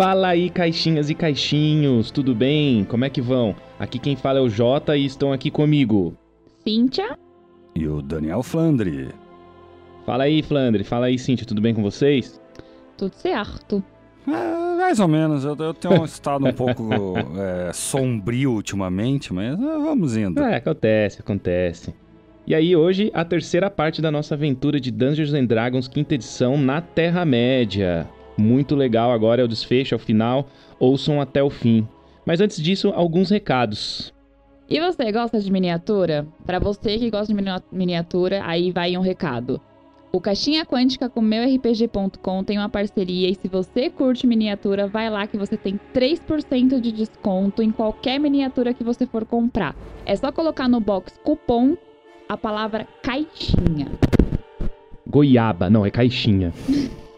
Fala 0.00 0.28
aí, 0.28 0.48
caixinhas 0.48 1.10
e 1.10 1.14
caixinhos, 1.14 2.10
tudo 2.10 2.34
bem? 2.34 2.84
Como 2.84 3.04
é 3.04 3.10
que 3.10 3.20
vão? 3.20 3.54
Aqui 3.78 3.98
quem 3.98 4.16
fala 4.16 4.38
é 4.38 4.40
o 4.40 4.48
Jota 4.48 4.96
e 4.96 5.04
estão 5.04 5.30
aqui 5.30 5.50
comigo. 5.50 6.16
Cíntia. 6.66 7.18
E 7.76 7.86
o 7.86 8.00
Daniel 8.00 8.42
Flandre. 8.42 9.10
Fala 10.06 10.24
aí, 10.24 10.42
Flandre. 10.42 10.84
Fala 10.84 11.04
aí, 11.04 11.18
Cíntia, 11.18 11.46
tudo 11.46 11.60
bem 11.60 11.74
com 11.74 11.82
vocês? 11.82 12.40
Tudo 12.96 13.14
certo. 13.14 13.84
É, 14.26 14.76
mais 14.78 14.98
ou 15.00 15.06
menos. 15.06 15.44
Eu, 15.44 15.54
eu 15.58 15.74
tenho 15.74 16.00
um 16.00 16.06
estado 16.06 16.46
um 16.46 16.52
pouco 16.54 16.88
é, 17.68 17.70
sombrio 17.74 18.52
ultimamente, 18.52 19.34
mas 19.34 19.52
é, 19.52 19.56
vamos 19.56 20.16
indo. 20.16 20.40
É, 20.40 20.56
acontece, 20.56 21.20
acontece. 21.20 21.94
E 22.46 22.54
aí, 22.54 22.74
hoje, 22.74 23.10
a 23.12 23.22
terceira 23.22 23.68
parte 23.68 24.00
da 24.00 24.10
nossa 24.10 24.34
aventura 24.34 24.80
de 24.80 24.90
Dungeons 24.90 25.34
and 25.34 25.44
Dragons, 25.44 25.88
quinta 25.88 26.14
edição, 26.14 26.56
na 26.56 26.80
Terra-média. 26.80 28.08
Muito 28.40 28.74
legal, 28.74 29.12
agora 29.12 29.42
é 29.42 29.44
o 29.44 29.48
desfecho, 29.48 29.94
é 29.94 29.96
o 29.96 30.00
final. 30.00 30.48
Ouçam 30.78 31.20
até 31.20 31.42
o 31.42 31.50
fim. 31.50 31.86
Mas 32.24 32.40
antes 32.40 32.60
disso, 32.60 32.92
alguns 32.94 33.30
recados. 33.30 34.12
E 34.68 34.80
você 34.80 35.10
gosta 35.12 35.38
de 35.40 35.50
miniatura? 35.50 36.26
Para 36.46 36.58
você 36.58 36.96
que 36.96 37.10
gosta 37.10 37.34
de 37.34 37.42
miniatura, 37.72 38.42
aí 38.44 38.70
vai 38.70 38.96
um 38.96 39.00
recado. 39.00 39.60
O 40.12 40.20
Caixinha 40.20 40.64
Quântica 40.64 41.08
com 41.08 41.20
meurpg.com 41.20 42.42
tem 42.42 42.58
uma 42.58 42.68
parceria 42.68 43.28
e 43.28 43.34
se 43.34 43.46
você 43.46 43.88
curte 43.88 44.26
miniatura, 44.26 44.88
vai 44.88 45.08
lá 45.08 45.26
que 45.26 45.36
você 45.36 45.56
tem 45.56 45.78
3% 45.94 46.80
de 46.80 46.90
desconto 46.90 47.62
em 47.62 47.70
qualquer 47.70 48.18
miniatura 48.18 48.74
que 48.74 48.82
você 48.82 49.06
for 49.06 49.24
comprar. 49.24 49.76
É 50.04 50.16
só 50.16 50.32
colocar 50.32 50.68
no 50.68 50.80
box 50.80 51.18
cupom 51.22 51.76
a 52.28 52.36
palavra 52.36 52.88
caixinha. 53.02 53.86
Goiaba, 55.06 55.68
não, 55.70 55.84
é 55.84 55.90
caixinha. 55.90 56.52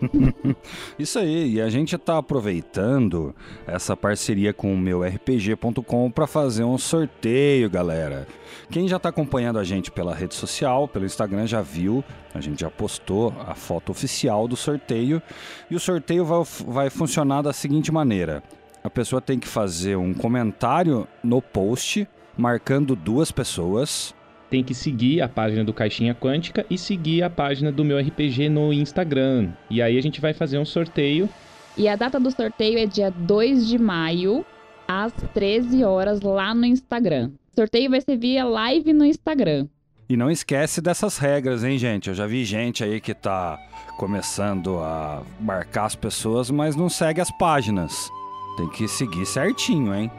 Isso 0.99 1.19
aí, 1.19 1.55
e 1.55 1.61
a 1.61 1.69
gente 1.69 1.95
está 1.97 2.19
aproveitando 2.19 3.35
essa 3.67 3.97
parceria 3.97 4.53
com 4.53 4.73
o 4.73 4.79
meu 4.79 5.03
RPG.com 5.03 6.11
para 6.11 6.27
fazer 6.27 6.65
um 6.65 6.79
sorteio, 6.79 7.69
galera. 7.71 8.27
Quem 8.71 8.89
já 8.89 8.97
está 8.97 9.09
acompanhando 9.09 9.59
a 9.59 9.65
gente 9.65 9.91
pela 9.91 10.15
rede 10.15 10.35
social, 10.35 10.89
pelo 10.89 11.05
Instagram, 11.05 11.47
já 11.47 11.61
viu, 11.61 12.05
a 12.35 12.41
gente 12.41 12.61
já 12.61 12.71
postou 12.71 13.35
a 13.47 13.55
foto 13.55 13.91
oficial 13.93 14.49
do 14.49 14.57
sorteio. 14.57 15.23
E 15.71 15.75
o 15.75 15.81
sorteio 15.81 16.25
vai, 16.25 16.43
vai 16.67 16.91
funcionar 16.91 17.43
da 17.43 17.53
seguinte 17.53 17.93
maneira: 17.93 18.43
a 18.83 18.91
pessoa 18.91 19.21
tem 19.21 19.39
que 19.39 19.49
fazer 19.49 19.97
um 19.97 20.15
comentário 20.15 21.07
no 21.23 21.41
post 21.41 22.09
marcando 22.37 22.97
duas 22.97 23.31
pessoas 23.31 24.15
tem 24.53 24.63
que 24.63 24.75
seguir 24.75 25.23
a 25.23 25.29
página 25.31 25.65
do 25.65 25.73
Caixinha 25.73 26.15
Quântica 26.15 26.67
e 26.69 26.77
seguir 26.77 27.23
a 27.23 27.31
página 27.31 27.73
do 27.73 27.83
meu 27.83 27.99
RPG 27.99 28.51
no 28.51 28.71
Instagram. 28.71 29.49
E 29.71 29.81
aí 29.81 29.97
a 29.97 30.03
gente 30.03 30.21
vai 30.21 30.35
fazer 30.35 30.59
um 30.59 30.65
sorteio. 30.67 31.27
E 31.75 31.89
a 31.89 31.97
data 31.97 32.21
do 32.21 32.31
sorteio 32.31 32.79
é 32.79 32.85
dia 32.85 33.11
2 33.11 33.67
de 33.67 33.79
maio, 33.79 34.45
às 34.87 35.11
13 35.33 35.83
horas, 35.85 36.21
lá 36.21 36.55
no 36.55 36.67
Instagram. 36.67 37.31
O 37.51 37.61
sorteio 37.61 37.89
vai 37.89 38.03
ser 38.03 38.19
via 38.19 38.45
live 38.45 38.93
no 38.93 39.07
Instagram. 39.07 39.69
E 40.07 40.19
não 40.19 40.31
esquece 40.31 40.83
dessas 40.83 41.17
regras, 41.17 41.65
hein, 41.65 41.79
gente? 41.79 42.09
Eu 42.11 42.15
já 42.15 42.27
vi 42.27 42.45
gente 42.45 42.85
aí 42.85 43.01
que 43.01 43.15
tá 43.15 43.59
começando 43.97 44.81
a 44.81 45.23
marcar 45.41 45.87
as 45.87 45.95
pessoas, 45.95 46.51
mas 46.51 46.77
não 46.77 46.91
segue 46.91 47.23
as 47.23 47.31
páginas. 47.39 48.11
Tem 48.59 48.69
que 48.69 48.87
seguir 48.87 49.25
certinho, 49.25 49.95
hein? 49.95 50.11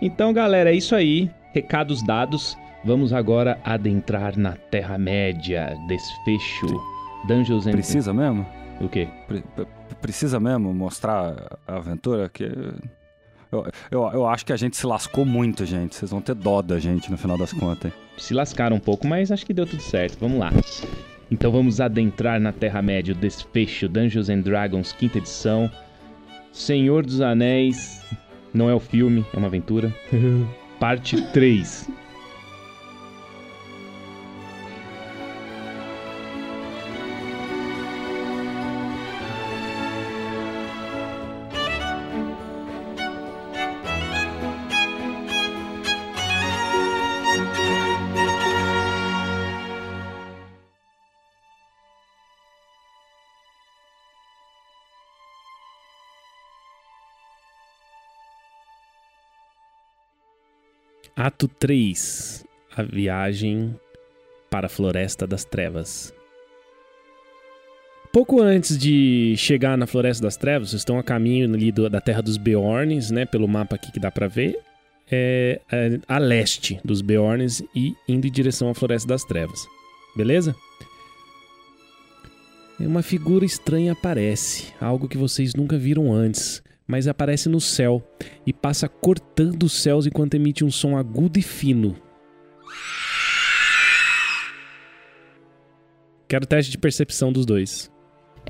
Então, 0.00 0.32
galera, 0.32 0.70
é 0.70 0.76
isso 0.76 0.94
aí. 0.94 1.28
Recados 1.52 2.04
dados. 2.06 2.56
Vamos 2.84 3.12
agora 3.12 3.58
adentrar 3.64 4.38
na 4.38 4.52
Terra-média, 4.70 5.76
desfecho, 5.88 6.66
Dungeons 7.26 7.66
and... 7.66 7.72
Precisa 7.72 8.14
mesmo? 8.14 8.46
O 8.80 8.88
quê? 8.88 9.08
Pre 9.26 9.42
precisa 10.00 10.38
mesmo 10.38 10.72
mostrar 10.72 11.58
a 11.66 11.76
aventura? 11.76 12.28
Que... 12.28 12.44
Eu, 13.50 13.66
eu, 13.90 14.02
eu, 14.12 14.26
acho 14.26 14.46
que 14.46 14.52
a 14.52 14.56
gente 14.56 14.76
se 14.76 14.86
lascou 14.86 15.24
muito, 15.24 15.64
gente. 15.64 15.96
Vocês 15.96 16.10
vão 16.10 16.20
ter 16.20 16.34
dó 16.34 16.62
da 16.62 16.78
gente 16.78 17.10
no 17.10 17.16
final 17.16 17.36
das 17.36 17.52
contas. 17.52 17.92
Se 18.16 18.34
lascaram 18.34 18.76
um 18.76 18.80
pouco, 18.80 19.06
mas 19.06 19.32
acho 19.32 19.44
que 19.44 19.54
deu 19.54 19.66
tudo 19.66 19.82
certo. 19.82 20.18
Vamos 20.20 20.38
lá. 20.38 20.50
Então 21.30 21.50
vamos 21.50 21.80
adentrar 21.80 22.40
na 22.40 22.52
Terra-média, 22.52 23.14
o 23.14 23.16
desfecho, 23.16 23.88
Dungeons 23.88 24.28
and 24.28 24.40
Dragons, 24.40 24.92
quinta 24.92 25.18
edição. 25.18 25.70
Senhor 26.52 27.04
dos 27.04 27.20
Anéis, 27.20 28.02
não 28.52 28.70
é 28.70 28.74
o 28.74 28.80
filme, 28.80 29.24
é 29.32 29.36
uma 29.36 29.48
aventura. 29.48 29.94
Parte 30.78 31.20
3. 31.32 31.88
Ato 61.20 61.48
3 61.48 62.46
A 62.76 62.84
viagem 62.84 63.74
para 64.48 64.66
a 64.66 64.70
Floresta 64.70 65.26
das 65.26 65.44
Trevas. 65.44 66.14
Pouco 68.12 68.40
antes 68.40 68.78
de 68.78 69.34
chegar 69.36 69.76
na 69.76 69.88
Floresta 69.88 70.22
das 70.22 70.36
Trevas, 70.36 70.70
vocês 70.70 70.82
estão 70.82 70.96
a 70.96 71.02
caminho 71.02 71.52
ali 71.52 71.72
do, 71.72 71.90
da 71.90 72.00
Terra 72.00 72.22
dos 72.22 72.36
Beornes, 72.36 73.10
né? 73.10 73.26
Pelo 73.26 73.48
mapa 73.48 73.74
aqui 73.74 73.90
que 73.90 73.98
dá 73.98 74.12
para 74.12 74.28
ver. 74.28 74.60
É, 75.10 75.60
é, 75.72 75.98
a 76.06 76.18
leste 76.18 76.80
dos 76.84 77.00
Beornes 77.00 77.64
e 77.74 77.96
indo 78.06 78.28
em 78.28 78.30
direção 78.30 78.70
à 78.70 78.74
Floresta 78.74 79.08
das 79.08 79.24
Trevas. 79.24 79.66
Beleza? 80.16 80.54
Uma 82.78 83.02
figura 83.02 83.44
estranha 83.44 83.90
aparece, 83.90 84.72
algo 84.80 85.08
que 85.08 85.18
vocês 85.18 85.52
nunca 85.52 85.76
viram 85.76 86.12
antes 86.12 86.62
mas 86.88 87.06
aparece 87.06 87.50
no 87.50 87.60
céu 87.60 88.02
e 88.46 88.52
passa 88.52 88.88
cortando 88.88 89.64
os 89.64 89.82
céus 89.82 90.06
enquanto 90.06 90.34
emite 90.34 90.64
um 90.64 90.70
som 90.70 90.96
agudo 90.96 91.38
e 91.38 91.42
fino. 91.42 91.94
Quero 96.26 96.46
teste 96.46 96.70
de 96.72 96.78
percepção 96.78 97.30
dos 97.30 97.44
dois. 97.44 97.90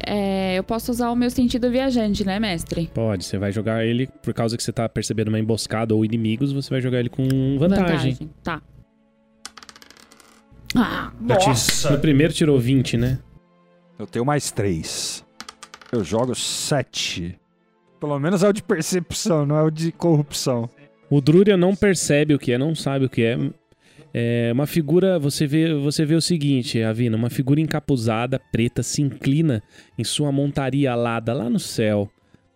É, 0.06 0.56
eu 0.56 0.62
posso 0.62 0.92
usar 0.92 1.10
o 1.10 1.16
meu 1.16 1.30
sentido 1.30 1.70
viajante, 1.70 2.24
né, 2.24 2.38
mestre? 2.38 2.88
Pode, 2.94 3.24
você 3.24 3.36
vai 3.36 3.50
jogar 3.50 3.84
ele, 3.84 4.06
por 4.22 4.32
causa 4.32 4.56
que 4.56 4.62
você 4.62 4.72
tá 4.72 4.88
percebendo 4.88 5.28
uma 5.28 5.38
emboscada 5.40 5.94
ou 5.94 6.04
inimigos, 6.04 6.52
você 6.52 6.70
vai 6.70 6.80
jogar 6.80 7.00
ele 7.00 7.08
com 7.08 7.24
vantagem. 7.58 8.12
vantagem. 8.12 8.30
Tá. 8.42 8.62
Ah, 10.76 11.12
nossa! 11.20 11.90
No 11.90 11.98
primeiro 11.98 12.32
tirou 12.32 12.58
20, 12.60 12.96
né? 12.96 13.18
Eu 13.98 14.06
tenho 14.06 14.24
mais 14.24 14.52
3. 14.52 15.24
Eu 15.90 16.04
jogo 16.04 16.34
7. 16.34 17.38
Pelo 18.00 18.18
menos 18.18 18.42
é 18.42 18.48
o 18.48 18.52
de 18.52 18.62
percepção, 18.62 19.44
não 19.44 19.56
é 19.56 19.62
o 19.62 19.70
de 19.70 19.92
corrupção. 19.92 20.68
O 21.10 21.20
Druria 21.20 21.56
não 21.56 21.74
percebe 21.74 22.34
o 22.34 22.38
que 22.38 22.52
é, 22.52 22.58
não 22.58 22.74
sabe 22.74 23.06
o 23.06 23.08
que 23.08 23.22
é. 23.22 23.38
É 24.12 24.50
uma 24.52 24.66
figura, 24.66 25.18
você 25.18 25.46
vê, 25.46 25.74
você 25.74 26.04
vê 26.04 26.14
o 26.14 26.20
seguinte, 26.20 26.82
Avina, 26.82 27.16
uma 27.16 27.30
figura 27.30 27.60
encapuzada, 27.60 28.38
preta, 28.38 28.82
se 28.82 29.02
inclina 29.02 29.62
em 29.98 30.04
sua 30.04 30.32
montaria 30.32 30.92
alada 30.92 31.32
lá 31.32 31.50
no 31.50 31.58
céu 31.58 32.10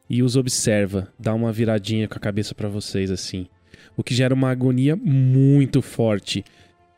e 0.08 0.22
os 0.22 0.36
observa, 0.36 1.08
dá 1.18 1.34
uma 1.34 1.52
viradinha 1.52 2.08
com 2.08 2.16
a 2.16 2.20
cabeça 2.20 2.54
para 2.54 2.68
vocês 2.68 3.10
assim. 3.10 3.46
O 3.96 4.02
que 4.02 4.14
gera 4.14 4.34
uma 4.34 4.50
agonia 4.50 4.96
muito 4.96 5.82
forte 5.82 6.44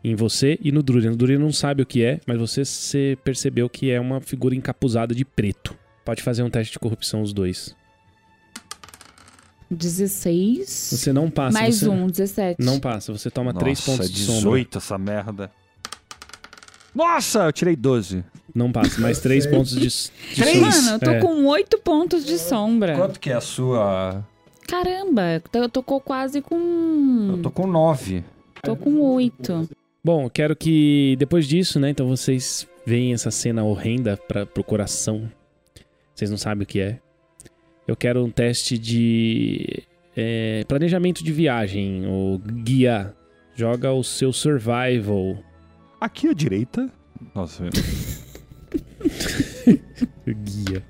em 0.03 0.15
você 0.15 0.59
e 0.61 0.71
no 0.71 0.83
Druria. 0.83 1.13
O 1.13 1.17
Druria 1.17 1.39
não 1.39 1.53
sabe 1.53 1.83
o 1.83 1.87
que 1.87 2.05
é, 2.05 2.21
mas 2.27 2.39
você, 2.39 2.65
você 2.65 3.17
percebeu 3.25 3.69
que 3.69 3.91
é 3.91 3.99
uma 3.99 4.21
figura 4.21 4.55
encapuzada 4.55 5.15
de 5.15 5.25
preto. 5.25 5.77
Pode 6.05 6.23
fazer 6.23 6.43
um 6.43 6.51
teste 6.51 6.75
de 6.75 6.79
corrupção 6.79 7.23
os 7.23 7.33
dois. 7.33 7.75
16. 9.71 10.69
Você 10.69 11.13
não 11.13 11.31
passa. 11.31 11.59
Mais 11.59 11.81
você... 11.81 11.89
um, 11.89 12.07
17. 12.07 12.65
Não 12.65 12.79
passa, 12.79 13.13
você 13.13 13.31
toma 13.31 13.53
Nossa, 13.53 13.65
3 13.65 13.81
pontos 13.81 14.11
de 14.11 14.27
18 14.27 14.41
sombra. 14.43 14.79
essa 14.79 14.99
merda. 14.99 15.51
Nossa, 16.95 17.45
eu 17.45 17.53
tirei 17.53 17.75
12. 17.75 18.25
Não 18.55 18.71
passa, 18.71 19.01
mais 19.01 19.19
3 19.19 19.47
pontos 19.49 19.73
de, 19.73 19.89
de 19.89 20.43
3? 20.43 20.61
Mano, 20.61 20.91
eu 20.91 20.99
tô 21.01 21.11
é. 21.11 21.21
com 21.21 21.47
8 21.47 21.79
pontos 21.79 22.25
de 22.25 22.39
sombra. 22.39 22.97
Quanto 22.97 23.19
que 23.19 23.31
é 23.31 23.35
a 23.35 23.41
sua... 23.41 24.25
Caramba, 24.67 25.43
eu 25.53 25.69
tô 25.69 25.83
quase 25.83 26.41
com... 26.41 27.29
Eu 27.31 27.43
tô 27.43 27.51
com 27.51 27.67
9. 27.67 28.25
Tô 28.63 28.77
com 28.77 29.01
8. 29.01 29.69
Bom, 30.03 30.29
quero 30.31 30.57
que 30.57 31.17
depois 31.19 31.47
disso, 31.47 31.79
né, 31.79 31.91
então 31.91 32.07
vocês 32.07 32.67
veem 32.87 33.13
essa 33.13 33.31
cena 33.31 33.65
horrenda 33.65 34.17
pra, 34.17 34.47
pro 34.47 34.63
coração. 34.65 35.31
Vocês 36.15 36.31
não 36.31 36.39
sabem 36.39 36.63
o 36.63 36.67
que 36.67 36.81
é. 36.81 37.01
Eu 37.87 37.97
quero 37.97 38.25
um 38.25 38.31
teste 38.31 38.79
de 38.79 39.83
é, 40.17 40.65
planejamento 40.67 41.23
de 41.23 41.33
viagem, 41.33 42.07
ou 42.07 42.39
guia. 42.39 43.15
Joga 43.55 43.93
o 43.93 44.03
seu 44.03 44.33
survival. 44.33 45.39
Aqui 46.01 46.29
à 46.29 46.33
direita. 46.33 46.91
Nossa. 47.35 47.65
Guia. 50.27 50.83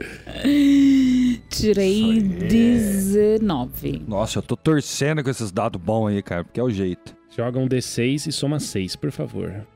Tirei 1.51 1.93
Isso 1.93 2.07
aí. 2.07 2.23
19. 2.23 4.05
Nossa, 4.07 4.39
eu 4.39 4.43
tô 4.43 4.57
torcendo 4.57 5.23
com 5.23 5.31
esses 5.31 5.51
dados 5.51 5.81
bons 5.81 6.09
aí, 6.09 6.23
cara, 6.23 6.45
porque 6.45 6.61
é 6.61 6.63
o 6.63 6.71
jeito. 6.71 7.17
Joga 7.37 7.59
um 7.59 7.69
D6 7.69 8.29
e 8.29 8.33
soma 8.33 8.61
6, 8.61 8.97
por 8.97 9.11
favor. 9.11 9.67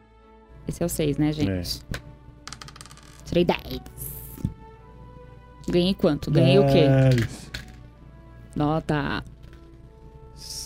Esse 0.67 0.83
é 0.83 0.87
o 0.87 0.89
6, 0.89 1.19
né, 1.19 1.33
gente? 1.33 1.51
É. 1.51 1.63
Tirei 3.25 3.45
10. 3.45 3.59
Ganhei 5.71 5.95
quanto? 5.95 6.31
Ganhei 6.31 6.59
o 6.59 6.67
quê? 6.67 6.85
Nota. 8.57 9.23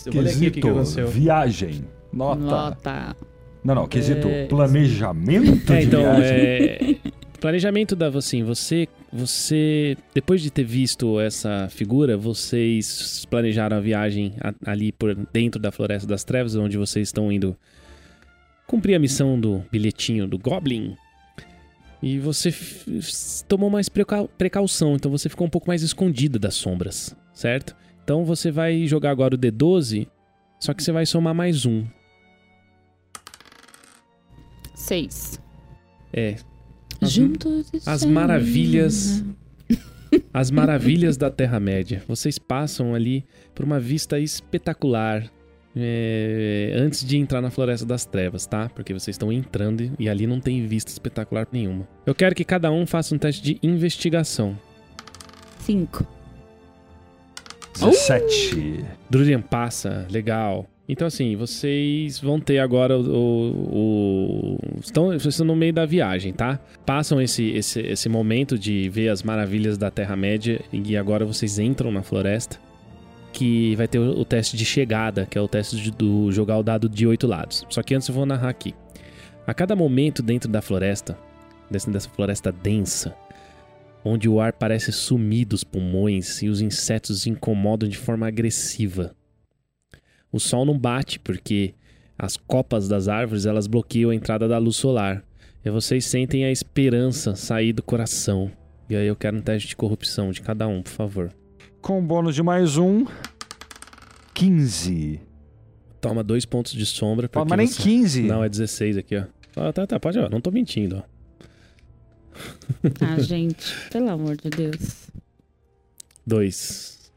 Eu 0.05 0.13
vou 0.13 0.21
ler 0.21 0.29
aqui 0.31 0.47
o 0.47 0.51
que, 0.51 0.61
que 0.61 0.67
aconteceu. 0.69 1.07
viagem. 1.07 1.85
Nota. 2.11 2.41
Nota. 2.41 3.15
Não, 3.63 3.73
não, 3.75 3.87
quesito 3.87 4.27
É, 4.27 4.45
planejamento 4.45 5.71
É, 5.71 5.79
de 5.79 5.85
então, 5.85 6.01
viagem. 6.01 6.25
é, 6.27 6.95
planejamento 7.39 7.95
da 7.95 8.07
assim, 8.09 8.43
você, 8.43 8.87
você, 9.11 9.95
depois 10.13 10.41
de 10.41 10.51
ter 10.51 10.65
visto 10.65 11.19
essa 11.19 11.67
figura, 11.69 12.17
vocês 12.17 13.25
planejaram 13.29 13.77
a 13.77 13.79
viagem 13.79 14.33
a- 14.41 14.53
ali 14.71 14.91
por 14.91 15.15
dentro 15.31 15.61
da 15.61 15.71
Floresta 15.71 16.07
das 16.07 16.23
Trevas, 16.25 16.55
onde 16.55 16.77
vocês 16.77 17.07
estão 17.07 17.31
indo 17.31 17.55
cumprir 18.67 18.95
a 18.95 18.99
missão 18.99 19.39
do 19.39 19.63
bilhetinho 19.71 20.27
do 20.27 20.37
Goblin. 20.37 20.95
E 22.05 22.19
você 22.19 22.53
tomou 23.47 23.69
mais 23.69 23.87
precau- 23.87 24.27
precaução, 24.27 24.95
então 24.95 25.09
você 25.09 25.29
ficou 25.29 25.47
um 25.47 25.49
pouco 25.49 25.69
mais 25.69 25.81
escondido 25.81 26.37
das 26.37 26.53
sombras, 26.53 27.15
certo? 27.33 27.73
Então 28.03 28.25
você 28.25 28.51
vai 28.51 28.85
jogar 28.85 29.09
agora 29.11 29.35
o 29.35 29.37
D12, 29.37 30.09
só 30.59 30.73
que 30.73 30.83
você 30.83 30.91
vai 30.91 31.05
somar 31.05 31.33
mais 31.33 31.65
um. 31.65 31.85
6. 34.75 35.39
É, 36.11 36.35
As- 37.01 37.11
Juntos. 37.11 37.71
as 37.87 38.03
maravilhas 38.05 39.23
as 40.31 40.51
maravilhas 40.51 41.17
da 41.17 41.31
Terra-média. 41.31 42.03
Vocês 42.07 42.37
passam 42.37 42.93
ali 42.93 43.25
por 43.55 43.65
uma 43.65 43.79
vista 43.79 44.19
espetacular 44.19 45.31
é, 45.75 46.73
antes 46.77 47.03
de 47.05 47.17
entrar 47.17 47.41
na 47.41 47.49
Floresta 47.49 47.85
das 47.85 48.05
Trevas, 48.05 48.45
tá? 48.45 48.69
Porque 48.73 48.93
vocês 48.93 49.13
estão 49.15 49.31
entrando 49.31 49.91
e 49.99 50.07
ali 50.07 50.27
não 50.27 50.39
tem 50.39 50.65
vista 50.67 50.91
espetacular 50.91 51.47
nenhuma. 51.51 51.87
Eu 52.05 52.13
quero 52.15 52.35
que 52.35 52.43
cada 52.43 52.71
um 52.71 52.85
faça 52.85 53.13
um 53.15 53.17
teste 53.17 53.41
de 53.41 53.59
investigação. 53.63 54.57
5. 55.59 56.05
17. 57.79 58.85
Drurian 59.09 59.41
passa, 59.41 60.05
legal. 60.11 60.67
Então, 60.87 61.07
assim, 61.07 61.35
vocês 61.35 62.19
vão 62.19 62.39
ter 62.39 62.59
agora 62.59 62.97
o. 62.97 63.01
o- 63.01 64.57
o- 64.57 64.79
estão, 64.81 65.05
vocês 65.07 65.27
estão 65.27 65.45
no 65.47 65.55
meio 65.55 65.71
da 65.73 65.85
viagem, 65.85 66.33
tá? 66.33 66.59
Passam 66.85 67.21
esse, 67.21 67.49
esse, 67.51 67.79
esse 67.79 68.09
momento 68.09 68.59
de 68.59 68.89
ver 68.89 69.07
as 69.09 69.23
maravilhas 69.23 69.77
da 69.77 69.89
Terra-média 69.89 70.59
e 70.73 70.97
agora 70.97 71.25
vocês 71.25 71.57
entram 71.57 71.89
na 71.91 72.03
floresta. 72.03 72.59
Que 73.33 73.75
vai 73.75 73.87
ter 73.87 73.97
o, 73.99 74.23
teste 74.23 74.55
de 74.55 74.63
chegada, 74.63 75.25
que 75.25 75.37
é 75.37 75.41
o 75.41 75.47
teste 75.47 75.75
de- 75.75 75.91
do 75.91 76.31
jogar 76.31 76.57
o 76.59 76.63
dado 76.63 76.87
de 76.87 77.05
oito 77.07 77.25
lados. 77.27 77.65
Só 77.67 77.81
que 77.81 77.95
antes 77.95 78.07
eu 78.07 78.13
vou 78.13 78.25
narrar 78.25 78.49
aqui. 78.49 78.73
A 79.45 79.53
cada 79.53 79.75
momento 79.75 80.21
dentro 80.21 80.49
da 80.49 80.61
floresta, 80.61 81.17
dessa 81.69 82.09
floresta 82.09 82.51
densa, 82.51 83.15
onde 84.05 84.29
o 84.29 84.39
ar 84.39 84.53
parece 84.53 84.91
sumir 84.91 85.45
dos 85.45 85.63
pulmões 85.63 86.41
e 86.43 86.47
os 86.47 86.61
insetos 86.61 87.25
incomodam 87.25 87.89
de 87.89 87.97
forma 87.97 88.27
agressiva. 88.27 89.15
O 90.31 90.39
sol 90.39 90.63
não 90.63 90.77
bate 90.77 91.19
porque 91.19 91.73
as 92.17 92.37
copas 92.37 92.87
das 92.87 93.07
árvores 93.07 93.45
elas 93.45 93.65
bloqueiam 93.67 94.11
a 94.11 94.15
entrada 94.15 94.47
da 94.47 94.57
luz 94.59 94.75
solar. 94.75 95.23
E 95.65 95.69
vocês 95.71 96.05
sentem 96.05 96.45
a 96.45 96.51
esperança 96.51 97.35
sair 97.35 97.73
do 97.73 97.81
coração. 97.81 98.51
E 98.89 98.95
aí 98.95 99.07
eu 99.07 99.15
quero 99.15 99.37
um 99.37 99.41
teste 99.41 99.69
de 99.69 99.75
corrupção 99.75 100.31
de 100.31 100.41
cada 100.41 100.67
um, 100.67 100.83
por 100.83 100.91
favor. 100.91 101.33
Com 101.83 102.01
bônus 102.01 102.33
de 102.33 102.41
mais 102.41 102.77
um. 102.77 103.05
15. 104.33 105.19
Toma 105.99 106.23
dois 106.23 106.45
pontos 106.45 106.71
de 106.71 106.85
sombra. 106.85 107.27
Pô, 107.27 107.41
Porque 107.41 107.49
mas 107.49 107.57
nem 107.57 107.67
você... 107.67 107.83
15. 107.83 108.23
Não, 108.23 108.41
é 108.41 108.47
16 108.47 108.97
aqui, 108.97 109.17
ó. 109.17 109.25
Ah, 109.57 109.73
tá, 109.73 109.85
tá, 109.85 109.99
pode, 109.99 110.17
ó. 110.17 110.29
Não 110.29 110.39
tô 110.39 110.49
mentindo, 110.49 111.03
ó. 111.05 112.39
Ah, 113.01 113.19
gente, 113.19 113.75
pelo 113.91 114.09
amor 114.09 114.37
de 114.37 114.49
Deus. 114.49 115.09
Dois. 116.25 117.11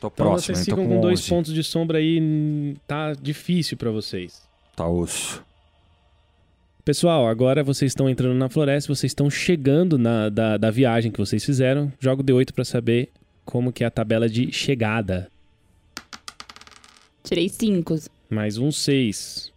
Tô 0.00 0.06
Então 0.06 0.10
próximo, 0.10 0.54
vocês 0.54 0.64
ficam 0.64 0.86
com 0.86 0.94
com 0.94 1.00
dois 1.00 1.18
11. 1.18 1.28
pontos 1.28 1.52
de 1.52 1.64
sombra 1.64 1.98
aí. 1.98 2.76
Tá 2.86 3.14
difícil 3.14 3.76
pra 3.76 3.90
vocês. 3.90 4.40
Tá 4.76 4.86
osso. 4.88 5.42
Pessoal, 6.84 7.26
agora 7.26 7.64
vocês 7.64 7.90
estão 7.90 8.08
entrando 8.08 8.38
na 8.38 8.48
floresta, 8.48 8.94
vocês 8.94 9.10
estão 9.10 9.28
chegando 9.28 9.98
na, 9.98 10.28
da, 10.28 10.56
da 10.56 10.70
viagem 10.70 11.10
que 11.10 11.18
vocês 11.18 11.44
fizeram. 11.44 11.92
Jogo 11.98 12.22
D8 12.22 12.52
pra 12.52 12.64
saber 12.64 13.10
como 13.48 13.72
que 13.72 13.82
é 13.82 13.86
a 13.86 13.90
tabela 13.90 14.28
de 14.28 14.52
chegada. 14.52 15.30
Tirei 17.24 17.48
5. 17.48 17.96
Mais 18.28 18.58
um 18.58 18.70
6. 18.70 19.50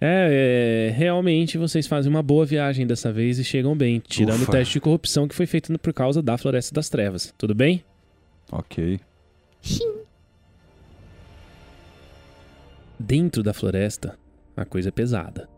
É, 0.00 0.86
é, 0.90 0.96
realmente 0.96 1.58
vocês 1.58 1.88
fazem 1.88 2.08
uma 2.08 2.22
boa 2.22 2.46
viagem 2.46 2.86
dessa 2.86 3.12
vez 3.12 3.40
e 3.40 3.44
chegam 3.44 3.76
bem, 3.76 3.98
tirando 3.98 4.42
Ufa. 4.42 4.52
o 4.52 4.52
teste 4.52 4.74
de 4.74 4.80
corrupção 4.80 5.26
que 5.26 5.34
foi 5.34 5.44
feito 5.46 5.76
por 5.80 5.92
causa 5.92 6.22
da 6.22 6.38
Floresta 6.38 6.72
das 6.72 6.88
Trevas. 6.88 7.34
Tudo 7.36 7.52
bem? 7.52 7.82
Ok. 8.52 9.00
Dentro 12.96 13.42
da 13.42 13.52
floresta, 13.52 14.16
a 14.56 14.64
coisa 14.64 14.90
é 14.90 14.92
pesada. 14.92 15.48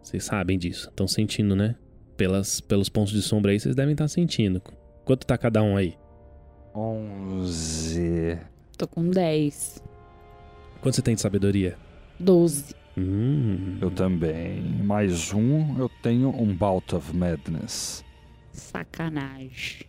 Vocês 0.00 0.22
sabem 0.22 0.56
disso, 0.56 0.88
estão 0.88 1.08
sentindo, 1.08 1.56
né? 1.56 1.74
Pelas, 2.16 2.60
pelos 2.60 2.88
pontos 2.88 3.12
de 3.12 3.20
sombra 3.20 3.50
aí, 3.50 3.58
vocês 3.58 3.74
devem 3.74 3.92
estar 3.92 4.06
sentindo. 4.06 4.62
Quanto 5.04 5.26
tá 5.26 5.36
cada 5.36 5.60
um 5.60 5.76
aí? 5.76 5.96
11. 6.74 8.38
Tô 8.76 8.86
com 8.86 9.08
10. 9.10 9.82
Quanto 10.80 10.94
você 10.94 11.02
tem 11.02 11.14
de 11.14 11.20
sabedoria? 11.20 11.76
12. 12.18 12.74
Hum. 12.96 13.78
Eu 13.80 13.90
também. 13.90 14.62
Mais 14.82 15.32
um, 15.32 15.78
eu 15.78 15.90
tenho 16.02 16.28
um 16.30 16.54
Bout 16.54 16.94
of 16.94 17.14
Madness. 17.14 18.04
Sacanagem. 18.52 19.86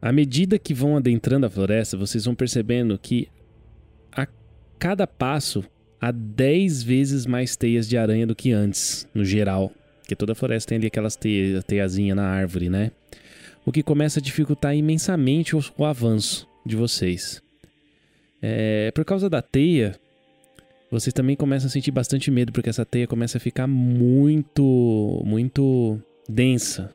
À 0.00 0.12
medida 0.12 0.58
que 0.58 0.74
vão 0.74 0.96
adentrando 0.96 1.46
a 1.46 1.50
floresta, 1.50 1.96
vocês 1.96 2.24
vão 2.24 2.34
percebendo 2.34 2.98
que 2.98 3.28
a 4.10 4.26
cada 4.78 5.06
passo 5.06 5.64
há 6.00 6.10
10 6.10 6.82
vezes 6.82 7.26
mais 7.26 7.56
teias 7.56 7.88
de 7.88 7.96
aranha 7.96 8.26
do 8.26 8.34
que 8.34 8.52
antes, 8.52 9.08
no 9.14 9.24
geral. 9.24 9.72
Porque 10.00 10.16
toda 10.16 10.34
floresta 10.34 10.70
tem 10.70 10.78
ali 10.78 10.88
aquelas 10.88 11.14
teias, 11.14 11.62
teiazinha 11.64 12.14
na 12.14 12.26
árvore, 12.26 12.68
né? 12.68 12.90
O 13.64 13.72
que 13.72 13.82
começa 13.82 14.18
a 14.18 14.22
dificultar 14.22 14.74
imensamente 14.74 15.54
o, 15.54 15.64
o 15.78 15.84
avanço 15.84 16.48
de 16.64 16.76
vocês. 16.76 17.42
É, 18.40 18.90
por 18.90 19.04
causa 19.04 19.30
da 19.30 19.40
teia, 19.40 19.94
vocês 20.90 21.14
também 21.14 21.36
começam 21.36 21.68
a 21.68 21.70
sentir 21.70 21.90
bastante 21.90 22.30
medo, 22.30 22.52
porque 22.52 22.68
essa 22.68 22.84
teia 22.84 23.06
começa 23.06 23.38
a 23.38 23.40
ficar 23.40 23.66
muito, 23.66 25.22
muito 25.24 26.00
densa. 26.28 26.94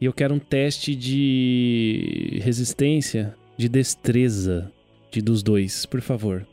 E 0.00 0.04
eu 0.04 0.12
quero 0.12 0.34
um 0.34 0.38
teste 0.38 0.94
de 0.94 2.40
resistência, 2.42 3.36
de 3.56 3.68
destreza 3.68 4.72
de 5.10 5.20
dos 5.20 5.42
dois, 5.42 5.84
por 5.86 6.00
favor. 6.00 6.46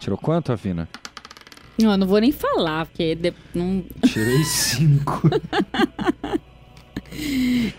Tirou 0.00 0.18
quanto, 0.18 0.52
Avina? 0.52 0.88
Não, 1.78 1.92
eu 1.92 1.98
não 1.98 2.06
vou 2.06 2.20
nem 2.20 2.30
falar, 2.30 2.86
porque 2.86 3.14
de- 3.14 3.34
não... 3.54 3.84
Tirei 4.06 4.44
5. 4.44 5.30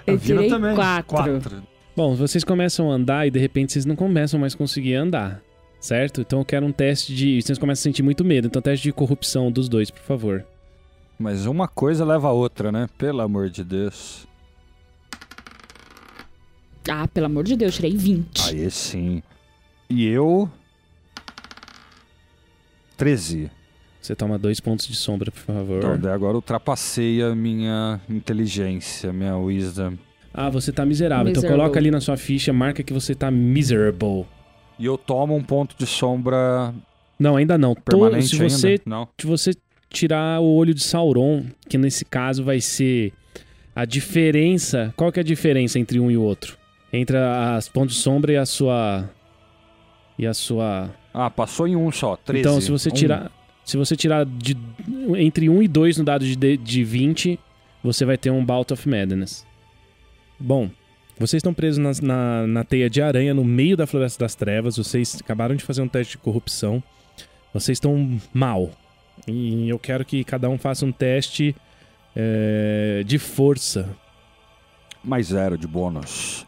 eu 0.05 0.19
tirei 0.19 0.49
4. 0.49 1.05
Quatro. 1.07 1.63
Bom, 1.95 2.13
vocês 2.13 2.43
começam 2.43 2.91
a 2.91 2.95
andar 2.95 3.25
e 3.25 3.31
de 3.31 3.39
repente 3.39 3.71
vocês 3.71 3.85
não 3.85 3.95
começam 3.95 4.37
mais 4.37 4.53
a 4.53 4.57
conseguir 4.57 4.95
andar, 4.95 5.41
certo? 5.79 6.19
Então 6.19 6.39
eu 6.39 6.45
quero 6.45 6.65
um 6.65 6.71
teste 6.71 7.15
de. 7.15 7.41
Vocês 7.41 7.57
começam 7.57 7.81
a 7.81 7.83
sentir 7.83 8.03
muito 8.03 8.25
medo, 8.25 8.47
então 8.47 8.61
teste 8.61 8.83
de 8.83 8.91
corrupção 8.91 9.49
dos 9.49 9.69
dois, 9.69 9.89
por 9.89 10.01
favor. 10.01 10.45
Mas 11.17 11.45
uma 11.45 11.69
coisa 11.69 12.03
leva 12.03 12.27
a 12.27 12.31
outra, 12.33 12.69
né? 12.69 12.89
Pelo 12.97 13.21
amor 13.21 13.49
de 13.49 13.63
Deus. 13.63 14.27
Ah, 16.89 17.07
pelo 17.07 17.27
amor 17.27 17.45
de 17.45 17.55
Deus, 17.55 17.75
tirei 17.75 17.95
20. 17.95 18.49
Aí 18.49 18.69
sim. 18.69 19.23
E 19.89 20.05
eu. 20.05 20.49
13. 22.97 23.49
Você 24.05 24.15
toma 24.15 24.37
dois 24.37 24.59
pontos 24.59 24.87
de 24.87 24.95
sombra, 24.95 25.31
por 25.31 25.39
favor. 25.39 25.77
Então, 25.79 25.97
daí 25.97 26.13
agora 26.13 26.35
ultrapassei 26.35 27.23
a 27.23 27.33
minha 27.33 27.99
inteligência, 28.07 29.11
minha 29.11 29.35
wisdom. 29.35 29.93
Ah, 30.31 30.47
você 30.47 30.71
tá 30.71 30.85
miserável. 30.85 31.31
Então 31.31 31.41
Miserable. 31.41 31.59
coloca 31.63 31.79
ali 31.79 31.89
na 31.89 31.99
sua 31.99 32.15
ficha, 32.15 32.53
marca 32.53 32.83
que 32.83 32.93
você 32.93 33.15
tá 33.15 33.31
miserable. 33.31 34.27
E 34.77 34.85
eu 34.85 34.95
tomo 34.95 35.35
um 35.35 35.41
ponto 35.41 35.75
de 35.75 35.87
sombra 35.87 36.71
Não, 37.17 37.35
ainda 37.35 37.57
não. 37.57 37.73
Permanente 37.73 38.27
se 38.27 38.37
você 38.37 38.67
ainda? 38.67 38.83
Não. 38.85 39.07
se 39.19 39.25
você 39.25 39.53
tirar 39.89 40.39
o 40.39 40.53
olho 40.53 40.75
de 40.75 40.83
Sauron, 40.83 41.45
que 41.67 41.75
nesse 41.75 42.05
caso 42.05 42.43
vai 42.43 42.61
ser 42.61 43.11
a 43.75 43.85
diferença. 43.85 44.93
Qual 44.95 45.11
que 45.11 45.19
é 45.19 45.21
a 45.21 45.25
diferença 45.25 45.79
entre 45.79 45.99
um 45.99 46.11
e 46.11 46.17
o 46.17 46.21
outro? 46.21 46.59
Entre 46.93 47.17
as 47.17 47.67
pontos 47.67 47.95
de 47.95 48.01
sombra 48.03 48.33
e 48.33 48.37
a 48.37 48.45
sua. 48.45 49.09
E 50.19 50.27
a 50.27 50.33
sua. 50.35 50.91
Ah, 51.11 51.31
passou 51.31 51.67
em 51.67 51.75
um 51.75 51.91
só. 51.91 52.15
13. 52.17 52.39
Então, 52.39 52.61
se 52.61 52.69
você 52.69 52.89
Um. 52.89 53.44
Se 53.65 53.75
você 53.77 53.95
tirar 53.95 54.25
de, 54.25 54.55
entre 55.17 55.49
1 55.49 55.63
e 55.63 55.67
2 55.67 55.97
no 55.97 56.03
dado 56.03 56.23
de, 56.23 56.35
de- 56.35 56.55
de 56.57 56.83
20, 56.83 57.39
você 57.83 58.05
vai 58.05 58.17
ter 58.17 58.29
um 58.29 58.45
Bout 58.45 58.71
of 58.71 58.87
Madness. 58.87 59.45
Bom, 60.39 60.69
vocês 61.17 61.39
estão 61.39 61.53
presos 61.53 61.79
nas- 61.79 61.99
na, 61.99 62.45
na 62.45 62.63
teia 62.63 62.89
de 62.89 63.01
aranha 63.01 63.33
no 63.33 63.43
meio 63.43 63.75
da 63.75 63.87
Floresta 63.87 64.23
das 64.23 64.35
Trevas. 64.35 64.77
Vocês 64.77 65.17
acabaram 65.19 65.55
de 65.55 65.63
fazer 65.63 65.81
um 65.81 65.87
teste 65.87 66.11
de 66.11 66.17
corrupção. 66.19 66.83
Vocês 67.53 67.77
estão 67.77 68.19
mal. 68.33 68.71
E 69.27 69.67
eu 69.69 69.79
quero 69.79 70.05
que 70.05 70.23
cada 70.23 70.47
um 70.49 70.57
faça 70.57 70.85
um 70.85 70.91
teste 70.91 71.55
é, 72.15 73.01
de 73.05 73.17
força. 73.17 73.89
Mais 75.03 75.27
zero 75.27 75.57
de 75.57 75.65
bônus. 75.67 76.45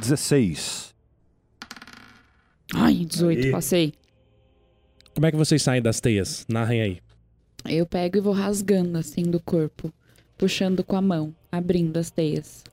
16. 0.00 0.94
Ai, 2.74 3.04
18, 3.04 3.44
Aê. 3.46 3.50
passei. 3.50 3.92
Como 5.14 5.26
é 5.26 5.30
que 5.30 5.36
vocês 5.36 5.62
saem 5.62 5.82
das 5.82 6.00
teias? 6.00 6.46
Narrem 6.48 6.80
aí. 6.80 6.98
Eu 7.68 7.84
pego 7.84 8.16
e 8.16 8.20
vou 8.20 8.32
rasgando 8.32 8.96
assim 8.96 9.22
do 9.22 9.40
corpo, 9.40 9.92
puxando 10.38 10.82
com 10.82 10.96
a 10.96 11.02
mão, 11.02 11.34
abrindo 11.50 11.98
as 11.98 12.10
teias. 12.10 12.64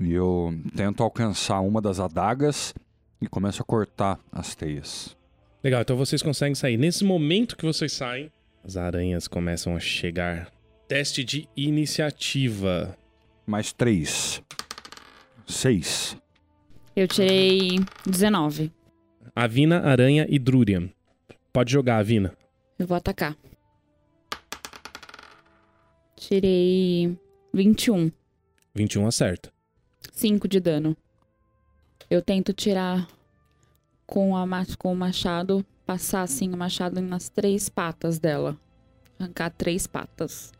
E 0.00 0.12
eu 0.12 0.54
tento 0.74 1.02
alcançar 1.02 1.60
uma 1.60 1.80
das 1.80 2.00
adagas 2.00 2.74
e 3.20 3.26
começo 3.26 3.62
a 3.62 3.64
cortar 3.64 4.18
as 4.32 4.54
teias. 4.54 5.16
Legal, 5.62 5.82
então 5.82 5.96
vocês 5.96 6.22
conseguem 6.22 6.54
sair. 6.54 6.76
Nesse 6.76 7.04
momento 7.04 7.56
que 7.56 7.64
vocês 7.64 7.92
saem, 7.92 8.30
as 8.64 8.76
aranhas 8.76 9.28
começam 9.28 9.76
a 9.76 9.80
chegar. 9.80 10.50
Teste 10.88 11.24
de 11.24 11.48
iniciativa. 11.56 12.96
Mais 13.46 13.72
três. 13.72 14.42
Seis. 15.46 16.16
Eu 16.94 17.06
tirei 17.06 17.78
19. 18.04 18.72
Avina, 19.34 19.80
Aranha 19.80 20.26
e 20.28 20.38
Drurian. 20.38 20.88
Pode 21.56 21.72
jogar, 21.72 21.96
Avina. 21.96 22.34
Eu 22.78 22.86
vou 22.86 22.94
atacar. 22.98 23.34
Tirei 26.14 27.18
21. 27.54 28.12
21 28.74 29.06
acerta. 29.06 29.50
5 30.12 30.46
de 30.48 30.60
dano. 30.60 30.94
Eu 32.10 32.20
tento 32.20 32.52
tirar 32.52 33.08
com, 34.06 34.36
a, 34.36 34.44
ma- 34.44 34.66
com 34.76 34.92
o 34.92 34.94
machado, 34.94 35.64
passar 35.86 36.20
assim 36.20 36.52
o 36.52 36.56
machado 36.58 37.00
nas 37.00 37.30
três 37.30 37.70
patas 37.70 38.18
dela. 38.18 38.54
Arrancar 39.18 39.48
três 39.48 39.86
patas. 39.86 40.52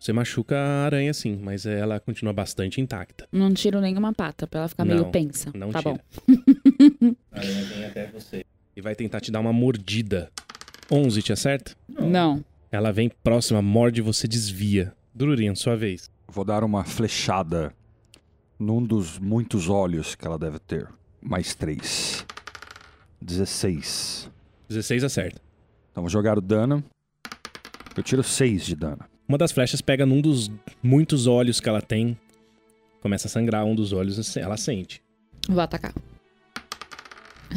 Você 0.00 0.12
machuca 0.12 0.56
a 0.58 0.86
aranha 0.86 1.14
sim, 1.14 1.36
mas 1.36 1.66
ela 1.66 2.00
continua 2.00 2.32
bastante 2.32 2.80
intacta. 2.80 3.28
Não 3.30 3.54
tiro 3.54 3.80
nenhuma 3.80 4.12
pata 4.12 4.44
pra 4.44 4.58
ela 4.58 4.68
ficar 4.68 4.84
Não, 4.84 4.96
meio 4.96 5.10
pensa. 5.12 5.52
Não 5.54 5.70
tá 5.70 5.78
tira. 5.80 5.94
bom. 5.94 7.14
A 7.30 7.38
aranha 7.38 7.64
vem 7.66 7.84
até 7.84 8.06
você. 8.08 8.44
E 8.76 8.80
vai 8.80 8.94
tentar 8.94 9.20
te 9.20 9.30
dar 9.30 9.40
uma 9.40 9.52
mordida. 9.52 10.30
11 10.90 11.22
te 11.22 11.32
acerta? 11.32 11.74
Não. 11.88 12.44
Ela 12.70 12.92
vem 12.92 13.08
próxima, 13.22 13.62
morde 13.62 14.00
e 14.00 14.02
você 14.02 14.26
desvia. 14.26 14.92
Drurian, 15.14 15.54
sua 15.54 15.76
vez. 15.76 16.10
Vou 16.26 16.44
dar 16.44 16.64
uma 16.64 16.84
flechada 16.84 17.72
num 18.58 18.82
dos 18.82 19.18
muitos 19.18 19.68
olhos 19.68 20.14
que 20.14 20.26
ela 20.26 20.38
deve 20.38 20.58
ter. 20.58 20.88
Mais 21.22 21.54
três. 21.54 22.26
16. 23.20 24.30
16 24.68 25.04
acerta. 25.04 25.40
Então 25.90 26.02
vou 26.02 26.10
jogar 26.10 26.36
o 26.36 26.40
dano. 26.40 26.82
Eu 27.96 28.02
tiro 28.02 28.22
6 28.22 28.66
de 28.66 28.74
dano. 28.74 29.04
Uma 29.28 29.38
das 29.38 29.52
flechas 29.52 29.80
pega 29.80 30.04
num 30.04 30.20
dos 30.20 30.50
muitos 30.82 31.26
olhos 31.26 31.60
que 31.60 31.68
ela 31.68 31.80
tem. 31.80 32.18
Começa 33.00 33.28
a 33.28 33.30
sangrar 33.30 33.64
um 33.64 33.74
dos 33.74 33.92
olhos, 33.92 34.36
ela 34.36 34.56
sente. 34.56 35.00
Vou 35.48 35.60
atacar. 35.60 35.94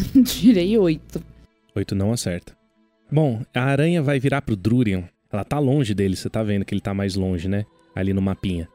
Tirei 0.26 0.78
8. 0.78 1.24
8 1.76 1.96
não 1.96 2.12
acerta. 2.12 2.56
Bom, 3.12 3.42
a 3.54 3.62
aranha 3.62 4.02
vai 4.02 4.20
virar 4.20 4.42
pro 4.42 4.56
Drurian. 4.56 5.08
Ela 5.32 5.44
tá 5.44 5.60
longe 5.60 5.94
dele, 5.94 6.16
você 6.16 6.30
tá 6.30 6.44
vendo 6.44 6.66
que 6.66 6.74
ele 6.74 6.82
tá 6.82 6.94
mais 6.94 7.16
longe, 7.16 7.48
né? 7.48 7.66
Ali 7.96 8.14
no 8.14 8.22
mapinha. 8.22 8.68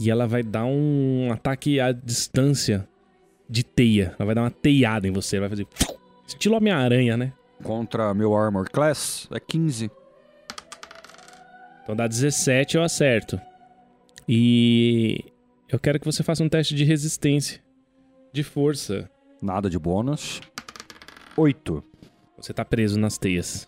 E 0.00 0.10
ela 0.10 0.26
vai 0.26 0.42
dar 0.42 0.64
um 0.64 1.30
ataque 1.32 1.78
à 1.80 1.92
distância 1.92 2.88
de 3.48 3.62
teia. 3.62 4.14
Ela 4.18 4.26
vai 4.26 4.34
dar 4.34 4.42
uma 4.42 4.50
teiada 4.50 5.06
em 5.06 5.12
você. 5.12 5.38
Vai 5.38 5.48
fazer. 5.48 5.66
Estilo 6.26 6.56
Homem-Aranha, 6.56 7.16
né? 7.16 7.32
Contra 7.62 8.12
meu 8.12 8.36
Armor 8.36 8.68
Class 8.70 9.28
é 9.32 9.38
15. 9.38 9.90
Então 11.82 11.94
dá 11.94 12.06
17, 12.06 12.76
eu 12.76 12.82
acerto. 12.82 13.40
E. 14.28 15.24
Eu 15.68 15.78
quero 15.78 15.98
que 15.98 16.06
você 16.06 16.22
faça 16.22 16.42
um 16.42 16.48
teste 16.48 16.74
de 16.74 16.84
resistência. 16.84 17.60
De 18.32 18.42
força. 18.42 19.08
Nada 19.40 19.68
de 19.68 19.78
bônus. 19.78 20.40
8. 21.36 21.82
Você 22.38 22.52
tá 22.52 22.64
preso 22.64 22.98
nas 22.98 23.18
teias. 23.18 23.66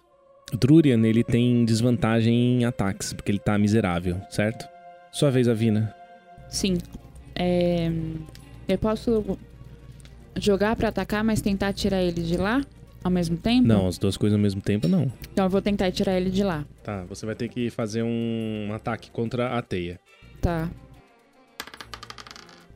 O 0.52 0.56
Drurian, 0.56 1.04
ele 1.06 1.24
tem 1.24 1.64
desvantagem 1.64 2.60
em 2.60 2.64
ataques, 2.64 3.12
porque 3.12 3.32
ele 3.32 3.38
tá 3.38 3.58
miserável, 3.58 4.20
certo? 4.30 4.66
Sua 5.10 5.30
vez, 5.30 5.48
Avina. 5.48 5.94
Sim. 6.48 6.78
É, 7.34 7.90
Eu 8.68 8.78
posso 8.78 9.38
jogar 10.36 10.76
pra 10.76 10.88
atacar, 10.88 11.24
mas 11.24 11.40
tentar 11.40 11.72
tirar 11.72 12.02
ele 12.02 12.22
de 12.22 12.36
lá 12.36 12.60
ao 13.02 13.10
mesmo 13.10 13.36
tempo? 13.36 13.66
Não, 13.66 13.86
as 13.86 13.98
duas 13.98 14.16
coisas 14.16 14.36
ao 14.36 14.42
mesmo 14.42 14.60
tempo, 14.60 14.86
não. 14.88 15.10
Então 15.32 15.46
eu 15.46 15.50
vou 15.50 15.62
tentar 15.62 15.90
tirar 15.90 16.16
ele 16.16 16.30
de 16.30 16.42
lá. 16.42 16.64
Tá, 16.82 17.04
você 17.04 17.24
vai 17.26 17.34
ter 17.34 17.48
que 17.48 17.70
fazer 17.70 18.02
um 18.02 18.68
ataque 18.72 19.10
contra 19.10 19.56
a 19.56 19.62
teia. 19.62 19.98
Tá. 20.40 20.70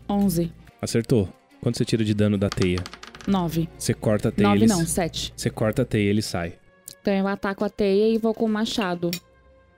11. 0.08 0.52
Acertou. 0.80 1.28
Quanto 1.60 1.76
você 1.78 1.84
tira 1.84 2.04
de 2.04 2.14
dano 2.14 2.38
da 2.38 2.48
teia? 2.48 2.78
9. 3.26 3.68
Você 3.76 3.94
corta 3.94 4.28
a 4.28 4.32
teia, 4.32 4.48
9 4.48 4.58
ele... 4.60 4.66
não, 4.66 4.84
7. 4.86 5.32
Você 5.36 5.50
corta 5.50 5.82
a 5.82 5.84
teia, 5.84 6.10
ele 6.10 6.22
sai. 6.22 6.54
Então 7.00 7.14
eu 7.14 7.26
ataco 7.26 7.64
a 7.64 7.70
teia 7.70 8.14
e 8.14 8.18
vou 8.18 8.34
com 8.34 8.44
o 8.44 8.48
machado. 8.48 9.10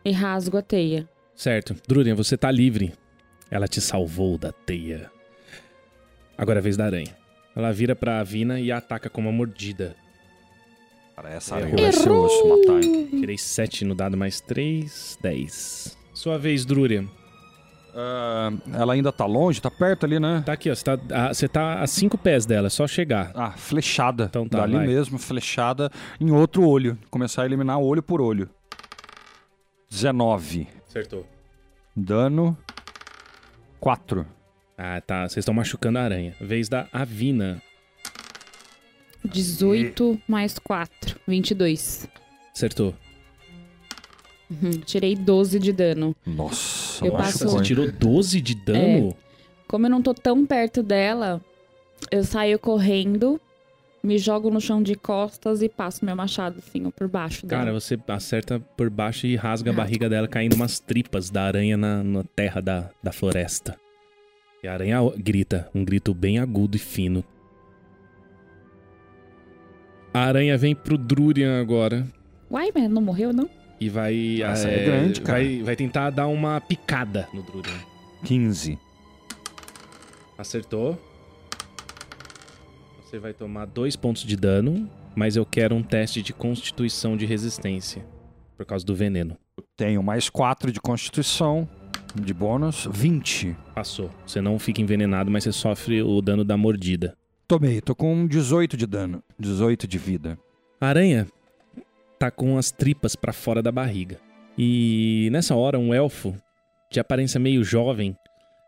E 0.05 0.11
rasgo 0.11 0.57
a 0.57 0.63
teia. 0.63 1.09
Certo. 1.35 1.77
Drurian, 1.87 2.15
você 2.15 2.37
tá 2.37 2.51
livre. 2.51 2.93
Ela 3.51 3.69
te 3.69 3.81
salvou 3.81 4.37
da 4.37 4.51
teia. 4.51 5.11
Agora 6.37 6.59
é 6.59 6.61
a 6.61 6.63
vez 6.63 6.77
da 6.77 6.87
aranha. 6.87 7.17
Ela 7.55 7.71
vira 7.73 7.95
pra 7.95 8.21
Avina 8.21 8.59
e 8.59 8.73
a 8.73 8.79
ataca 8.79 9.11
com 9.11 9.21
uma 9.21 9.31
mordida. 9.31 9.95
Cara, 11.15 11.31
essa 11.31 11.59
Errou. 11.59 11.73
aranha 11.75 11.91
vai 11.91 11.93
ser 11.93 12.11
osso 12.11 12.49
matar. 12.49 12.81
Tirei 13.11 13.39
7 13.39 13.85
no 13.85 13.95
dado, 13.95 14.17
mais 14.17 14.41
3, 14.41 15.19
10. 15.21 15.97
Sua 16.15 16.39
vez, 16.39 16.65
Drurian. 16.65 17.07
Ah, 17.95 18.51
ela 18.73 18.95
ainda 18.95 19.13
tá 19.13 19.27
longe? 19.27 19.61
Tá 19.61 19.71
perto 19.71 20.05
ali, 20.07 20.19
né? 20.19 20.43
Tá 20.45 20.53
aqui, 20.55 20.71
ó. 20.71 20.75
Você 20.75 20.83
tá, 20.85 20.99
a, 21.13 21.35
você 21.35 21.49
tá 21.49 21.81
a 21.81 21.87
5 21.87 22.17
pés 22.19 22.47
dela, 22.47 22.67
é 22.69 22.71
só 22.71 22.87
chegar. 22.87 23.33
Ah, 23.35 23.51
flechada. 23.53 24.25
Então 24.25 24.49
tá, 24.49 24.61
Dali 24.61 24.75
vai. 24.77 24.87
mesmo, 24.87 25.19
flechada 25.19 25.91
em 26.21 26.31
outro 26.31 26.67
olho. 26.67 26.99
Começar 27.11 27.43
a 27.43 27.47
eliminar 27.47 27.79
olho 27.79 28.03
por 28.03 28.21
olho. 28.21 28.49
19. 29.91 30.69
Acertou. 30.89 31.27
Dano. 31.95 32.57
4. 33.81 34.27
Ah, 34.79 35.01
tá. 35.01 35.23
Vocês 35.29 35.39
estão 35.39 35.53
machucando 35.55 35.99
a 35.99 36.03
aranha. 36.03 36.35
Vez 36.41 36.69
da 36.69 36.87
Avina. 36.93 37.61
18 39.25 40.21
mais 40.27 40.59
4. 40.59 41.21
22. 41.29 42.09
Acertou. 42.55 42.95
Uhum, 44.51 44.71
Tirei 44.85 45.15
12 45.15 45.59
de 45.59 45.73
dano. 45.73 46.15
Nossa, 46.27 46.82
Eu 47.07 47.13
machucou, 47.13 47.47
passo- 47.47 47.49
Você 47.59 47.63
tirou 47.63 47.91
12 47.91 48.41
de 48.41 48.55
dano? 48.55 49.15
Como 49.69 49.87
eu 49.87 49.91
não 49.91 50.03
tô 50.03 50.13
tão 50.13 50.45
perto 50.45 50.83
dela, 50.83 51.41
eu 52.11 52.23
saio 52.25 52.59
correndo, 52.59 53.41
me 54.03 54.19
jogo 54.19 54.51
no 54.51 54.61
chão 54.61 54.83
de 54.83 54.95
costas 54.95 55.63
e 55.63 55.69
passo 55.69 56.05
meu 56.05 56.15
machado 56.17 56.57
assim, 56.59 56.91
por 56.91 57.09
baixo 57.09 57.47
dela. 57.47 57.63
Cara, 57.65 57.73
você 57.73 57.99
acerta 58.09 58.61
por 58.77 58.91
baixo 58.91 59.27
e 59.27 59.37
rasga 59.37 59.71
a 59.71 59.75
barriga 59.75 60.09
dela, 60.09 60.29
caindo 60.29 60.55
umas 60.55 60.79
tripas 60.79 61.31
da 61.31 61.45
aranha 61.45 61.77
na, 61.77 62.03
na 62.03 62.25
terra 62.25 62.61
da, 62.61 62.91
da 63.03 63.13
floresta. 63.13 63.77
E 64.63 64.69
a 64.69 64.73
aranha 64.75 64.99
grita, 65.17 65.69
um 65.75 65.85
grito 65.85 66.13
bem 66.13 66.39
agudo 66.39 66.77
e 66.77 66.81
fino. 66.81 67.25
A 70.15 70.21
aranha 70.21 70.59
vem 70.59 70.75
pro 70.75 70.99
Drurian 70.99 71.59
agora 71.61 72.07
Uai, 72.51 72.71
mas 72.75 72.91
não 72.91 73.01
morreu, 73.01 73.33
não? 73.33 73.49
E 73.83 73.89
vai. 73.89 74.43
Essa 74.43 74.69
eh, 74.69 74.83
é 74.83 74.85
grande, 74.85 75.21
cara. 75.21 75.39
Vai, 75.39 75.63
vai 75.63 75.77
tentar 75.77 76.11
dar 76.11 76.27
uma 76.29 76.61
picada 76.61 77.29
no 77.33 77.43
Drurian. 77.43 77.81
15. 78.25 78.79
Acertou. 80.39 80.99
Você 83.03 83.19
vai 83.19 83.33
tomar 83.33 83.67
dois 83.67 83.97
pontos 83.97 84.23
de 84.23 84.37
dano, 84.37 84.89
mas 85.15 85.37
eu 85.37 85.45
quero 85.45 85.75
um 85.75 85.83
teste 85.83 86.23
de 86.23 86.33
constituição 86.33 87.17
de 87.17 87.27
resistência. 87.27 88.07
Por 88.57 88.65
causa 88.65 88.87
do 88.87 88.95
veneno. 88.95 89.37
Tenho 89.77 90.03
mais 90.03 90.31
4 90.31 90.71
de 90.71 90.81
constituição. 90.81 91.69
De 92.15 92.33
bônus. 92.33 92.89
20. 92.91 93.57
Passou. 93.75 94.11
Você 94.27 94.41
não 94.41 94.59
fica 94.59 94.81
envenenado, 94.81 95.31
mas 95.31 95.45
você 95.45 95.53
sofre 95.53 96.03
o 96.03 96.21
dano 96.21 96.45
da 96.45 96.57
mordida. 96.57 97.17
Tomei, 97.49 97.81
tô 97.81 97.95
com 97.95 98.27
18 98.27 98.77
de 98.77 98.87
dano. 98.87 99.23
18 99.39 99.87
de 99.87 99.99
vida. 99.99 100.39
Aranha 100.81 101.27
tá 102.23 102.31
com 102.31 102.57
as 102.57 102.71
tripas 102.71 103.17
pra 103.17 103.33
fora 103.33 103.61
da 103.61 103.73
barriga. 103.73 104.17
E 104.57 105.29
nessa 105.33 105.57
hora, 105.57 105.77
um 105.77 105.93
elfo, 105.93 106.37
de 106.89 107.01
aparência 107.01 107.41
meio 107.41 107.65
jovem, 107.65 108.17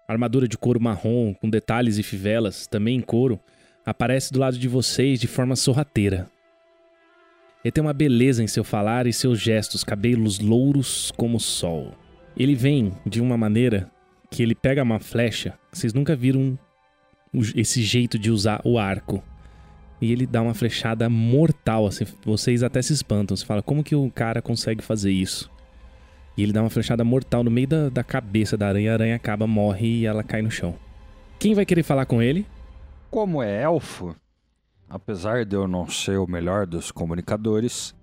armadura 0.09 0.49
de 0.49 0.59
couro 0.59 0.81
marrom, 0.81 1.33
com 1.33 1.49
detalhes 1.49 1.97
e 1.97 2.03
fivelas, 2.03 2.67
também 2.67 2.97
em 2.97 3.01
couro, 3.01 3.39
aparece 3.87 4.33
do 4.33 4.41
lado 4.41 4.59
de 4.59 4.67
vocês 4.67 5.21
de 5.21 5.29
forma 5.29 5.55
sorrateira. 5.55 6.29
Ele 7.65 7.71
tem 7.71 7.81
uma 7.81 7.93
beleza 7.93 8.43
em 8.43 8.49
seu 8.49 8.65
falar 8.65 9.07
e 9.07 9.13
seus 9.13 9.39
gestos, 9.39 9.85
cabelos 9.85 10.41
louros 10.41 11.13
como 11.13 11.37
o 11.37 11.41
sol. 11.41 11.95
Ele 12.37 12.57
vem 12.57 12.93
de 13.07 13.23
uma 13.23 13.37
maneira 13.37 13.89
que 14.33 14.43
ele 14.43 14.57
pega 14.57 14.83
uma 14.83 14.99
flecha. 14.99 15.57
Vocês 15.73 15.95
nunca 15.95 16.17
viram 16.17 16.59
esse 17.55 17.85
jeito 17.85 18.19
de 18.19 18.33
usar 18.33 18.61
o 18.65 18.81
arco. 18.81 19.23
E 20.01 20.13
ele 20.13 20.27
dá 20.27 20.43
uma 20.43 20.55
flechada 20.55 21.09
mortal, 21.09 21.87
assim, 21.87 22.05
vocês 22.25 22.63
até 22.63 22.83
se 22.83 22.93
espantam. 22.93 23.37
Você 23.37 23.47
fala, 23.47 23.63
como 23.63 23.85
que 23.85 23.95
o 23.95 24.11
cara 24.11 24.43
consegue 24.43 24.83
fazer 24.83 25.11
isso? 25.13 25.51
E 26.37 26.43
ele 26.43 26.53
dá 26.53 26.61
uma 26.63 26.71
flechada 26.71 27.05
mortal 27.05 27.45
no 27.45 27.51
meio 27.51 27.69
da, 27.69 27.89
da 27.89 28.03
cabeça 28.03 28.57
da 28.57 28.67
aranha, 28.69 28.91
a 28.91 28.95
aranha 28.95 29.17
acaba, 29.17 29.47
morre 29.47 30.01
e 30.01 30.07
ela 30.07 30.23
cai 30.25 30.43
no 30.43 30.51
chão. 30.51 30.75
Quem 31.39 31.55
vai 31.55 31.65
querer 31.65 31.83
falar 31.83 32.07
com 32.07 32.21
ele? 32.21 32.47
Como 33.11 33.41
é 33.43 33.63
elfo, 33.63 34.17
apesar 34.89 35.45
de 35.45 35.55
eu 35.55 35.69
não 35.69 35.89
ser 35.89 36.19
o 36.19 36.27
melhor 36.27 36.67
dos 36.67 36.91
comunicadores, 36.91 37.95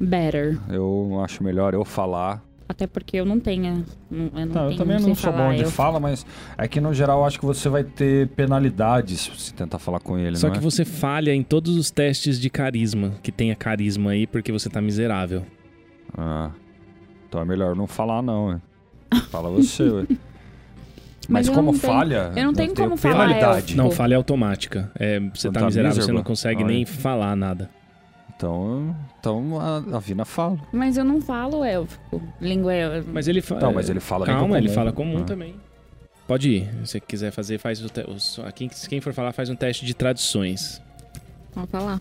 Better. 0.00 0.58
eu 0.68 1.20
acho 1.24 1.44
melhor 1.44 1.72
eu 1.74 1.84
falar. 1.84 2.42
Até 2.68 2.86
porque 2.86 3.16
eu 3.16 3.24
não 3.24 3.40
tenho. 3.40 3.84
não- 4.10 4.26
Eu, 4.26 4.46
não 4.46 4.54
Não, 4.54 4.62
eu 4.64 4.68
tenho, 4.68 4.78
também 4.78 4.96
não 4.98 5.04
sei 5.06 5.14
sou 5.14 5.32
falar, 5.32 5.48
bom 5.50 5.56
de 5.56 5.62
eu- 5.62 5.70
fala, 5.70 5.98
mas 5.98 6.26
é 6.58 6.68
que 6.68 6.80
no 6.80 6.92
geral 6.92 7.20
eu 7.20 7.24
acho 7.24 7.38
que 7.40 7.46
você 7.46 7.68
vai 7.68 7.82
ter 7.82 8.28
penalidades 8.28 9.30
se 9.38 9.54
tentar 9.54 9.78
falar 9.78 10.00
com 10.00 10.18
ele, 10.18 10.36
Só 10.36 10.48
não 10.48 10.52
que 10.52 10.58
é? 10.58 10.62
você 10.62 10.84
falha 10.84 11.32
em 11.34 11.42
todos 11.42 11.76
os 11.76 11.90
testes 11.90 12.38
de 12.38 12.50
carisma, 12.50 13.14
que 13.22 13.32
tenha 13.32 13.56
carisma 13.56 14.10
aí, 14.10 14.26
porque 14.26 14.52
você 14.52 14.68
tá 14.68 14.82
miserável. 14.82 15.44
Ah, 16.16 16.50
então 17.28 17.40
é 17.40 17.44
melhor 17.44 17.74
não 17.74 17.86
falar 17.86 18.20
não, 18.22 18.48
ué. 18.48 18.60
Fala 19.30 19.48
você, 19.48 19.84
ué. 19.84 20.06
Mas, 21.26 21.46
eu 21.48 21.54
como 21.54 21.72
não 21.72 21.78
tenho- 21.78 21.92
falha, 21.92 22.32
eu 22.36 22.44
não 22.44 22.52
tenho 22.54 22.74
como 22.74 22.96
falar 22.96 23.26
penalidade. 23.26 23.76
Não, 23.76 23.90
falha 23.90 24.16
automática. 24.16 24.90
É, 24.98 25.18
você 25.20 25.48
Quando 25.48 25.54
tá 25.54 25.60
tá 25.60 25.66
miserável, 25.66 26.02
você 26.02 26.12
não 26.12 26.22
consegue 26.22 26.62
Olha. 26.64 26.72
nem 26.74 26.84
falar 26.86 27.34
nada. 27.36 27.70
Então, 28.38 28.94
então 29.18 29.60
a, 29.60 29.96
a 29.96 29.98
Vina 29.98 30.24
fala. 30.24 30.58
Mas 30.72 30.96
eu 30.96 31.02
não 31.04 31.20
falo 31.20 31.64
élfico. 31.64 32.22
Língua 32.40 32.72
é. 32.72 33.00
Mas 33.02 33.26
ele 33.26 33.42
fala. 33.42 33.60
Não, 33.62 33.72
mas 33.72 33.90
ele 33.90 33.98
fala 33.98 34.26
Calma, 34.26 34.56
ele 34.56 34.68
comum. 34.68 34.74
fala 34.76 34.92
comum 34.92 35.18
Ah. 35.22 35.24
também. 35.24 35.56
Pode 36.24 36.48
ir. 36.48 36.70
Se 36.84 36.86
você 36.86 37.00
quiser 37.00 37.32
fazer, 37.32 37.58
faz 37.58 37.82
o 37.84 37.88
te... 37.88 38.08
os- 38.08 38.38
quem, 38.54 38.68
quem 38.68 39.00
for 39.00 39.12
falar, 39.12 39.32
faz 39.32 39.50
um 39.50 39.56
teste 39.56 39.84
de 39.84 39.92
tradições. 39.92 40.80
Pode 41.52 41.66
falar. 41.66 42.00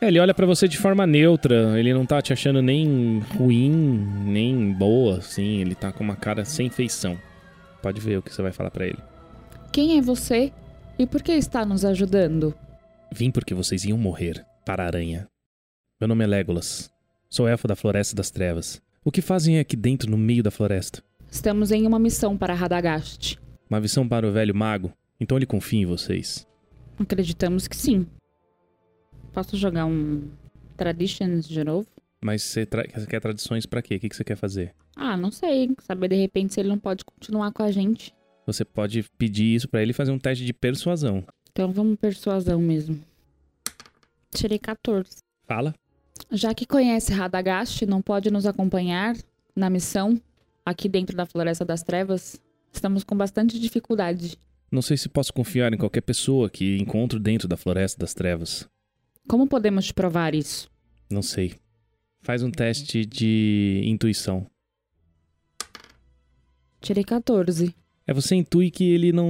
É, 0.00 0.06
ele 0.08 0.20
olha 0.20 0.34
pra 0.34 0.46
você 0.46 0.68
de 0.68 0.78
forma 0.78 1.04
neutra, 1.06 1.76
ele 1.78 1.92
não 1.92 2.04
tá 2.06 2.20
te 2.22 2.32
achando 2.32 2.62
nem 2.62 3.18
ruim, 3.36 3.70
nem 4.24 4.72
boa, 4.72 5.18
assim, 5.18 5.60
ele 5.62 5.74
tá 5.74 5.90
com 5.90 6.04
uma 6.04 6.14
cara 6.14 6.44
sem 6.44 6.68
feição. 6.70 7.18
Pode 7.82 8.00
ver 8.00 8.18
o 8.18 8.22
que 8.22 8.32
você 8.32 8.42
vai 8.42 8.52
falar 8.52 8.70
pra 8.70 8.86
ele. 8.86 8.98
Quem 9.72 9.98
é 9.98 10.02
você? 10.02 10.52
E 10.98 11.06
por 11.06 11.22
que 11.22 11.32
está 11.32 11.64
nos 11.64 11.84
ajudando? 11.84 12.54
Vim 13.12 13.30
porque 13.30 13.54
vocês 13.54 13.84
iam 13.84 13.98
morrer, 13.98 14.44
para 14.64 14.82
a 14.82 14.86
aranha. 14.86 15.28
Meu 16.00 16.08
nome 16.08 16.24
é 16.24 16.26
Legolas. 16.26 16.90
Sou 17.28 17.46
elfo 17.48 17.68
da 17.68 17.76
Floresta 17.76 18.16
das 18.16 18.30
Trevas. 18.30 18.80
O 19.04 19.12
que 19.12 19.22
fazem 19.22 19.58
aqui 19.58 19.76
dentro, 19.76 20.10
no 20.10 20.16
meio 20.16 20.42
da 20.42 20.50
floresta? 20.50 21.02
Estamos 21.30 21.70
em 21.70 21.86
uma 21.86 21.98
missão 21.98 22.36
para 22.36 22.54
Radagast. 22.54 23.38
Uma 23.68 23.80
visão 23.80 24.08
para 24.08 24.26
o 24.26 24.32
velho 24.32 24.54
mago? 24.54 24.92
Então 25.20 25.36
ele 25.36 25.46
confia 25.46 25.80
em 25.80 25.86
vocês. 25.86 26.46
Acreditamos 26.98 27.68
que 27.68 27.76
sim. 27.76 28.06
Posso 29.32 29.56
jogar 29.56 29.86
um 29.86 30.28
Traditions 30.76 31.46
de 31.48 31.62
novo? 31.62 31.86
Mas 32.22 32.42
você, 32.42 32.66
tra- 32.66 32.84
você 32.94 33.06
quer 33.06 33.20
tradições 33.20 33.66
pra 33.66 33.82
quê? 33.82 33.96
O 33.96 34.00
que 34.00 34.14
você 34.14 34.24
quer 34.24 34.36
fazer? 34.36 34.74
Ah, 34.94 35.16
não 35.16 35.30
sei. 35.30 35.70
Saber 35.80 36.08
de 36.08 36.16
repente 36.16 36.54
se 36.54 36.60
ele 36.60 36.68
não 36.68 36.78
pode 36.78 37.04
continuar 37.04 37.52
com 37.52 37.62
a 37.62 37.70
gente. 37.70 38.14
Você 38.46 38.64
pode 38.64 39.02
pedir 39.18 39.54
isso 39.54 39.68
pra 39.68 39.82
ele 39.82 39.90
e 39.90 39.94
fazer 39.94 40.12
um 40.12 40.18
teste 40.18 40.44
de 40.44 40.52
persuasão. 40.52 41.24
Então 41.50 41.72
vamos 41.72 41.96
persuasão 41.96 42.60
mesmo. 42.60 43.00
Tirei 44.30 44.58
14. 44.58 45.18
Fala. 45.46 45.74
Já 46.30 46.54
que 46.54 46.64
conhece 46.64 47.12
Radagast, 47.12 47.84
não 47.84 48.00
pode 48.00 48.30
nos 48.30 48.46
acompanhar 48.46 49.16
na 49.54 49.68
missão 49.68 50.20
aqui 50.64 50.88
dentro 50.88 51.16
da 51.16 51.26
Floresta 51.26 51.64
das 51.64 51.82
Trevas? 51.82 52.40
Estamos 52.72 53.02
com 53.02 53.16
bastante 53.16 53.58
dificuldade. 53.58 54.38
Não 54.70 54.82
sei 54.82 54.96
se 54.96 55.08
posso 55.08 55.32
confiar 55.32 55.72
em 55.72 55.78
qualquer 55.78 56.02
pessoa 56.02 56.50
que 56.50 56.76
encontro 56.78 57.18
dentro 57.18 57.48
da 57.48 57.56
Floresta 57.56 57.98
das 57.98 58.14
Trevas. 58.14 58.68
Como 59.28 59.48
podemos 59.48 59.90
provar 59.90 60.34
isso? 60.34 60.70
Não 61.10 61.22
sei. 61.22 61.54
Faz 62.20 62.42
um 62.42 62.50
teste 62.50 63.04
de 63.06 63.82
intuição. 63.84 64.46
Tirei 66.80 67.04
14. 67.04 67.74
É 68.06 68.14
você 68.14 68.34
intui 68.36 68.70
que 68.70 68.84
ele 68.84 69.12
não. 69.12 69.28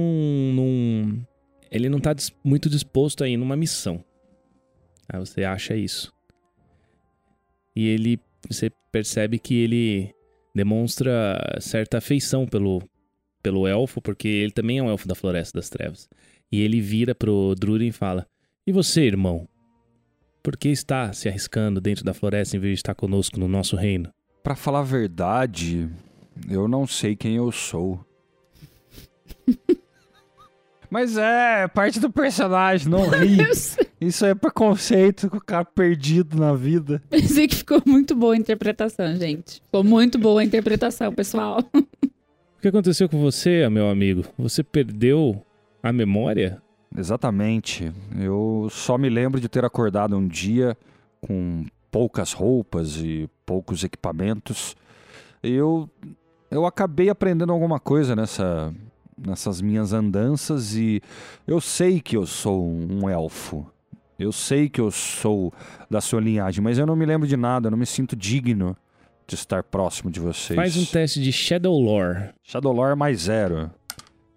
não 0.53 1.27
ele 1.71 1.89
não 1.89 1.99
tá 1.99 2.15
muito 2.43 2.69
disposto 2.69 3.23
a 3.23 3.27
ir 3.27 3.37
numa 3.37 3.55
missão. 3.55 4.03
Aí 5.09 5.19
você 5.19 5.43
acha 5.43 5.75
isso. 5.75 6.13
E 7.75 7.87
ele. 7.87 8.19
Você 8.49 8.71
percebe 8.91 9.39
que 9.39 9.55
ele 9.55 10.13
demonstra 10.55 11.57
certa 11.59 11.97
afeição 11.97 12.45
pelo, 12.45 12.81
pelo 13.43 13.67
elfo, 13.67 14.01
porque 14.01 14.27
ele 14.27 14.51
também 14.51 14.77
é 14.77 14.83
um 14.83 14.89
elfo 14.89 15.07
da 15.07 15.15
Floresta 15.15 15.57
das 15.57 15.69
Trevas. 15.69 16.07
E 16.51 16.61
ele 16.61 16.79
vira 16.79 17.13
pro 17.13 17.55
Drurin 17.55 17.87
e 17.87 17.91
fala: 17.91 18.27
E 18.65 18.71
você, 18.71 19.01
irmão? 19.01 19.47
Por 20.41 20.55
que 20.55 20.69
está 20.69 21.11
se 21.11 21.27
arriscando 21.27 21.81
dentro 21.81 22.05
da 22.05 22.13
floresta 22.13 22.55
em 22.55 22.59
vez 22.59 22.75
de 22.75 22.79
estar 22.79 22.95
conosco 22.95 23.37
no 23.37 23.49
nosso 23.49 23.75
reino? 23.75 24.09
Pra 24.41 24.55
falar 24.55 24.79
a 24.79 24.83
verdade, 24.83 25.89
eu 26.49 26.69
não 26.69 26.87
sei 26.87 27.17
quem 27.17 27.35
eu 27.35 27.51
sou. 27.51 28.06
Mas 30.89 31.17
é, 31.17 31.67
parte 31.67 31.99
do 31.99 32.09
personagem, 32.09 32.87
não 32.87 33.09
ri. 33.09 33.37
Isso 33.99 34.25
é 34.25 34.33
preconceito 34.33 35.29
com 35.29 35.37
o 35.37 35.43
cara 35.43 35.65
perdido 35.65 36.37
na 36.37 36.53
vida. 36.53 37.01
pensei 37.09 37.47
que 37.47 37.55
ficou 37.55 37.81
muito 37.85 38.15
boa 38.15 38.33
a 38.33 38.37
interpretação, 38.37 39.15
gente. 39.15 39.61
Ficou 39.65 39.83
muito 39.83 40.17
boa 40.17 40.41
a 40.41 40.43
interpretação, 40.43 41.11
pessoal. 41.13 41.59
O 41.73 42.61
que 42.61 42.69
aconteceu 42.69 43.09
com 43.09 43.19
você, 43.19 43.67
meu 43.69 43.89
amigo? 43.89 44.23
Você 44.37 44.63
perdeu 44.63 45.43
a 45.83 45.91
memória? 45.91 46.61
Exatamente. 46.95 47.91
Eu 48.17 48.67
só 48.71 48.97
me 48.97 49.09
lembro 49.09 49.41
de 49.41 49.49
ter 49.49 49.65
acordado 49.65 50.15
um 50.15 50.27
dia 50.27 50.77
com 51.19 51.65
poucas 51.91 52.31
roupas 52.31 52.97
e 52.97 53.29
poucos 53.45 53.83
equipamentos. 53.83 54.75
Eu 55.43 55.89
eu 56.49 56.65
acabei 56.65 57.09
aprendendo 57.09 57.51
alguma 57.51 57.79
coisa 57.79 58.15
nessa 58.15 58.73
nessas 59.17 59.61
minhas 59.61 59.93
andanças 59.93 60.75
e 60.75 61.01
eu 61.45 61.59
sei 61.59 61.99
que 61.99 62.15
eu 62.15 62.25
sou 62.25 62.67
um 62.67 63.09
elfo. 63.09 63.65
Eu 64.19 64.31
sei 64.31 64.67
que 64.67 64.81
eu 64.81 64.89
sou 64.89 65.53
da 65.89 66.01
sua 66.01 66.19
linhagem, 66.19 66.63
mas 66.63 66.77
eu 66.77 66.85
não 66.85 66.95
me 66.95 67.05
lembro 67.05 67.27
de 67.27 67.37
nada, 67.37 67.67
eu 67.67 67.71
não 67.71 67.77
me 67.77 67.85
sinto 67.85 68.15
digno 68.15 68.75
de 69.27 69.35
estar 69.35 69.61
próximo 69.61 70.09
de 70.09 70.19
vocês. 70.19 70.55
Faz 70.55 70.75
um 70.75 70.85
teste 70.85 71.21
de 71.21 71.31
Shadow 71.31 71.79
Lore. 71.79 72.29
Shadowlore 72.43 72.97
mais 72.97 73.21
zero. 73.21 73.69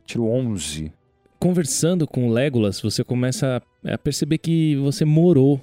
Tiro 0.04 0.26
11. 0.26 0.92
Conversando 1.38 2.06
com 2.06 2.28
o 2.28 2.32
Legolas, 2.32 2.80
você 2.80 3.02
começa 3.02 3.56
a 3.56 3.70
a 3.84 3.96
perceber 3.96 4.38
que 4.38 4.76
você 4.76 5.04
morou 5.04 5.60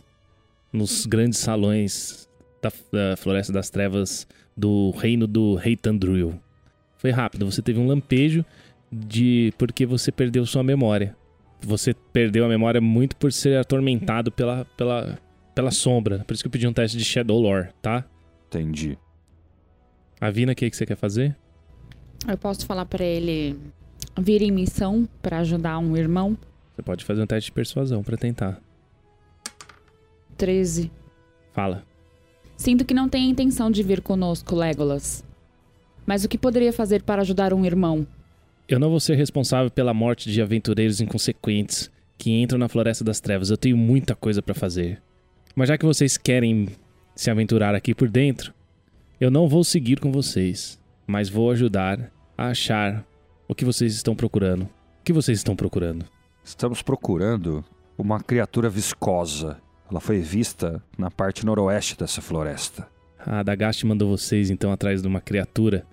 nos 0.71 1.05
grandes 1.05 1.39
salões 1.39 2.27
da, 2.61 2.71
da 2.91 3.17
Floresta 3.17 3.53
das 3.53 3.69
Trevas 3.69 4.27
do 4.55 4.91
reino 4.91 5.27
do 5.27 5.55
Rei 5.55 5.75
Tandruil. 5.75 6.39
Foi 6.97 7.11
rápido, 7.11 7.45
você 7.45 7.61
teve 7.61 7.79
um 7.79 7.87
lampejo 7.87 8.43
de 8.91 9.53
porque 9.57 9.85
você 9.85 10.11
perdeu 10.11 10.45
sua 10.45 10.63
memória. 10.63 11.15
Você 11.61 11.93
perdeu 11.93 12.45
a 12.45 12.47
memória 12.47 12.79
muito 12.79 13.15
por 13.15 13.31
ser 13.31 13.57
atormentado 13.57 14.31
pela, 14.31 14.65
pela, 14.77 15.17
pela 15.55 15.71
sombra. 15.71 16.23
Por 16.25 16.33
isso 16.33 16.43
que 16.43 16.47
eu 16.47 16.51
pedi 16.51 16.67
um 16.67 16.73
teste 16.73 16.97
de 16.97 17.03
Shadow 17.03 17.39
Lore, 17.39 17.69
tá? 17.81 18.05
Entendi. 18.47 18.97
Avina, 20.21 20.51
o 20.51 20.55
que, 20.55 20.69
que 20.69 20.75
você 20.75 20.85
quer 20.85 20.95
fazer? 20.95 21.35
Eu 22.27 22.37
posso 22.37 22.65
falar 22.65 22.85
pra 22.85 23.03
ele 23.03 23.57
vir 24.19 24.41
em 24.41 24.51
missão 24.51 25.07
pra 25.21 25.39
ajudar 25.39 25.77
um 25.79 25.95
irmão? 25.95 26.37
Você 26.75 26.81
pode 26.81 27.03
fazer 27.03 27.21
um 27.21 27.27
teste 27.27 27.49
de 27.49 27.53
persuasão 27.53 28.03
pra 28.03 28.17
tentar. 28.17 28.61
13. 30.37 30.91
Fala. 31.53 31.83
Sinto 32.55 32.85
que 32.85 32.93
não 32.93 33.09
tem 33.09 33.29
intenção 33.29 33.69
de 33.69 33.83
vir 33.83 34.01
conosco, 34.01 34.55
Legolas. 34.55 35.23
Mas 36.05 36.23
o 36.23 36.29
que 36.29 36.37
poderia 36.37 36.71
fazer 36.71 37.03
para 37.03 37.21
ajudar 37.21 37.53
um 37.53 37.65
irmão? 37.65 38.05
Eu 38.69 38.79
não 38.79 38.89
vou 38.89 38.99
ser 38.99 39.15
responsável 39.15 39.71
pela 39.71 39.93
morte 39.93 40.29
de 40.29 40.41
aventureiros 40.41 40.99
inconsequentes 40.99 41.89
que 42.17 42.31
entram 42.31 42.59
na 42.59 42.67
Floresta 42.67 43.01
das 43.01 43.21
Trevas. 43.21 43.49
Eu 43.49 43.55
tenho 43.55 43.77
muita 43.77 44.13
coisa 44.13 44.41
pra 44.41 44.53
fazer. 44.53 45.01
Mas 45.55 45.69
já 45.69 45.77
que 45.77 45.85
vocês 45.85 46.17
querem 46.17 46.67
se 47.15 47.31
aventurar 47.31 47.73
aqui 47.73 47.95
por 47.95 48.09
dentro, 48.09 48.53
eu 49.21 49.31
não 49.31 49.47
vou 49.47 49.63
seguir 49.63 50.01
com 50.01 50.11
vocês, 50.11 50.77
mas 51.07 51.29
vou 51.29 51.49
ajudar 51.51 52.11
a 52.37 52.47
achar 52.47 53.07
o 53.47 53.55
que 53.55 53.63
vocês 53.63 53.93
estão 53.95 54.13
procurando. 54.13 54.63
O 54.63 55.03
que 55.05 55.13
vocês 55.13 55.37
estão 55.37 55.55
procurando? 55.55 56.05
Estamos 56.43 56.81
procurando 56.81 57.63
uma 57.97 58.19
criatura 58.19 58.69
viscosa. 58.69 59.61
Ela 59.89 60.01
foi 60.01 60.19
vista 60.19 60.83
na 60.97 61.09
parte 61.09 61.45
noroeste 61.45 61.97
dessa 61.97 62.21
floresta. 62.21 62.85
A 63.17 63.41
Dagast 63.43 63.85
mandou 63.85 64.09
vocês 64.09 64.49
então 64.49 64.73
atrás 64.73 65.01
de 65.01 65.07
uma 65.07 65.21
criatura 65.21 65.85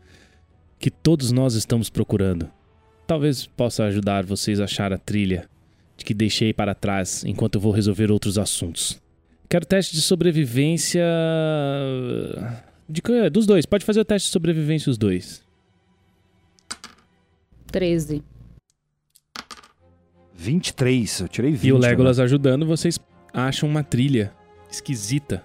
que 0.77 0.91
todos 0.91 1.31
nós 1.31 1.55
estamos 1.55 1.89
procurando. 1.89 2.51
Talvez 3.07 3.47
possa 3.47 3.85
ajudar 3.85 4.25
vocês 4.25 4.61
a 4.61 4.65
achar 4.65 4.93
a 4.93 4.99
trilha 4.99 5.49
que 5.97 6.13
deixei 6.13 6.53
para 6.53 6.75
trás 6.75 7.25
enquanto 7.25 7.57
eu 7.57 7.61
vou 7.61 7.73
resolver 7.73 8.11
outros 8.11 8.39
assuntos. 8.39 9.01
Quero 9.49 9.65
teste 9.65 9.95
de 9.95 10.03
sobrevivência. 10.03 11.05
De, 12.89 13.01
dos 13.31 13.47
dois, 13.47 13.65
pode 13.65 13.85
fazer 13.85 14.01
o 14.01 14.05
teste 14.05 14.29
de 14.29 14.33
sobrevivência 14.33 14.91
os 14.91 14.99
dois. 14.99 15.43
13. 17.71 18.23
23, 20.35 21.21
eu 21.21 21.29
tirei 21.29 21.53
20. 21.53 21.65
E 21.65 21.73
o 21.73 21.79
Legolas 21.79 22.19
ajudando, 22.19 22.67
vocês 22.67 22.99
acham 23.33 23.69
uma 23.69 23.83
trilha 23.83 24.33
esquisita. 24.71 25.43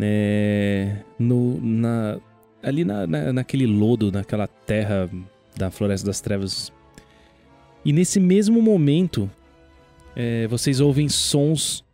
É, 0.00 0.96
no, 1.18 1.60
na, 1.60 2.18
ali 2.62 2.84
na, 2.84 3.06
na, 3.06 3.32
naquele 3.32 3.66
lodo, 3.66 4.10
naquela 4.10 4.46
terra 4.46 5.08
da 5.56 5.70
Floresta 5.70 6.06
das 6.06 6.20
Trevas. 6.20 6.72
E 7.84 7.92
nesse 7.92 8.20
mesmo 8.20 8.62
momento, 8.62 9.30
é, 10.14 10.46
vocês 10.46 10.80
ouvem 10.80 11.08
sons 11.08 11.84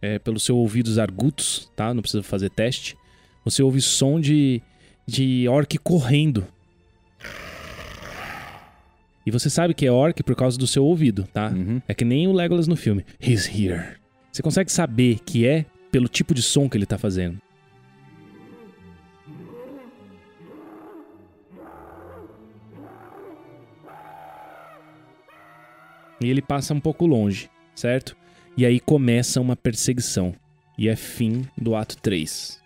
é, 0.00 0.18
pelo 0.18 0.38
seu 0.38 0.56
ouvidos 0.56 0.98
argutos, 0.98 1.70
tá? 1.74 1.92
Não 1.92 2.02
precisa 2.02 2.22
fazer 2.22 2.50
teste. 2.50 2.96
Você 3.44 3.62
ouve 3.62 3.80
som 3.80 4.20
de, 4.20 4.62
de 5.06 5.46
orc 5.48 5.78
correndo. 5.78 6.46
E 9.24 9.30
você 9.30 9.50
sabe 9.50 9.74
que 9.74 9.84
é 9.84 9.90
orc 9.90 10.22
por 10.22 10.36
causa 10.36 10.56
do 10.56 10.66
seu 10.66 10.84
ouvido, 10.84 11.28
tá? 11.32 11.48
Uhum. 11.48 11.82
É 11.88 11.94
que 11.94 12.04
nem 12.04 12.28
o 12.28 12.32
Legolas 12.32 12.68
no 12.68 12.76
filme. 12.76 13.04
He's 13.20 13.48
here. 13.48 13.96
Você 14.30 14.42
consegue 14.42 14.70
saber 14.70 15.18
que 15.24 15.46
é 15.46 15.66
pelo 15.90 16.08
tipo 16.08 16.32
de 16.34 16.42
som 16.42 16.68
que 16.68 16.76
ele 16.76 16.86
tá 16.86 16.98
fazendo. 16.98 17.38
E 26.20 26.28
ele 26.28 26.40
passa 26.40 26.72
um 26.72 26.80
pouco 26.80 27.06
longe, 27.06 27.50
certo? 27.74 28.16
E 28.56 28.64
aí 28.64 28.80
começa 28.80 29.40
uma 29.40 29.54
perseguição. 29.54 30.34
E 30.78 30.88
é 30.88 30.96
fim 30.96 31.42
do 31.56 31.74
ato 31.74 31.96
3. 31.98 32.64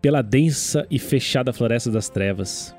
Pela 0.00 0.22
densa 0.22 0.86
e 0.90 0.98
fechada 0.98 1.52
floresta 1.52 1.90
das 1.90 2.08
trevas, 2.08 2.74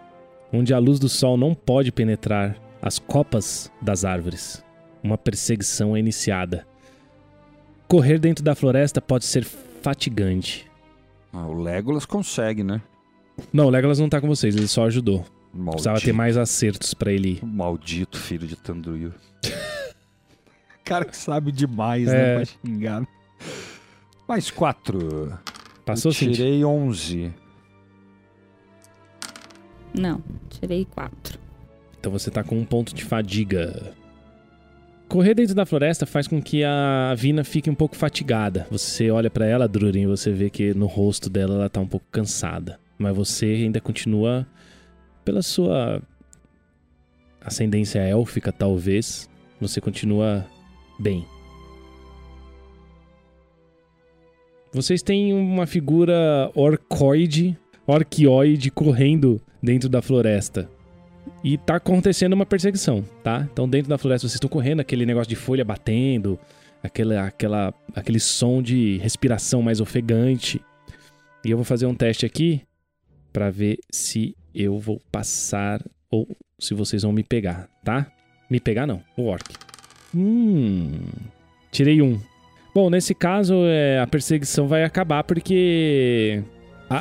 onde 0.53 0.73
a 0.73 0.79
luz 0.79 0.99
do 0.99 1.09
sol 1.09 1.37
não 1.37 1.53
pode 1.53 1.91
penetrar 1.91 2.55
as 2.81 2.97
copas 2.97 3.71
das 3.81 4.05
árvores, 4.05 4.63
uma 5.03 5.17
perseguição 5.17 5.95
é 5.95 5.99
iniciada. 5.99 6.68
Correr 7.89 8.19
dentro 8.19 8.43
da 8.43 8.55
floresta 8.55 9.01
pode 9.01 9.25
ser 9.25 9.43
fatigante. 9.43 10.65
Ah, 11.33 11.45
o 11.45 11.53
Legolas 11.61 12.05
consegue, 12.05 12.63
né? 12.63 12.81
Não, 13.51 13.65
o 13.65 13.69
Legolas 13.69 13.99
não 13.99 14.07
tá 14.07 14.21
com 14.21 14.27
vocês, 14.27 14.55
ele 14.55 14.67
só 14.67 14.85
ajudou. 14.85 15.25
Maldito, 15.51 15.71
Precisava 15.71 15.99
ter 16.01 16.13
mais 16.13 16.37
acertos 16.37 16.93
pra 16.93 17.11
ele. 17.11 17.39
Maldito 17.43 18.17
filho 18.17 18.47
de 18.47 18.55
Tandruil. 18.55 19.11
Cara 20.85 21.03
que 21.05 21.17
sabe 21.17 21.51
demais, 21.51 22.07
É. 22.07 22.11
né? 22.11 22.35
Pra 22.35 22.45
xingar. 22.45 23.07
Mais 24.27 24.51
quatro. 24.51 25.37
Passou, 25.83 26.11
Eu? 26.11 26.15
Tirei 26.15 26.63
11. 26.63 27.33
Não, 29.93 30.21
tirei 30.49 30.85
4. 30.85 31.39
Então 31.99 32.11
você 32.11 32.29
tá 32.29 32.43
com 32.43 32.55
um 32.57 32.63
ponto 32.65 32.93
de 32.93 33.03
fadiga. 33.03 33.93
Correr 35.09 35.33
dentro 35.33 35.55
da 35.55 35.65
floresta 35.65 36.05
faz 36.05 36.27
com 36.27 36.39
que 36.39 36.63
a 36.63 37.15
Vina 37.17 37.43
fique 37.43 37.67
um 37.67 37.73
pouco 37.73 37.95
fatigada. 37.95 38.67
Você 38.69 39.09
olha 39.09 39.27
pra 39.27 39.43
ela, 39.43 39.67
Drurin, 39.67 40.03
e 40.03 40.05
você 40.05 40.31
vê 40.31 40.51
que 40.51 40.71
no 40.75 40.85
rosto 40.85 41.31
dela 41.31 41.55
ela 41.55 41.69
tá 41.69 41.81
um 41.81 41.87
pouco 41.87 42.05
cansada. 42.11 42.79
Mas 42.95 43.15
você 43.15 43.47
ainda 43.47 43.81
continua, 43.81 44.45
pela 45.25 45.41
sua 45.41 45.99
ascendência 47.41 47.97
élfica, 47.99 48.51
talvez, 48.51 49.27
você 49.59 49.81
continua 49.81 50.45
bem. 50.99 51.25
Vocês 54.71 55.01
têm 55.01 55.33
uma 55.33 55.65
figura 55.65 56.51
orcoide, 56.53 57.57
orquioide 57.87 58.69
correndo 58.69 59.41
dentro 59.59 59.89
da 59.89 60.03
floresta. 60.03 60.69
E 61.43 61.57
tá 61.57 61.75
acontecendo 61.75 62.33
uma 62.33 62.45
perseguição, 62.45 63.03
tá? 63.23 63.47
Então 63.51 63.67
dentro 63.67 63.89
da 63.89 63.97
floresta 63.97 64.27
vocês 64.27 64.35
estão 64.35 64.49
correndo, 64.49 64.81
aquele 64.81 65.05
negócio 65.05 65.29
de 65.29 65.35
folha 65.35 65.63
batendo, 65.63 66.37
aquela, 66.83 67.27
aquela, 67.27 67.73
aquele 67.95 68.19
som 68.19 68.61
de 68.61 68.97
respiração 68.97 69.61
mais 69.61 69.79
ofegante. 69.79 70.61
E 71.45 71.51
eu 71.51 71.57
vou 71.57 71.63
fazer 71.63 71.85
um 71.85 71.95
teste 71.95 72.25
aqui 72.25 72.61
pra 73.31 73.49
ver 73.49 73.77
se 73.89 74.35
eu 74.53 74.77
vou 74.77 74.99
passar 75.11 75.81
ou 76.11 76.27
se 76.59 76.73
vocês 76.73 77.03
vão 77.03 77.13
me 77.13 77.23
pegar, 77.23 77.69
tá? 77.83 78.11
Me 78.49 78.59
pegar 78.59 78.85
não, 78.85 79.01
o 79.15 79.25
orc. 79.25 79.53
Hum. 80.13 80.91
Tirei 81.71 82.01
um. 82.01 82.19
Bom, 82.73 82.89
nesse 82.89 83.13
caso 83.13 83.53
é, 83.65 83.99
a 83.99 84.07
perseguição 84.07 84.67
vai 84.67 84.83
acabar 84.83 85.23
porque 85.23 86.43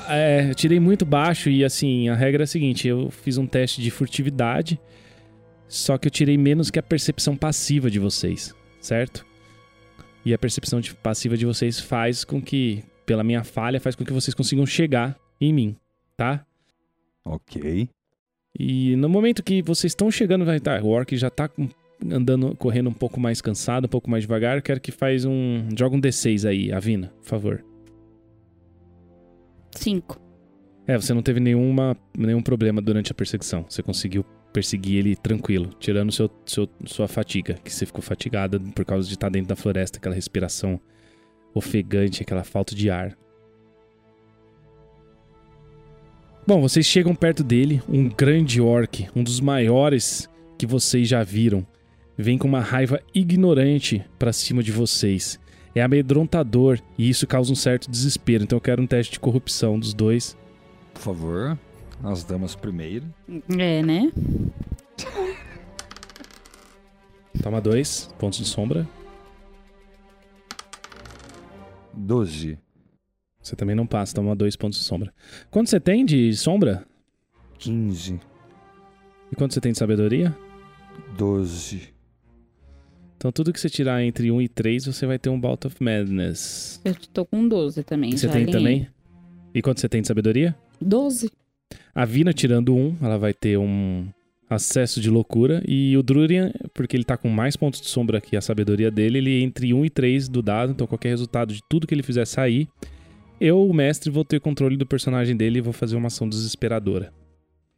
é, 0.08 0.50
eu 0.50 0.54
tirei 0.54 0.78
muito 0.78 1.04
baixo 1.06 1.48
e 1.48 1.64
assim, 1.64 2.08
a 2.08 2.14
regra 2.14 2.42
é 2.42 2.44
a 2.44 2.46
seguinte: 2.46 2.86
eu 2.86 3.10
fiz 3.10 3.38
um 3.38 3.46
teste 3.46 3.80
de 3.80 3.90
furtividade, 3.90 4.78
só 5.66 5.96
que 5.96 6.06
eu 6.06 6.10
tirei 6.10 6.36
menos 6.36 6.70
que 6.70 6.78
a 6.78 6.82
percepção 6.82 7.36
passiva 7.36 7.90
de 7.90 7.98
vocês, 7.98 8.54
certo? 8.80 9.24
E 10.24 10.34
a 10.34 10.38
percepção 10.38 10.80
de- 10.80 10.94
passiva 10.94 11.36
de 11.36 11.46
vocês 11.46 11.80
faz 11.80 12.24
com 12.24 12.40
que, 12.42 12.82
pela 13.06 13.24
minha 13.24 13.42
falha, 13.44 13.80
faz 13.80 13.96
com 13.96 14.04
que 14.04 14.12
vocês 14.12 14.34
consigam 14.34 14.66
chegar 14.66 15.16
em 15.40 15.52
mim, 15.52 15.76
tá? 16.16 16.44
Ok. 17.24 17.88
E 18.58 18.96
no 18.96 19.08
momento 19.08 19.42
que 19.42 19.62
vocês 19.62 19.92
estão 19.92 20.10
chegando, 20.10 20.44
vai 20.44 20.58
tá, 20.60 20.80
o 20.82 20.88
orc 20.88 21.16
já 21.16 21.30
tá 21.30 21.48
andando, 22.10 22.56
correndo 22.56 22.90
um 22.90 22.94
pouco 22.94 23.20
mais 23.20 23.40
cansado, 23.40 23.84
um 23.86 23.88
pouco 23.88 24.10
mais 24.10 24.24
devagar. 24.24 24.60
Quero 24.62 24.80
que 24.80 24.90
faz 24.90 25.24
um. 25.24 25.68
Joga 25.78 25.96
um 25.96 26.00
D6 26.00 26.48
aí, 26.48 26.72
Avina, 26.72 27.12
por 27.22 27.28
favor. 27.28 27.64
5. 29.78 30.20
É, 30.86 30.96
você 30.96 31.12
não 31.12 31.22
teve 31.22 31.40
nenhuma, 31.40 31.96
nenhum 32.16 32.42
problema 32.42 32.80
durante 32.80 33.12
a 33.12 33.14
perseguição. 33.14 33.64
Você 33.68 33.82
conseguiu 33.82 34.24
perseguir 34.52 34.98
ele 34.98 35.14
tranquilo, 35.14 35.70
tirando 35.78 36.10
seu, 36.10 36.30
seu, 36.46 36.68
sua 36.86 37.06
fatiga, 37.06 37.54
que 37.62 37.72
você 37.72 37.84
ficou 37.84 38.02
fatigada 38.02 38.58
por 38.58 38.84
causa 38.84 39.06
de 39.06 39.14
estar 39.14 39.28
dentro 39.28 39.48
da 39.48 39.56
floresta, 39.56 39.98
aquela 39.98 40.14
respiração 40.14 40.80
ofegante, 41.54 42.22
aquela 42.22 42.44
falta 42.44 42.74
de 42.74 42.90
ar. 42.90 43.16
Bom, 46.46 46.62
vocês 46.62 46.86
chegam 46.86 47.14
perto 47.14 47.44
dele, 47.44 47.82
um 47.86 48.08
grande 48.08 48.60
orc, 48.60 49.06
um 49.14 49.22
dos 49.22 49.38
maiores 49.38 50.28
que 50.56 50.66
vocês 50.66 51.06
já 51.06 51.22
viram, 51.22 51.66
vem 52.16 52.38
com 52.38 52.48
uma 52.48 52.60
raiva 52.60 53.00
ignorante 53.14 54.02
pra 54.18 54.32
cima 54.32 54.62
de 54.62 54.72
vocês. 54.72 55.38
É 55.74 55.82
amedrontador 55.82 56.80
e 56.96 57.08
isso 57.08 57.26
causa 57.26 57.52
um 57.52 57.56
certo 57.56 57.90
desespero. 57.90 58.44
Então 58.44 58.56
eu 58.56 58.60
quero 58.60 58.82
um 58.82 58.86
teste 58.86 59.12
de 59.12 59.20
corrupção 59.20 59.78
dos 59.78 59.94
dois. 59.94 60.36
Por 60.94 61.00
favor, 61.00 61.58
as 62.02 62.24
damas 62.24 62.54
primeiro. 62.54 63.06
É, 63.58 63.82
né? 63.82 64.12
Toma 67.42 67.60
dois 67.60 68.08
pontos 68.18 68.38
de 68.38 68.44
sombra. 68.44 68.88
12. 71.94 72.58
Você 73.40 73.56
também 73.56 73.74
não 73.74 73.86
passa, 73.86 74.14
toma 74.14 74.36
dois 74.36 74.56
pontos 74.56 74.78
de 74.78 74.84
sombra. 74.84 75.12
Quanto 75.50 75.70
você 75.70 75.80
tem 75.80 76.04
de 76.04 76.34
sombra? 76.36 76.84
15. 77.58 78.20
E 79.32 79.36
quanto 79.36 79.54
você 79.54 79.60
tem 79.60 79.72
de 79.72 79.78
sabedoria? 79.78 80.36
12. 81.16 81.94
Então 83.18 83.32
tudo 83.32 83.52
que 83.52 83.58
você 83.60 83.68
tirar 83.68 84.02
entre 84.04 84.30
1 84.30 84.40
e 84.42 84.48
3, 84.48 84.86
você 84.86 85.04
vai 85.04 85.18
ter 85.18 85.28
um 85.28 85.38
Bout 85.38 85.66
of 85.66 85.76
Madness. 85.82 86.80
Eu 86.84 86.94
tô 87.12 87.26
com 87.26 87.48
12 87.48 87.82
também. 87.82 88.16
Você 88.16 88.28
já 88.28 88.32
tem 88.32 88.42
alinhei. 88.44 88.58
também? 88.58 88.88
E 89.52 89.60
quanto 89.60 89.80
você 89.80 89.88
tem 89.88 90.00
de 90.00 90.06
sabedoria? 90.06 90.56
12. 90.80 91.28
A 91.92 92.04
Vina 92.04 92.32
tirando 92.32 92.72
um, 92.76 92.96
ela 93.02 93.18
vai 93.18 93.34
ter 93.34 93.58
um 93.58 94.06
acesso 94.48 95.00
de 95.00 95.10
loucura. 95.10 95.60
E 95.66 95.96
o 95.96 96.02
Drurian, 96.02 96.52
porque 96.72 96.96
ele 96.96 97.02
tá 97.02 97.16
com 97.16 97.28
mais 97.28 97.56
pontos 97.56 97.80
de 97.80 97.88
sombra 97.88 98.20
que 98.20 98.36
a 98.36 98.40
sabedoria 98.40 98.88
dele, 98.88 99.18
ele 99.18 99.42
entre 99.42 99.74
1 99.74 99.84
e 99.84 99.90
3 99.90 100.28
do 100.28 100.40
dado. 100.40 100.70
Então 100.70 100.86
qualquer 100.86 101.08
resultado 101.08 101.52
de 101.52 101.60
tudo 101.68 101.88
que 101.88 101.94
ele 101.94 102.04
fizer 102.04 102.24
sair, 102.24 102.68
eu, 103.40 103.66
o 103.66 103.74
mestre, 103.74 104.12
vou 104.12 104.24
ter 104.24 104.40
controle 104.40 104.76
do 104.76 104.86
personagem 104.86 105.36
dele 105.36 105.58
e 105.58 105.62
vou 105.62 105.72
fazer 105.72 105.96
uma 105.96 106.06
ação 106.06 106.28
desesperadora. 106.28 107.12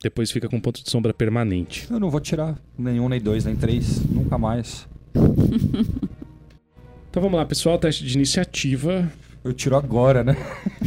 Depois 0.03 0.31
fica 0.31 0.51
com 0.51 0.61
ponto 0.61 0.85
de 0.85 0.91
sombra 0.91 1.15
permanente. 1.15 1.87
Eu 1.91 1.99
não 1.99 2.11
vou 2.11 2.21
tirar 2.21 2.59
nenhum, 2.79 3.09
nem 3.09 3.21
dois, 3.21 3.47
nem 3.47 3.57
três. 3.57 4.05
Nunca 4.05 4.37
mais. 4.37 4.87
Então 7.11 7.21
vamos 7.21 7.37
lá, 7.39 7.45
pessoal. 7.45 7.77
Teste 7.77 8.05
de 8.05 8.15
iniciativa. 8.15 9.13
Eu 9.43 9.53
tiro 9.53 9.77
agora, 9.77 10.23
né? 10.23 10.37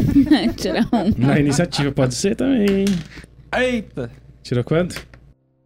Tirar 0.56 0.88
um. 0.94 1.14
Na 1.18 1.38
iniciativa 1.38 1.92
pode 1.92 2.16
ser 2.16 2.36
também. 2.36 2.86
Eita! 3.54 4.10
Tirou 4.42 4.64
quanto? 4.64 5.06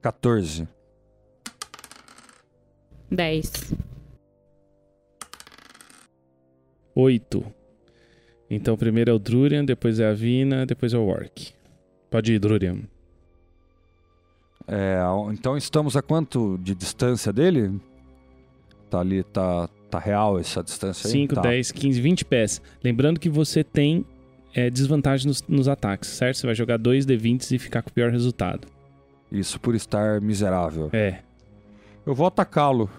14. 0.01 0.67
10. 3.11 3.73
8. 6.95 7.45
Então 8.49 8.75
primeiro 8.75 9.11
é 9.11 9.13
o 9.13 9.19
Drurian, 9.19 9.63
depois 9.63 9.99
é 9.99 10.07
a 10.07 10.13
Vina, 10.13 10.65
depois 10.65 10.91
é 10.93 10.97
o 10.97 11.05
Orc. 11.05 11.53
Pode 12.09 12.33
ir, 12.33 12.39
Drurian. 12.39 12.79
É, 14.67 14.97
então 15.31 15.55
estamos 15.55 15.95
a 15.95 16.01
quanto 16.01 16.57
de 16.57 16.73
distância 16.73 17.31
dele? 17.31 17.79
Tá 18.89 18.99
ali, 18.99 19.23
tá, 19.23 19.67
tá 19.89 19.99
real 19.99 20.39
essa 20.39 20.63
distância 20.63 21.07
aí? 21.07 21.11
5, 21.11 21.35
tá. 21.35 21.41
10, 21.41 21.71
15, 21.71 22.01
20 22.01 22.25
pés. 22.25 22.61
Lembrando 22.83 23.19
que 23.19 23.29
você 23.29 23.63
tem 23.63 24.05
é, 24.53 24.69
desvantagem 24.69 25.27
nos, 25.27 25.43
nos 25.47 25.67
ataques, 25.67 26.09
certo? 26.09 26.37
Você 26.37 26.45
vai 26.47 26.55
jogar 26.55 26.77
2 26.77 27.05
D20 27.05 27.51
e 27.51 27.59
ficar 27.59 27.81
com 27.81 27.89
o 27.89 27.93
pior 27.93 28.11
resultado. 28.11 28.67
Isso 29.31 29.59
por 29.59 29.75
estar 29.75 30.21
miserável. 30.21 30.89
É, 30.93 31.19
Eu 32.05 32.15
vou 32.15 32.27
atacá-lo. 32.27 32.89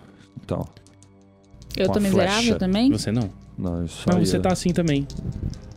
Então. 0.44 0.66
Eu 1.76 1.86
Com 1.86 1.94
tô 1.94 2.00
miserável 2.00 2.42
flecha. 2.42 2.58
também? 2.58 2.90
você 2.90 3.10
não. 3.10 3.30
Não, 3.56 3.84
isso 3.84 4.04
Mas 4.06 4.16
aí 4.16 4.26
você 4.26 4.36
é- 4.36 4.40
tá 4.40 4.52
assim 4.52 4.70
também. 4.72 5.06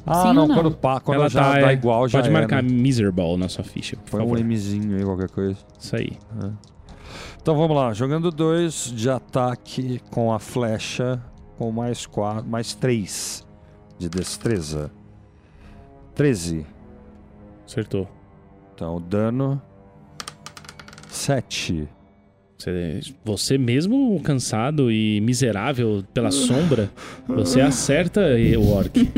Ah, 0.06 0.24
Sim 0.24 0.34
não, 0.34 0.48
não? 0.48 0.56
quando, 0.56 0.72
pá, 0.72 1.00
quando 1.00 1.20
Ela 1.20 1.30
já 1.30 1.42
tá, 1.42 1.60
dá 1.60 1.72
é, 1.72 1.74
igual, 1.74 2.08
já 2.08 2.20
Pode 2.20 2.30
é, 2.30 2.34
marcar 2.34 2.62
né? 2.64 2.70
Miserable 2.70 3.38
na 3.38 3.48
sua 3.48 3.64
ficha, 3.64 3.96
por 3.98 4.10
Põe 4.12 4.22
um 4.22 4.30
favor. 4.30 4.44
Mzinho 4.44 4.98
aí, 4.98 5.04
qualquer 5.04 5.30
coisa. 5.30 5.58
Isso 5.80 5.96
aí. 5.96 6.12
Então 7.42 7.58
vamos 7.58 7.76
lá, 7.76 7.92
jogando 7.92 8.30
dois 8.30 8.94
de 8.96 9.10
ataque 9.10 10.00
com 10.12 10.32
a 10.32 10.38
flecha, 10.38 11.20
com 11.58 11.72
mais 11.72 12.06
quatro, 12.06 12.48
mais 12.48 12.76
três 12.76 13.44
de 13.98 14.08
destreza. 14.08 14.92
13. 16.14 16.64
Acertou. 17.66 18.08
Então, 18.76 19.02
dano 19.02 19.60
7. 21.10 21.90
Você, 22.60 23.00
você 23.26 23.58
mesmo 23.58 24.22
cansado 24.22 24.92
e 24.92 25.20
miserável 25.22 26.04
pela 26.14 26.30
sombra, 26.34 26.92
você 27.28 27.60
acerta 27.60 28.22
o 28.60 28.72
orc. 28.72 28.94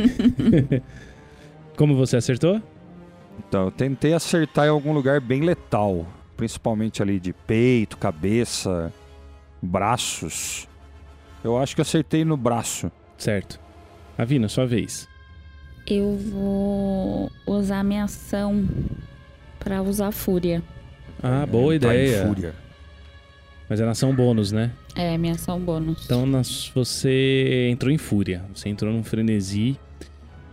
Como 1.76 1.94
você 1.94 2.16
acertou? 2.16 2.62
Então, 3.38 3.66
eu 3.66 3.72
tentei 3.72 4.14
acertar 4.14 4.68
em 4.68 4.70
algum 4.70 4.94
lugar 4.94 5.20
bem 5.20 5.42
letal, 5.42 6.08
principalmente 6.44 7.02
ali 7.02 7.22
de 7.22 7.32
peito, 7.32 7.96
cabeça, 7.98 8.92
braços. 9.62 10.68
Eu 11.42 11.58
acho 11.58 11.74
que 11.74 11.80
eu 11.80 11.84
acertei 11.84 12.26
no 12.26 12.36
braço. 12.36 12.92
Certo. 13.18 13.58
Avina, 14.18 14.50
sua 14.50 14.66
vez. 14.68 15.08
Eu 15.88 16.18
vou 16.18 17.32
usar 17.48 17.82
minha 17.86 18.04
ação 18.04 18.68
pra 19.58 19.82
usar 19.82 20.12
fúria. 20.12 20.62
Ah, 21.22 21.46
boa 21.46 21.68
Tá 21.80 21.96
em 21.96 22.04
ideia. 22.06 22.28
fúria. 22.28 22.54
Mas 23.70 23.80
é 23.80 23.86
nação 23.86 24.14
bônus, 24.14 24.52
né? 24.52 24.72
É, 24.96 25.18
minha 25.18 25.34
ação 25.36 25.58
bônus. 25.62 26.04
Então 26.04 26.26
nas- 26.26 26.70
você 26.76 27.70
entrou 27.72 27.90
em 27.92 27.98
fúria. 27.98 28.44
Você 28.54 28.68
entrou 28.68 28.92
num 28.92 29.04
frenesi 29.04 29.80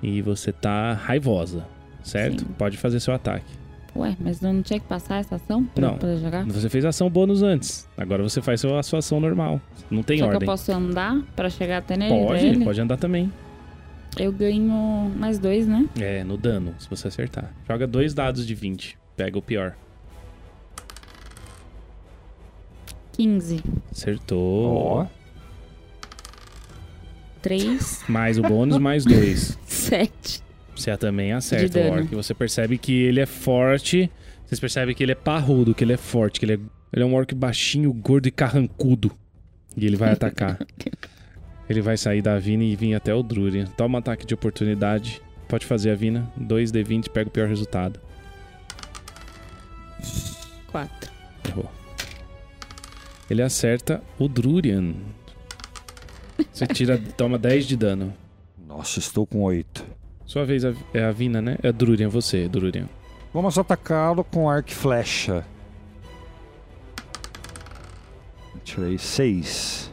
e 0.00 0.22
você 0.22 0.52
tá 0.52 0.92
raivosa, 0.92 1.66
certo? 2.04 2.40
Sim. 2.42 2.46
Pode 2.56 2.76
fazer 2.76 3.00
seu 3.00 3.12
ataque. 3.12 3.58
Ué, 3.96 4.16
mas 4.20 4.40
não 4.40 4.62
tinha 4.62 4.78
que 4.78 4.86
passar 4.86 5.16
essa 5.18 5.34
ação 5.34 5.64
pra 5.64 5.88
Não. 5.88 5.98
poder 5.98 6.18
jogar? 6.18 6.44
Você 6.46 6.68
fez 6.68 6.84
ação 6.84 7.10
bônus 7.10 7.42
antes. 7.42 7.88
Agora 7.96 8.22
você 8.22 8.40
faz 8.40 8.60
sua, 8.60 8.78
a 8.78 8.82
sua 8.82 9.00
ação 9.00 9.18
normal. 9.20 9.60
Não 9.90 10.02
tem 10.02 10.18
Só 10.18 10.24
que 10.26 10.30
ordem. 10.34 10.46
eu 10.46 10.52
posso 10.52 10.70
andar 10.72 11.20
pra 11.34 11.50
chegar 11.50 11.78
até 11.78 11.96
nele? 11.96 12.24
Pode, 12.26 12.44
nele? 12.44 12.64
pode 12.64 12.80
andar 12.80 12.96
também. 12.96 13.32
Eu 14.18 14.32
ganho 14.32 15.10
mais 15.16 15.38
dois, 15.38 15.66
né? 15.66 15.88
É, 15.98 16.22
no 16.24 16.36
dano, 16.36 16.74
se 16.78 16.88
você 16.88 17.08
acertar. 17.08 17.52
Joga 17.68 17.86
dois 17.86 18.14
dados 18.14 18.46
de 18.46 18.54
20. 18.54 18.96
Pega 19.16 19.36
o 19.38 19.42
pior. 19.42 19.74
15. 23.12 23.60
Acertou. 23.90 24.74
Ó. 24.76 25.06
3, 27.42 28.04
Mais 28.08 28.38
o 28.38 28.42
bônus, 28.42 28.78
mais 28.78 29.04
dois. 29.04 29.58
7. 30.80 30.94
Você 30.94 30.96
também 30.96 31.32
acerta 31.32 31.78
o 31.78 31.90
orc. 31.90 32.14
Você 32.14 32.34
percebe 32.34 32.78
que 32.78 32.92
ele 32.92 33.20
é 33.20 33.26
forte. 33.26 34.10
Vocês 34.46 34.58
percebem 34.58 34.94
que 34.94 35.02
ele 35.02 35.12
é 35.12 35.16
parrudo, 35.16 35.74
que 35.74 35.84
ele 35.84 35.92
é 35.92 35.96
forte, 35.96 36.40
que 36.40 36.46
ele 36.46 36.54
é, 36.54 36.58
ele 36.92 37.02
é 37.02 37.06
um 37.06 37.14
orc 37.14 37.32
baixinho, 37.34 37.92
gordo 37.92 38.26
e 38.26 38.30
carrancudo. 38.30 39.12
E 39.76 39.86
ele 39.86 39.96
vai 39.96 40.12
atacar. 40.12 40.58
ele 41.68 41.80
vai 41.80 41.96
sair 41.96 42.20
da 42.20 42.38
Vina 42.38 42.64
e 42.64 42.74
vir 42.74 42.94
até 42.94 43.14
o 43.14 43.22
Drurian. 43.22 43.66
Toma 43.66 43.98
um 43.98 44.00
ataque 44.00 44.26
de 44.26 44.34
oportunidade. 44.34 45.22
Pode 45.48 45.66
fazer 45.66 45.90
a 45.90 45.94
Vina. 45.94 46.30
2d20, 46.40 47.10
pega 47.10 47.28
o 47.28 47.32
pior 47.32 47.48
resultado. 47.48 48.00
4. 50.72 51.10
Errou. 51.48 51.70
Ele 53.28 53.42
acerta 53.42 54.02
o 54.18 54.28
Drurian. 54.28 54.94
Você 56.52 56.66
tira, 56.66 56.98
toma 57.16 57.38
10 57.38 57.66
de 57.66 57.76
dano. 57.76 58.12
Nossa, 58.66 58.98
estou 58.98 59.26
com 59.26 59.42
8. 59.42 59.84
Sua 60.30 60.44
vez 60.44 60.64
a- 60.64 60.72
é 60.94 61.02
a 61.02 61.10
Vina, 61.10 61.42
né? 61.42 61.56
É 61.60 61.72
Drurian, 61.72 62.08
você, 62.08 62.48
Drurian. 62.48 62.88
Vamos 63.34 63.58
atacá-lo 63.58 64.22
com 64.22 64.48
arco 64.48 64.70
e 64.70 64.74
flecha. 64.76 65.44
Tirei 68.62 68.96
6. 68.96 69.92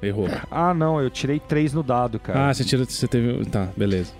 Errou. 0.00 0.28
Ah, 0.48 0.72
não, 0.72 1.00
eu 1.02 1.10
tirei 1.10 1.40
3 1.40 1.72
no 1.72 1.82
dado, 1.82 2.20
cara. 2.20 2.50
Ah, 2.50 2.54
você 2.54 2.62
tira. 2.62 2.84
Você 2.84 3.08
teve. 3.08 3.44
Tá, 3.46 3.68
beleza. 3.76 4.12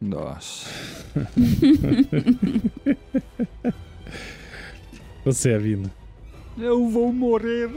Nossa. 0.00 0.68
Você, 5.24 5.54
Avina. 5.54 5.88
Eu 6.58 6.88
vou 6.88 7.12
morrer. 7.12 7.70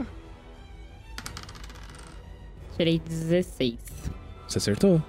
Tirei 2.76 2.98
16. 2.98 3.76
Você 4.48 4.58
acertou. 4.58 5.00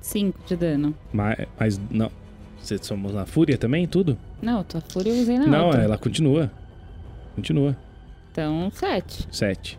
5 0.00 0.38
de 0.46 0.56
dano. 0.56 0.94
Mas, 1.12 1.36
mas 1.58 1.80
não. 1.90 2.10
Você 2.58 2.78
somos 2.78 3.14
na 3.14 3.24
fúria 3.26 3.56
também, 3.56 3.86
tudo? 3.86 4.18
Não, 4.42 4.64
tua 4.64 4.80
fúria 4.80 5.10
eu 5.12 5.20
usei 5.22 5.38
na 5.38 5.46
não, 5.46 5.66
outra. 5.66 5.82
ela 5.82 5.96
continua. 5.98 6.50
Continua. 7.36 7.76
Então, 8.32 8.70
7. 8.72 9.28
7. 9.30 9.78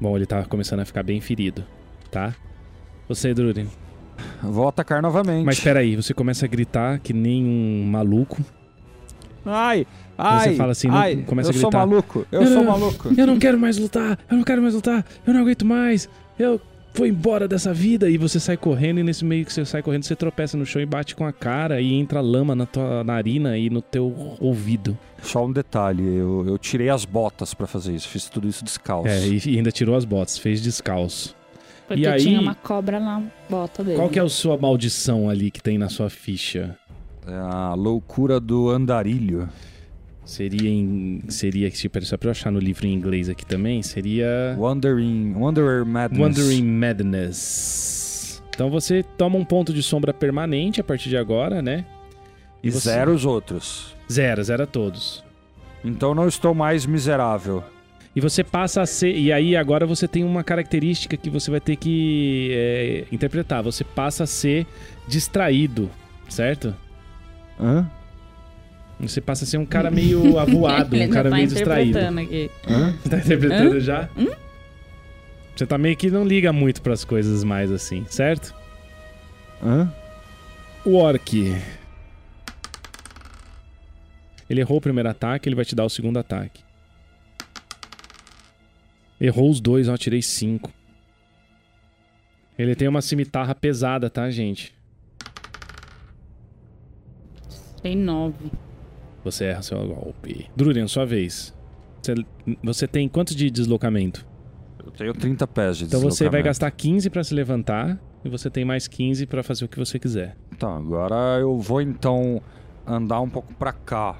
Bom, 0.00 0.16
ele 0.16 0.26
tá 0.26 0.44
começando 0.44 0.80
a 0.80 0.84
ficar 0.84 1.02
bem 1.02 1.20
ferido, 1.20 1.64
tá? 2.10 2.34
Você, 3.08 3.32
Drurian. 3.34 3.66
Vou 4.42 4.68
atacar 4.68 5.00
novamente. 5.00 5.44
Mas 5.44 5.60
peraí, 5.60 5.94
você 5.96 6.12
começa 6.12 6.44
a 6.44 6.48
gritar 6.48 6.98
que 6.98 7.12
nem 7.12 7.44
um 7.44 7.84
maluco. 7.86 8.42
Ai, 9.46 9.86
ai, 10.16 10.54
fala 10.56 10.72
assim, 10.72 10.88
não- 10.88 10.96
ai, 10.96 11.16
começa 11.26 11.48
eu 11.50 11.54
a 11.56 11.58
sou 11.58 11.70
gritar. 11.70 11.86
maluco, 11.86 12.26
eu 12.30 12.40
Não, 12.40 12.46
sou 12.48 12.56
não, 12.64 12.70
maluco. 12.72 13.08
Eu 13.16 13.26
não 13.26 13.38
quero 13.38 13.58
mais 13.58 13.78
lutar, 13.78 14.18
eu 14.30 14.36
não 14.36 14.44
quero 14.44 14.60
mais 14.60 14.74
lutar, 14.74 15.06
eu 15.26 15.32
não 15.32 15.40
aguento 15.40 15.64
mais. 15.64 16.08
Eu 16.38 16.60
vou 16.98 17.06
embora 17.06 17.46
dessa 17.46 17.72
vida. 17.72 18.10
E 18.10 18.18
você 18.18 18.40
sai 18.40 18.56
correndo, 18.56 18.98
e 18.98 19.02
nesse 19.04 19.24
meio 19.24 19.44
que 19.44 19.52
você 19.52 19.64
sai 19.64 19.82
correndo, 19.82 20.02
você 20.04 20.16
tropeça 20.16 20.56
no 20.56 20.66
chão 20.66 20.82
e 20.82 20.86
bate 20.86 21.14
com 21.14 21.24
a 21.24 21.32
cara 21.32 21.80
e 21.80 21.94
entra 21.94 22.20
lama 22.20 22.54
na 22.54 22.66
tua 22.66 23.04
narina 23.04 23.56
e 23.56 23.70
no 23.70 23.80
teu 23.80 24.36
ouvido. 24.40 24.98
Só 25.22 25.46
um 25.46 25.52
detalhe, 25.52 26.02
eu, 26.02 26.44
eu 26.46 26.58
tirei 26.58 26.88
as 26.90 27.04
botas 27.04 27.54
pra 27.54 27.66
fazer 27.66 27.94
isso, 27.94 28.08
fiz 28.08 28.28
tudo 28.28 28.48
isso 28.48 28.64
descalço. 28.64 29.08
É, 29.08 29.26
e, 29.26 29.40
e 29.46 29.56
ainda 29.56 29.70
tirou 29.70 29.94
as 29.96 30.04
botas, 30.04 30.36
fez 30.38 30.60
descalço. 30.60 31.34
Porque 31.86 32.02
E 32.02 32.06
aí- 32.06 32.20
tinha 32.20 32.40
uma 32.40 32.54
cobra 32.54 33.00
na 33.00 33.22
bota 33.48 33.82
dele. 33.82 33.96
Qual 33.96 34.08
que 34.10 34.18
é 34.18 34.22
a 34.22 34.28
sua 34.28 34.58
maldição 34.58 35.30
ali 35.30 35.50
que 35.50 35.62
tem 35.62 35.78
na 35.78 35.88
sua 35.88 36.10
ficha? 36.10 36.76
É 37.26 37.34
a 37.34 37.74
loucura 37.74 38.38
do 38.40 38.68
andarilho. 38.70 39.48
Seria 40.28 40.68
em. 40.68 41.22
Seria, 41.28 41.70
tipo, 41.70 42.04
só 42.04 42.18
pra 42.18 42.26
eu 42.26 42.32
achar 42.32 42.52
no 42.52 42.58
livro 42.58 42.86
em 42.86 42.92
inglês 42.92 43.30
aqui 43.30 43.46
também, 43.46 43.82
seria. 43.82 44.54
Wandering, 44.58 45.32
Wanderer 45.34 45.86
Madness. 45.86 46.20
Wandering 46.20 46.64
Madness. 46.64 48.42
Então 48.50 48.68
você 48.68 49.02
toma 49.16 49.38
um 49.38 49.44
ponto 49.44 49.72
de 49.72 49.82
sombra 49.82 50.12
permanente 50.12 50.82
a 50.82 50.84
partir 50.84 51.08
de 51.08 51.16
agora, 51.16 51.62
né? 51.62 51.82
E 52.62 52.70
você? 52.70 52.90
zero 52.90 53.14
os 53.14 53.24
outros. 53.24 53.96
Zero, 54.12 54.44
zero 54.44 54.64
a 54.64 54.66
todos. 54.66 55.24
Então 55.82 56.14
não 56.14 56.28
estou 56.28 56.54
mais 56.54 56.84
miserável. 56.84 57.64
E 58.14 58.20
você 58.20 58.44
passa 58.44 58.82
a 58.82 58.86
ser. 58.86 59.16
E 59.16 59.32
aí 59.32 59.56
agora 59.56 59.86
você 59.86 60.06
tem 60.06 60.24
uma 60.24 60.44
característica 60.44 61.16
que 61.16 61.30
você 61.30 61.50
vai 61.50 61.60
ter 61.60 61.76
que 61.76 62.50
é, 62.52 63.04
interpretar. 63.10 63.62
Você 63.62 63.82
passa 63.82 64.24
a 64.24 64.26
ser 64.26 64.66
distraído, 65.08 65.88
certo? 66.28 66.76
Hã? 67.58 67.90
Você 69.00 69.20
passa 69.20 69.44
a 69.44 69.46
ser 69.46 69.58
um 69.58 69.66
cara 69.66 69.90
meio 69.90 70.38
avoado, 70.40 70.96
um 70.96 71.08
cara 71.08 71.30
tá 71.30 71.36
meio 71.36 71.48
distraído. 71.48 71.90
interpretando 71.98 72.20
aqui. 72.20 72.50
Hã? 72.68 72.92
Você 73.02 73.08
tá 73.08 73.18
interpretando 73.18 73.80
já? 73.80 74.08
Você 75.54 75.66
tá 75.66 75.78
meio 75.78 75.96
que 75.96 76.10
não 76.10 76.24
liga 76.24 76.52
muito 76.52 76.82
pras 76.82 77.04
coisas 77.04 77.44
mais 77.44 77.70
assim, 77.70 78.04
certo? 78.08 78.54
Hã? 79.62 79.92
O 80.84 80.94
Orc. 80.94 81.56
Ele 84.48 84.60
errou 84.60 84.78
o 84.78 84.80
primeiro 84.80 85.08
ataque, 85.08 85.48
ele 85.48 85.56
vai 85.56 85.64
te 85.64 85.74
dar 85.74 85.84
o 85.84 85.90
segundo 85.90 86.18
ataque. 86.18 86.62
Errou 89.20 89.50
os 89.50 89.60
dois, 89.60 89.88
ó, 89.88 89.96
tirei 89.96 90.22
cinco. 90.22 90.72
Ele 92.58 92.74
tem 92.74 92.88
uma 92.88 93.02
cimitarra 93.02 93.54
pesada, 93.54 94.08
tá, 94.08 94.28
gente? 94.30 94.74
Tem 97.82 97.96
9. 97.96 98.34
Você 99.30 99.44
erra 99.46 99.62
seu 99.62 99.78
golpe. 99.86 100.46
Drurian, 100.56 100.86
sua 100.86 101.04
vez. 101.06 101.54
Você, 102.02 102.14
você 102.62 102.86
tem 102.86 103.08
quanto 103.08 103.34
de 103.34 103.50
deslocamento? 103.50 104.26
Eu 104.84 104.90
tenho 104.92 105.12
30 105.12 105.46
pés 105.46 105.76
de 105.78 105.84
Então 105.84 106.00
você 106.00 106.24
vai 106.24 106.42
deslocamento. 106.42 106.44
gastar 106.44 106.70
15 106.70 107.10
pra 107.10 107.22
se 107.24 107.34
levantar 107.34 108.00
e 108.24 108.28
você 108.28 108.48
tem 108.48 108.64
mais 108.64 108.86
15 108.88 109.26
pra 109.26 109.42
fazer 109.42 109.64
o 109.64 109.68
que 109.68 109.78
você 109.78 109.98
quiser. 109.98 110.36
Tá, 110.58 110.74
agora 110.76 111.38
eu 111.40 111.58
vou 111.58 111.80
então 111.82 112.40
andar 112.86 113.20
um 113.20 113.28
pouco 113.28 113.52
pra 113.54 113.72
cá. 113.72 114.16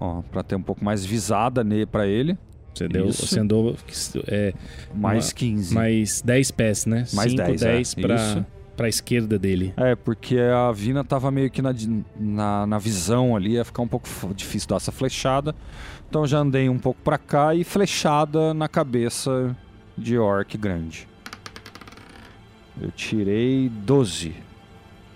Ó, 0.00 0.22
pra 0.22 0.42
ter 0.42 0.54
um 0.56 0.62
pouco 0.62 0.84
mais 0.84 1.04
visada 1.04 1.62
ne 1.64 1.84
para 1.86 2.06
ele. 2.06 2.36
Você, 2.74 2.88
deu, 2.88 3.06
Isso. 3.06 3.24
você 3.26 3.38
andou 3.40 3.76
é, 4.26 4.52
Mais 4.94 5.28
Uma- 5.28 5.34
15. 5.34 5.74
mais 5.74 6.20
10 6.22 6.50
pés, 6.50 6.86
né? 6.86 7.04
Mais 7.12 7.30
5, 7.30 7.42
10, 7.44 7.62
é. 7.62 7.72
10 7.72 7.94
pra, 7.94 8.14
Isso. 8.16 8.46
Pra 8.76 8.88
esquerda 8.88 9.38
dele. 9.38 9.72
É, 9.76 9.94
porque 9.94 10.38
a 10.38 10.70
Vina 10.72 11.04
tava 11.04 11.30
meio 11.30 11.50
que 11.50 11.62
na, 11.62 11.74
na, 12.18 12.66
na 12.66 12.78
visão 12.78 13.36
ali, 13.36 13.52
ia 13.52 13.64
ficar 13.64 13.82
um 13.82 13.88
pouco 13.88 14.08
difícil 14.34 14.68
dar 14.68 14.76
essa 14.76 14.92
flechada. 14.92 15.54
Então 16.08 16.22
eu 16.22 16.26
já 16.26 16.38
andei 16.38 16.68
um 16.68 16.78
pouco 16.78 17.00
pra 17.02 17.18
cá 17.18 17.54
e 17.54 17.64
flechada 17.64 18.52
na 18.54 18.68
cabeça 18.68 19.56
de 19.96 20.18
orc 20.18 20.56
grande. 20.56 21.08
Eu 22.80 22.90
tirei 22.90 23.68
12. 23.68 24.34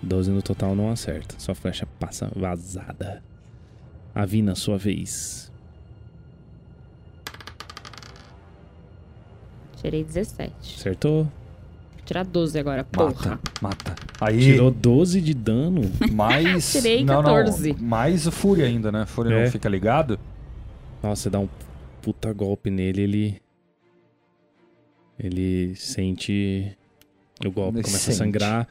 12 0.01 0.31
no 0.31 0.41
total 0.41 0.75
não 0.75 0.91
acerta. 0.91 1.35
Sua 1.37 1.53
flecha 1.53 1.85
passa 1.99 2.31
vazada. 2.35 3.21
Avina, 4.15 4.55
sua 4.55 4.77
vez. 4.77 5.51
Tirei 9.81 10.03
17. 10.03 10.53
Acertou? 10.77 11.27
Vou 12.09 12.13
tirar 12.23 12.25
12 12.25 12.57
agora, 12.57 12.83
porra. 12.83 13.11
Mata, 13.11 13.39
mata. 13.61 13.95
Aí, 14.19 14.39
Tirou 14.39 14.71
12 14.71 15.21
de 15.21 15.33
dano. 15.35 15.81
mais... 16.11 16.71
Tirei 16.73 17.05
não, 17.05 17.21
14. 17.21 17.73
Não, 17.73 17.79
mais 17.87 18.25
o 18.25 18.31
Fúria 18.31 18.65
ainda, 18.65 18.91
né? 18.91 19.05
Fúria 19.05 19.35
É. 19.35 19.43
não 19.43 19.51
fica 19.51 19.69
ligado? 19.69 20.19
Nossa, 21.03 21.21
você 21.23 21.29
dá 21.29 21.39
um 21.39 21.47
puta 22.01 22.33
golpe 22.33 22.71
nele, 22.71 23.01
ele. 23.03 23.41
Ele 25.19 25.75
sente. 25.75 26.75
O 27.45 27.51
golpe 27.51 27.77
Ele 27.77 27.83
começa 27.83 28.09
a 28.09 28.13
sente. 28.13 28.17
sangrar 28.17 28.67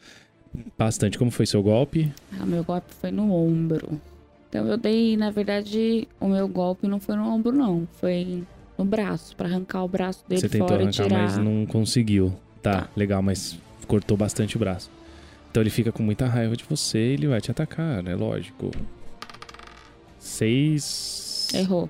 bastante. 0.77 1.17
Como 1.17 1.31
foi 1.31 1.47
seu 1.47 1.63
golpe? 1.63 2.13
Ah, 2.41 2.45
meu 2.45 2.65
golpe 2.65 2.93
foi 3.01 3.13
no 3.13 3.33
ombro. 3.33 4.01
Então 4.49 4.67
eu 4.67 4.77
dei, 4.77 5.17
na 5.17 5.31
verdade, 5.31 6.09
o 6.19 6.27
meu 6.27 6.49
golpe 6.49 6.89
não 6.89 6.99
foi 6.99 7.15
no 7.15 7.23
ombro, 7.23 7.53
não. 7.53 7.87
Foi 8.01 8.43
no 8.77 8.85
braço, 8.85 9.37
pra 9.37 9.47
arrancar 9.47 9.85
o 9.85 9.89
braço 9.89 10.25
dele 10.29 10.41
você 10.41 10.49
tentou 10.49 10.69
fora 10.69 10.83
e 10.83 10.87
arrancar, 10.87 11.05
tirar. 11.05 11.23
mas 11.23 11.39
não 11.39 11.65
conseguiu. 11.67 12.35
Tá, 12.63 12.89
legal, 12.97 13.23
mas 13.23 13.59
cortou 13.87 14.17
bastante 14.17 14.57
o 14.57 14.59
braço. 14.59 14.91
Então 15.51 15.63
ele 15.63 15.71
fica 15.71 15.91
com 15.91 16.03
muita 16.03 16.27
raiva 16.27 16.57
de 16.57 16.65
você 16.65 16.99
e 16.99 17.13
ele 17.15 17.27
vai 17.27 17.41
te 17.41 17.51
atacar, 17.51 18.07
é 18.07 18.15
lógico. 18.15 18.71
Seis. 20.19 21.49
Errou. 21.55 21.89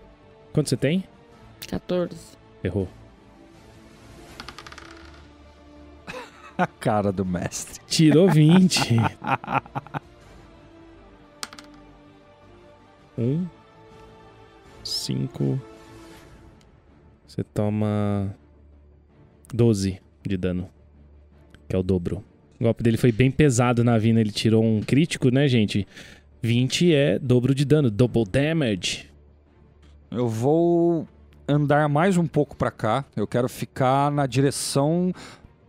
Quanto 0.52 0.68
você 0.68 0.76
tem? 0.76 1.04
14. 1.66 2.16
Errou. 2.62 2.88
A 6.56 6.66
cara 6.66 7.12
do 7.12 7.24
mestre. 7.24 7.80
Tirou 7.86 8.30
20. 8.30 8.96
um. 13.18 13.46
Cinco. 14.84 15.60
Você 17.26 17.44
toma 17.44 18.34
12 19.52 20.00
de 20.26 20.36
dano. 20.36 20.68
Que 21.68 21.76
é 21.76 21.78
o 21.78 21.82
dobro. 21.82 22.24
O 22.60 22.64
golpe 22.64 22.82
dele 22.82 22.96
foi 22.96 23.12
bem 23.12 23.30
pesado 23.30 23.84
na 23.84 23.98
vina. 23.98 24.20
Ele 24.20 24.32
tirou 24.32 24.64
um 24.64 24.80
crítico, 24.80 25.30
né, 25.30 25.46
gente? 25.46 25.86
20 26.42 26.92
é 26.94 27.18
dobro 27.18 27.54
de 27.54 27.64
dano. 27.64 27.90
Double 27.90 28.24
damage. 28.24 29.06
Eu 30.10 30.28
vou 30.28 31.06
andar 31.46 31.88
mais 31.88 32.16
um 32.16 32.26
pouco 32.26 32.56
pra 32.56 32.70
cá. 32.70 33.04
Eu 33.16 33.26
quero 33.26 33.48
ficar 33.48 34.10
na 34.10 34.26
direção 34.26 35.12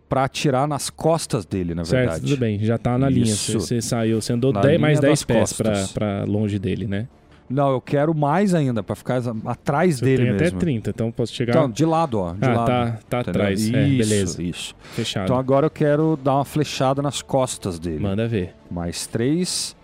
pra 0.08 0.24
atirar 0.24 0.68
nas 0.68 0.90
costas 0.90 1.46
dele, 1.46 1.76
na 1.76 1.86
certo, 1.86 2.10
verdade. 2.10 2.22
tudo 2.32 2.40
bem. 2.40 2.60
Já 2.60 2.78
tá 2.78 2.98
na 2.98 3.08
linha. 3.10 3.28
Você, 3.28 3.52
Isso. 3.52 3.60
você 3.60 3.82
saiu. 3.82 4.20
Você 4.22 4.34
andou 4.34 4.52
Na 4.52 4.62
10, 4.62 4.80
mais 4.80 5.00
linha 5.00 5.10
10 5.10 5.24
das 5.26 5.54
pés 5.54 5.92
pra 5.92 6.24
longe 6.24 6.58
dele, 6.58 6.88
né? 6.88 7.08
Não, 7.50 7.72
eu 7.72 7.82
quero 7.82 8.14
mais 8.14 8.54
ainda, 8.54 8.84
pra 8.84 8.96
ficar 8.96 9.22
atrás 9.46 9.96
Você 9.98 10.06
dele 10.06 10.24
tem 10.24 10.34
mesmo. 10.34 10.48
até 10.48 10.58
30, 10.58 10.90
então 10.92 11.12
posso 11.12 11.34
chegar. 11.34 11.54
Então, 11.54 11.70
de 11.70 11.84
lado, 11.84 12.20
ó. 12.20 12.34
De 12.34 12.46
ah, 12.46 12.54
lado. 12.54 12.68
tá, 12.68 13.00
tá 13.10 13.20
entendeu? 13.22 13.42
atrás. 13.42 13.62
Isso, 13.62 13.76
É, 13.76 13.88
beleza. 13.88 14.44
isso. 14.44 14.76
Fechado. 14.94 15.24
Então 15.24 15.38
agora 15.38 15.66
eu 15.66 15.72
quero 15.72 16.16
dar 16.24 16.36
uma 16.36 16.46
flechada 16.46 17.02
nas 17.02 17.24
costas 17.24 17.80
dele. 17.80 18.00
Manda 18.00 18.28
ver. 18.28 18.54
Mais 18.70 19.08
três. 19.08 19.76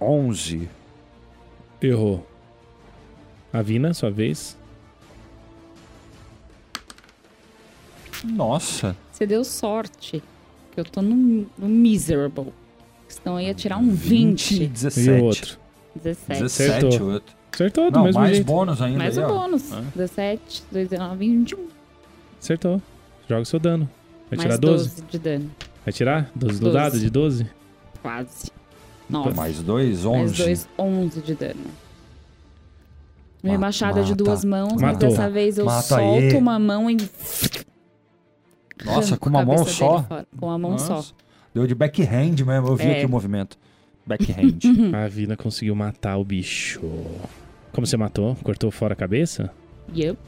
11. 0.00 0.68
Errou. 1.82 2.24
Avina, 3.52 3.92
sua 3.92 4.10
vez. 4.10 4.56
Nossa. 8.24 8.96
Você 9.12 9.26
deu 9.26 9.44
sorte. 9.44 10.22
Que 10.72 10.80
eu 10.80 10.84
tô 10.84 11.02
no, 11.02 11.46
no 11.58 11.68
miserable. 11.68 12.52
Senão 13.08 13.38
eu 13.40 13.46
ia 13.48 13.54
tirar 13.54 13.76
um 13.78 13.90
20. 13.90 14.62
E 14.62 14.66
17. 14.66 15.10
o 15.10 15.24
outro? 15.24 15.58
17. 15.96 16.40
17 16.42 16.42
Acertou. 16.86 17.06
o 17.08 17.12
outro. 17.12 17.34
Acertou, 17.52 17.90
do 17.90 17.96
Não, 17.98 18.04
mesmo 18.04 18.20
mais 18.20 18.34
jeito. 18.36 18.46
bônus 18.46 18.82
ainda. 18.82 18.98
Mais 18.98 19.16
aí, 19.18 19.24
o 19.24 19.28
ó. 19.28 19.32
bônus. 19.42 19.72
É. 19.72 19.80
17, 19.94 20.64
2, 20.72 20.88
19, 20.88 21.16
21. 21.18 21.66
Acertou. 22.40 22.82
Joga 23.28 23.42
o 23.42 23.46
seu 23.46 23.58
dano. 23.60 23.88
Vai 24.30 24.36
mais 24.38 24.42
tirar 24.42 24.58
12? 24.58 24.88
12 24.88 25.02
de 25.10 25.18
dano. 25.18 25.50
Vai 25.84 25.92
tirar? 25.92 26.30
12 26.34 26.58
do 26.58 26.64
12. 26.70 26.74
dado 26.76 26.98
de 26.98 27.10
12? 27.10 27.46
Quase. 28.02 28.50
9. 29.08 29.34
Mais 29.36 29.62
dois, 29.62 30.04
11. 30.04 30.18
Mais 30.18 30.36
2, 30.38 30.68
11 30.78 31.20
de 31.20 31.34
dano. 31.34 31.60
Minha 33.42 33.58
Ma- 33.58 33.66
machada 33.66 34.02
de 34.02 34.10
mata. 34.12 34.24
duas 34.24 34.44
mãos, 34.44 34.72
mas 34.72 34.80
Matou. 34.94 35.10
dessa 35.10 35.28
vez 35.30 35.58
eu 35.58 35.66
Mata 35.66 35.82
solto 35.82 36.02
aí. 36.18 36.34
uma 36.36 36.58
mão 36.58 36.90
e. 36.90 36.96
Nossa, 38.84 39.08
arranco 39.08 39.18
com 39.20 39.28
uma 39.30 39.44
mão 39.44 39.56
cabeça 39.56 39.76
só? 39.76 40.02
fora. 40.02 40.26
Com 40.38 40.46
uma 40.46 40.58
mão 40.58 40.78
só. 40.78 40.94
Nossa. 40.94 41.12
Deu 41.54 41.66
de 41.66 41.74
backhand 41.74 42.34
mesmo, 42.44 42.68
eu 42.68 42.76
vi 42.76 42.84
É. 42.86 42.96
aqui 42.96 43.06
o 43.06 43.08
movimento. 43.08 43.56
Backhand. 44.06 44.58
A 44.92 45.04
Avina 45.04 45.36
conseguiu 45.36 45.74
matar 45.74 46.16
o 46.16 46.24
bicho. 46.24 46.80
Como 47.72 47.86
você 47.86 47.96
matou? 47.96 48.36
Cortou 48.36 48.70
fora 48.70 48.92
a 48.92 48.96
cabeça? 48.96 49.50
Yup. 49.94 50.18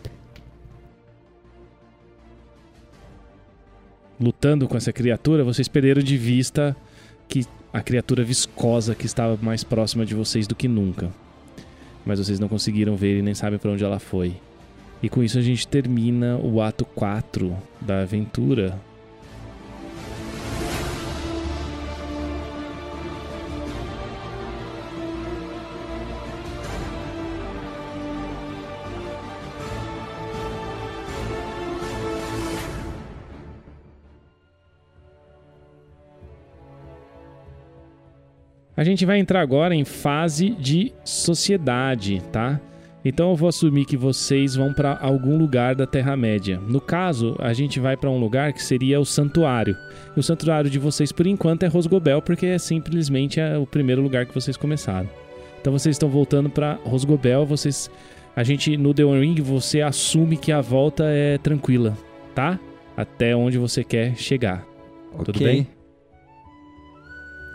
Lutando 4.19 4.67
com 4.67 4.77
essa 4.77 4.93
criatura, 4.93 5.45
vocês 5.45 5.69
perderam 5.69 6.03
de 6.03 6.17
vista 6.17 6.75
que 7.29 7.45
a 7.73 7.83
criatura 7.83 8.25
viscosa 8.25 8.95
que 8.95 9.05
estava 9.05 9.39
mais 9.43 9.62
próxima 9.62 10.07
de 10.07 10.15
vocês 10.15 10.47
do 10.47 10.55
que 10.55 10.67
nunca. 10.67 11.11
Mas 12.05 12.19
vocês 12.19 12.41
não 12.41 12.49
conseguiram 12.49 12.97
ver 12.97 13.19
e 13.19 13.23
nem 13.23 13.35
sabem 13.35 13.59
para 13.59 13.71
onde 13.71 13.85
ela 13.85 13.99
foi. 13.99 14.37
E 15.03 15.09
com 15.09 15.23
isso 15.23 15.39
a 15.39 15.43
gente 15.43 15.69
termina 15.69 16.37
o 16.39 16.62
ato 16.62 16.85
4 16.85 17.55
da 17.81 18.01
aventura. 18.01 18.81
A 38.77 38.85
gente 38.85 39.07
vai 39.07 39.18
entrar 39.18 39.41
agora 39.41 39.74
em 39.74 39.85
fase 39.85 40.51
de 40.51 40.93
sociedade, 41.03 42.22
tá? 42.31 42.61
Então 43.05 43.31
eu 43.31 43.37
vou 43.37 43.49
assumir 43.49 43.85
que 43.85 43.97
vocês 43.97 44.57
vão 44.57 44.72
para 44.74 44.99
algum 45.01 45.39
lugar 45.39 45.74
da 45.77 45.87
Terra-média. 45.87 46.61
No 46.61 46.81
caso, 46.81 47.37
a 47.39 47.53
gente 47.53 47.79
vai 47.79 47.97
para 47.97 48.11
um 48.11 48.18
lugar 48.18 48.53
que 48.53 48.62
seria 48.62 49.01
o 49.01 49.05
santuário. 49.05 49.77
E 50.16 50.20
o 50.20 50.22
santuário 50.22 50.68
de 50.68 50.79
vocês, 50.79 51.12
por 51.12 51.27
enquanto, 51.27 51.62
é 51.62 51.68
Rosgobel, 51.68 52.20
porque 52.20 52.47
é 52.47 52.59
simplesmente 52.59 53.39
é 53.39 53.57
o 53.57 53.64
primeiro 53.64 54.03
lugar 54.03 54.27
que 54.27 54.35
vocês 54.35 54.57
começaram. 54.57 55.09
Então 55.61 55.72
vocês 55.72 55.95
estão 55.95 56.09
voltando 56.09 56.51
para 56.51 56.79
Rosgobel. 56.85 57.47
Vocês, 57.47 57.89
a 58.35 58.43
gente 58.43 58.77
no 58.77 58.93
The 58.93 59.05
One 59.05 59.20
Ring, 59.20 59.41
você 59.41 59.83
assume 59.83 60.37
que 60.37 60.51
a 60.51 60.61
volta 60.61 61.05
é 61.05 61.39
tranquila, 61.39 61.97
tá? 62.35 62.59
Até 62.97 63.37
onde 63.37 63.57
você 63.57 63.85
quer 63.85 64.16
chegar. 64.16 64.66
Tudo 65.12 65.31
Ok. 65.31 65.47
bem? 65.47 65.76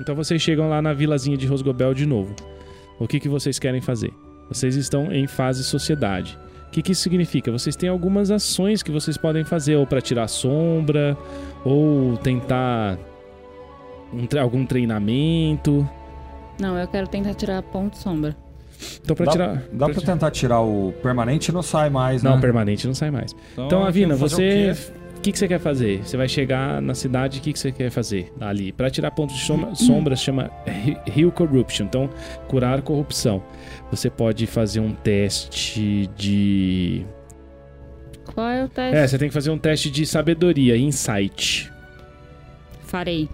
Então 0.01 0.15
vocês 0.15 0.41
chegam 0.41 0.67
lá 0.69 0.81
na 0.81 0.93
vilazinha 0.93 1.37
de 1.37 1.45
Rosgobel 1.47 1.93
de 1.93 2.05
novo. 2.05 2.35
O 2.99 3.07
que, 3.07 3.19
que 3.19 3.29
vocês 3.29 3.57
querem 3.59 3.79
fazer? 3.81 4.11
Vocês 4.49 4.75
estão 4.75 5.11
em 5.13 5.27
fase 5.27 5.63
sociedade. 5.63 6.37
O 6.67 6.71
que, 6.71 6.81
que 6.81 6.91
isso 6.93 7.01
significa? 7.01 7.51
Vocês 7.51 7.75
têm 7.75 7.89
algumas 7.89 8.31
ações 8.31 8.81
que 8.81 8.91
vocês 8.91 9.17
podem 9.17 9.43
fazer, 9.43 9.75
ou 9.75 9.85
para 9.85 10.01
tirar 10.01 10.27
sombra, 10.27 11.17
ou 11.65 12.17
tentar 12.17 12.97
um 14.13 14.39
algum 14.39 14.65
treinamento. 14.65 15.87
Não, 16.59 16.77
eu 16.77 16.87
quero 16.87 17.07
tentar 17.07 17.33
tirar 17.33 17.61
ponto 17.63 17.97
sombra. 17.97 18.35
Então, 19.03 19.15
para 19.15 19.25
Dá, 19.25 19.31
tirar. 19.31 19.55
dá 19.71 19.85
pra 19.85 19.93
pra- 19.95 20.03
tentar 20.13 20.31
tirar 20.31 20.61
o 20.61 20.91
permanente 21.03 21.49
e 21.49 21.53
não 21.53 21.61
sai 21.61 21.89
mais, 21.89 22.23
Não, 22.23 22.35
né? 22.35 22.41
permanente 22.41 22.87
não 22.87 22.93
sai 22.95 23.11
mais. 23.11 23.35
Então, 23.53 23.65
Então, 23.67 23.83
Avina, 23.85 24.15
você. 24.15 24.75
O 25.22 25.24
que, 25.24 25.32
que 25.32 25.38
você 25.38 25.47
quer 25.47 25.59
fazer? 25.59 25.99
Você 26.03 26.17
vai 26.17 26.28
chegar 26.28 26.82
na 26.82 26.95
cidade, 26.95 27.38
o 27.39 27.41
que, 27.43 27.53
que 27.53 27.59
você 27.59 27.72
quer 27.72 27.91
fazer 27.91 28.34
ali? 28.41 28.72
Para 28.72 28.89
tirar 28.89 29.11
pontos 29.11 29.36
de 29.36 29.43
soma- 29.43 29.76
sombra, 29.76 30.15
chama 30.15 30.49
He- 30.65 30.97
Heal 31.22 31.32
Corruption. 31.32 31.86
Então, 31.86 32.09
curar 32.47 32.82
corrupção. 32.82 33.41
Você 33.91 34.09
pode 34.09 34.47
fazer 34.47 34.80
um 34.80 34.91
teste 34.93 36.09
de 36.17 37.05
Qual 38.34 38.47
é 38.49 38.63
o 38.65 38.67
teste? 38.67 38.97
É, 38.97 39.07
você 39.07 39.17
tem 39.19 39.28
que 39.28 39.34
fazer 39.34 39.51
um 39.51 39.57
teste 39.59 39.91
de 39.91 40.05
sabedoria, 40.07 40.76
insight. 40.76 41.72
Farei. 42.84 43.30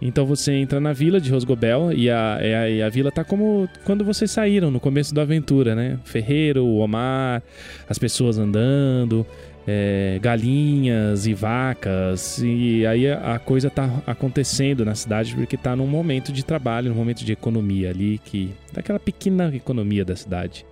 Então 0.00 0.24
você 0.24 0.52
entra 0.52 0.78
na 0.78 0.92
vila 0.92 1.20
de 1.20 1.28
Rosgobel 1.28 1.90
e 1.92 2.08
a, 2.08 2.38
e 2.40 2.54
a, 2.54 2.70
e 2.70 2.82
a 2.82 2.88
vila 2.88 3.10
tá 3.10 3.24
como 3.24 3.68
quando 3.84 4.04
vocês 4.04 4.30
saíram 4.30 4.70
no 4.70 4.78
começo 4.78 5.12
da 5.12 5.22
aventura, 5.22 5.74
né? 5.74 5.98
Ferreiro, 6.04 6.64
o 6.64 6.78
Omar, 6.78 7.42
as 7.88 7.98
pessoas 7.98 8.38
andando, 8.38 9.26
é, 9.70 10.18
galinhas 10.22 11.26
e 11.26 11.34
vacas. 11.34 12.38
E 12.42 12.86
aí 12.86 13.06
a, 13.10 13.38
coisa 13.38 13.68
tá 13.68 14.02
acontecendo 14.06 14.82
na 14.82 14.94
cidade 14.94 15.34
porque 15.34 15.58
tá 15.58 15.76
num 15.76 15.86
momento 15.86 16.32
de 16.32 16.42
trabalho, 16.42 16.88
num 16.88 16.96
momento 16.96 17.22
de 17.22 17.32
economia 17.32 17.90
ali, 17.90 18.18
que 18.18 18.54
daquela 18.72 18.98
pequena 18.98 19.54
economia 19.54 20.06
da 20.06 20.16
cidade. 20.16 20.64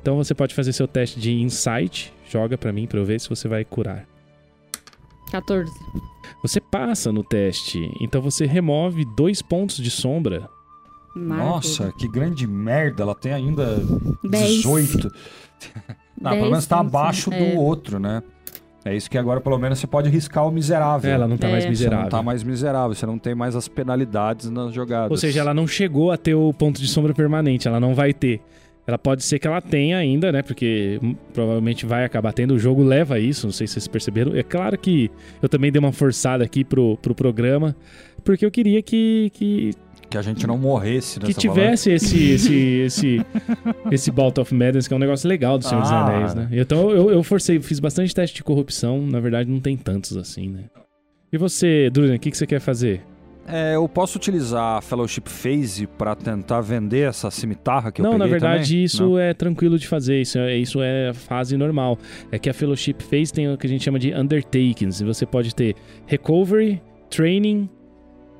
Então 0.00 0.16
você 0.16 0.34
pode 0.34 0.54
fazer 0.54 0.72
seu 0.72 0.88
teste 0.88 1.20
de 1.20 1.34
insight, 1.34 2.10
joga 2.30 2.56
pra 2.56 2.72
mim 2.72 2.86
pra 2.86 2.98
eu 2.98 3.04
ver 3.04 3.20
se 3.20 3.28
você 3.28 3.46
vai 3.46 3.62
curar. 3.62 4.08
14. 5.30 5.70
Você 6.42 6.58
passa 6.60 7.12
no 7.12 7.22
teste, 7.22 7.78
então 8.00 8.22
você 8.22 8.46
remove 8.46 9.04
dois 9.14 9.42
pontos 9.42 9.76
de 9.76 9.90
sombra. 9.90 10.48
Maravilha. 11.14 11.50
Nossa, 11.50 11.92
que 11.98 12.08
grande 12.08 12.46
merda. 12.46 13.02
Ela 13.02 13.14
tem 13.14 13.32
ainda 13.32 13.76
Dez. 14.24 14.62
18. 14.62 15.12
Não, 16.20 16.30
pelo 16.30 16.42
Dez 16.42 16.50
menos 16.50 16.66
tá 16.66 16.80
abaixo 16.80 17.32
é. 17.32 17.38
do 17.52 17.58
outro, 17.60 17.98
né? 17.98 18.22
É 18.84 18.96
isso 18.96 19.10
que 19.10 19.18
agora, 19.18 19.40
pelo 19.40 19.58
menos, 19.58 19.78
você 19.78 19.86
pode 19.86 20.08
riscar 20.08 20.46
o 20.46 20.50
miserável. 20.50 21.10
Ela 21.10 21.28
não 21.28 21.36
tá 21.36 21.48
É. 21.48 21.52
mais 21.52 21.64
Você 21.64 21.68
Você 21.68 21.70
miserável. 21.70 22.02
não 22.04 22.10
tá 22.10 22.22
mais 22.22 22.42
miserável, 22.42 22.94
você 22.94 23.06
não 23.06 23.18
tem 23.18 23.34
mais 23.34 23.54
as 23.54 23.68
penalidades 23.68 24.48
nas 24.50 24.72
jogadas. 24.72 25.10
Ou 25.10 25.16
seja, 25.16 25.40
ela 25.40 25.52
não 25.52 25.66
chegou 25.66 26.10
a 26.10 26.16
ter 26.16 26.34
o 26.34 26.52
ponto 26.54 26.80
de 26.80 26.88
sombra 26.88 27.12
permanente, 27.12 27.68
ela 27.68 27.78
não 27.78 27.94
vai 27.94 28.14
ter. 28.14 28.40
Ela 28.86 28.96
pode 28.98 29.22
ser 29.22 29.38
que 29.38 29.46
ela 29.46 29.60
tenha 29.60 29.98
ainda, 29.98 30.32
né? 30.32 30.42
Porque 30.42 30.98
hum, 31.02 31.14
provavelmente 31.32 31.84
vai 31.84 32.04
acabar 32.04 32.32
tendo. 32.32 32.54
O 32.54 32.58
jogo 32.58 32.82
leva 32.82 33.16
a 33.16 33.20
isso, 33.20 33.46
não 33.46 33.52
sei 33.52 33.66
se 33.66 33.74
vocês 33.74 33.86
perceberam. 33.86 34.34
É 34.34 34.42
claro 34.42 34.76
que 34.78 35.10
eu 35.42 35.48
também 35.48 35.70
dei 35.70 35.78
uma 35.78 35.92
forçada 35.92 36.42
aqui 36.42 36.64
pro, 36.64 36.96
pro 36.96 37.14
programa, 37.14 37.76
porque 38.24 38.44
eu 38.44 38.50
queria 38.50 38.82
que, 38.82 39.30
que, 39.34 39.72
Que 40.08 40.18
a 40.18 40.22
gente 40.22 40.46
não 40.46 40.58
morresse 40.58 41.20
que 41.20 41.26
nessa 41.28 41.40
tivesse 41.40 41.90
esse, 41.92 42.30
esse, 42.32 42.54
esse, 42.54 43.26
esse 43.90 44.10
Bout 44.10 44.40
of 44.40 44.54
Madness, 44.54 44.88
que 44.88 44.94
é 44.94 44.96
um 44.96 45.00
negócio 45.00 45.28
legal 45.28 45.58
do 45.58 45.64
Senhor 45.64 45.80
dos 45.82 45.90
Ah. 45.90 46.06
Anéis, 46.06 46.34
né? 46.34 46.48
Então 46.52 46.90
eu, 46.90 47.10
eu 47.10 47.22
forcei, 47.22 47.60
fiz 47.60 47.78
bastante 47.78 48.14
teste 48.14 48.36
de 48.36 48.42
corrupção, 48.44 49.00
na 49.06 49.20
verdade 49.20 49.48
não 49.50 49.60
tem 49.60 49.76
tantos 49.76 50.16
assim, 50.16 50.48
né? 50.48 50.64
E 51.32 51.38
você, 51.38 51.88
Durian, 51.90 52.16
o 52.16 52.18
que, 52.18 52.30
que 52.30 52.36
você 52.36 52.46
quer 52.46 52.60
fazer? 52.60 53.02
É, 53.46 53.74
eu 53.74 53.88
posso 53.88 54.16
utilizar 54.18 54.78
a 54.78 54.80
Fellowship 54.80 55.22
Phase 55.26 55.86
pra 55.86 56.14
tentar 56.14 56.60
vender 56.60 57.08
essa 57.08 57.30
cimitarra 57.30 57.90
que 57.90 58.00
eu 58.00 58.04
não, 58.04 58.12
peguei 58.12 58.26
na 58.26 58.30
verdade, 58.30 58.70
também? 58.70 58.84
isso 58.84 59.02
Não? 59.10 59.18
é 59.18 59.34
tranquilo 59.34 59.78
de 59.78 59.88
fazer. 59.88 60.20
Isso 60.20 60.38
é, 60.38 60.56
isso 60.56 60.80
é 60.82 61.08
a 61.08 61.14
fase 61.14 61.56
normal. 61.56 61.98
É 62.30 62.38
que 62.38 62.48
a 62.48 62.54
Fellowship 62.54 62.96
Phase 63.00 63.32
tem 63.32 63.52
o 63.52 63.56
que 63.56 63.66
a 63.66 63.70
gente 63.70 63.82
chama 63.82 63.98
de 63.98 64.12
Undertakings. 64.14 65.00
E 65.02 65.04
você 65.04 65.26
pode 65.26 65.52
ter 65.54 65.74
Recovery, 66.06 66.80
Training, 67.08 67.68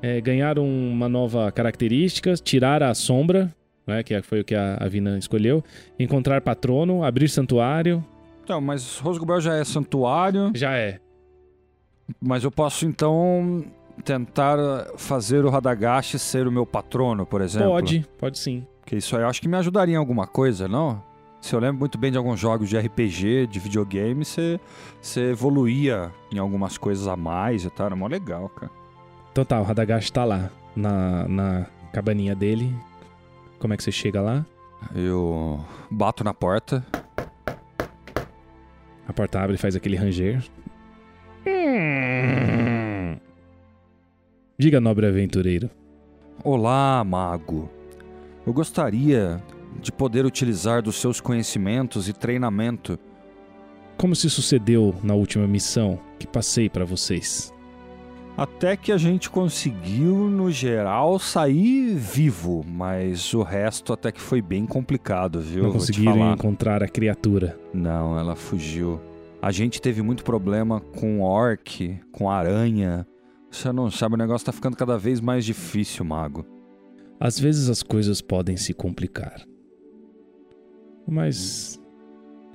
é, 0.01 0.19
ganhar 0.19 0.57
uma 0.57 1.07
nova 1.07 1.51
característica, 1.51 2.33
tirar 2.35 2.81
a 2.81 2.93
sombra, 2.93 3.53
né, 3.85 4.03
que 4.03 4.19
foi 4.21 4.41
o 4.41 4.43
que 4.43 4.55
a, 4.55 4.77
a 4.79 4.87
Vina 4.87 5.17
escolheu, 5.17 5.63
encontrar 5.99 6.41
patrono, 6.41 7.03
abrir 7.03 7.29
santuário. 7.29 8.03
Então, 8.43 8.59
mas 8.59 8.97
Rosgobel 8.99 9.39
já 9.39 9.55
é 9.55 9.63
santuário, 9.63 10.51
Já 10.55 10.73
é. 10.73 10.99
mas 12.19 12.43
eu 12.43 12.51
posso 12.51 12.85
então 12.85 13.63
tentar 14.03 14.57
fazer 14.97 15.45
o 15.45 15.49
Radagash 15.49 16.19
ser 16.19 16.47
o 16.47 16.51
meu 16.51 16.65
patrono, 16.65 17.25
por 17.25 17.41
exemplo. 17.41 17.69
Pode, 17.69 18.05
pode 18.17 18.39
sim. 18.39 18.65
Porque 18.79 18.95
isso 18.95 19.15
aí 19.15 19.21
eu 19.21 19.27
acho 19.27 19.39
que 19.41 19.47
me 19.47 19.57
ajudaria 19.57 19.93
em 19.93 19.97
alguma 19.97 20.25
coisa, 20.25 20.67
não? 20.67 21.03
Se 21.39 21.55
eu 21.55 21.59
lembro 21.59 21.79
muito 21.79 21.97
bem 21.97 22.11
de 22.11 22.17
alguns 22.17 22.39
jogos 22.39 22.69
de 22.69 22.77
RPG, 22.77 23.47
de 23.47 23.59
videogame, 23.59 24.23
você 24.23 24.59
evoluía 25.31 26.11
em 26.31 26.37
algumas 26.37 26.77
coisas 26.77 27.07
a 27.07 27.15
mais 27.15 27.65
e 27.65 27.69
tal. 27.69 27.87
Era 27.87 27.95
mó 27.95 28.07
legal, 28.07 28.47
cara. 28.49 28.71
Então 29.31 29.45
tá, 29.45 29.59
o 29.61 29.63
Radagast 29.63 30.11
tá 30.11 30.25
lá, 30.25 30.49
na, 30.75 31.27
na 31.27 31.65
cabaninha 31.93 32.35
dele. 32.35 32.75
Como 33.59 33.73
é 33.73 33.77
que 33.77 33.83
você 33.83 33.91
chega 33.91 34.21
lá? 34.21 34.45
Eu 34.93 35.63
bato 35.89 36.23
na 36.23 36.33
porta. 36.33 36.85
A 39.07 39.13
porta 39.13 39.39
abre 39.39 39.55
e 39.55 39.57
faz 39.57 39.75
aquele 39.75 39.95
ranger. 39.95 40.43
Diga, 44.57 44.81
nobre 44.81 45.07
aventureiro. 45.07 45.69
Olá, 46.43 47.03
mago. 47.03 47.69
Eu 48.45 48.51
gostaria 48.51 49.41
de 49.79 49.91
poder 49.91 50.25
utilizar 50.25 50.81
dos 50.81 50.97
seus 50.99 51.21
conhecimentos 51.21 52.09
e 52.09 52.13
treinamento. 52.13 52.99
Como 53.97 54.15
se 54.15 54.29
sucedeu 54.29 54.95
na 55.03 55.13
última 55.13 55.47
missão 55.47 55.99
que 56.19 56.27
passei 56.27 56.69
pra 56.69 56.83
vocês? 56.83 57.53
Até 58.37 58.77
que 58.77 58.91
a 58.91 58.97
gente 58.97 59.29
conseguiu, 59.29 60.15
no 60.29 60.49
geral, 60.49 61.19
sair 61.19 61.93
vivo, 61.95 62.65
mas 62.65 63.33
o 63.33 63.43
resto 63.43 63.93
até 63.93 64.11
que 64.11 64.21
foi 64.21 64.41
bem 64.41 64.65
complicado, 64.65 65.41
viu? 65.41 65.63
Não 65.63 65.73
conseguiram 65.73 66.33
encontrar 66.33 66.81
a 66.81 66.87
criatura. 66.87 67.59
Não, 67.73 68.17
ela 68.17 68.35
fugiu. 68.35 68.99
A 69.41 69.51
gente 69.51 69.81
teve 69.81 70.01
muito 70.01 70.23
problema 70.23 70.79
com 70.79 71.21
orc, 71.21 71.99
com 72.11 72.29
aranha. 72.29 73.05
Você 73.49 73.71
não 73.71 73.91
sabe, 73.91 74.15
o 74.15 74.17
negócio 74.17 74.45
tá 74.45 74.51
ficando 74.51 74.77
cada 74.77 74.97
vez 74.97 75.19
mais 75.19 75.43
difícil, 75.43 76.05
mago. 76.05 76.45
Às 77.19 77.37
vezes 77.37 77.69
as 77.69 77.83
coisas 77.83 78.21
podem 78.21 78.55
se 78.55 78.73
complicar. 78.73 79.45
Mas 81.07 81.79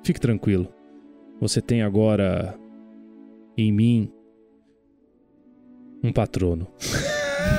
fique 0.03 0.19
tranquilo. 0.19 0.67
Você 1.39 1.61
tem 1.61 1.83
agora 1.83 2.57
em 3.55 3.71
mim 3.71 4.11
um 6.07 6.13
patrono. 6.13 6.67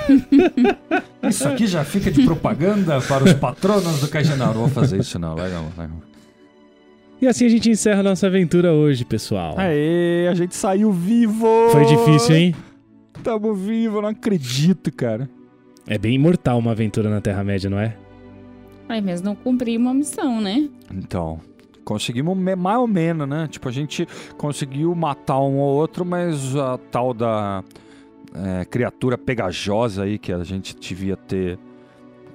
Isso 1.22 1.46
aqui 1.46 1.66
já 1.66 1.84
fica 1.84 2.10
de 2.10 2.24
propaganda 2.24 3.00
para 3.02 3.24
os 3.24 3.32
patronos 3.34 4.00
do 4.00 4.08
Cajinal. 4.08 4.54
Não 4.54 4.60
vou 4.62 4.68
fazer 4.68 4.98
isso 4.98 5.18
não, 5.18 5.34
legal, 5.34 5.64
legal. 5.76 5.98
E 7.20 7.26
assim 7.26 7.44
a 7.44 7.48
gente 7.48 7.68
encerra 7.68 8.00
a 8.00 8.02
nossa 8.02 8.26
aventura 8.26 8.72
hoje, 8.72 9.04
pessoal. 9.04 9.54
Aê, 9.58 10.28
a 10.28 10.34
gente 10.34 10.54
saiu 10.54 10.92
vivo! 10.92 11.68
Foi 11.70 11.84
difícil, 11.84 12.36
hein? 12.36 12.54
Tamo 13.22 13.54
vivo, 13.54 14.00
não 14.00 14.10
acredito, 14.10 14.92
cara. 14.92 15.28
É 15.86 15.98
bem 15.98 16.14
imortal 16.14 16.58
uma 16.58 16.70
aventura 16.70 17.10
na 17.10 17.20
Terra-média, 17.20 17.68
não 17.68 17.78
é? 17.80 17.96
Ai, 18.88 19.00
mas 19.00 19.20
não 19.20 19.34
cumpri 19.34 19.76
uma 19.76 19.92
missão, 19.92 20.40
né? 20.40 20.68
Então, 20.94 21.40
conseguimos 21.84 22.36
mais 22.36 22.78
ou 22.78 22.86
menos, 22.86 23.28
né? 23.28 23.48
Tipo, 23.50 23.68
a 23.68 23.72
gente 23.72 24.06
conseguiu 24.36 24.94
matar 24.94 25.40
um 25.40 25.56
ou 25.56 25.76
outro, 25.76 26.04
mas 26.04 26.54
a 26.54 26.78
tal 26.90 27.12
da 27.12 27.64
é, 28.34 28.64
criatura 28.64 29.16
pegajosa 29.18 30.04
aí 30.04 30.18
que 30.18 30.32
a 30.32 30.42
gente 30.44 30.76
devia 30.78 31.16
ter 31.16 31.58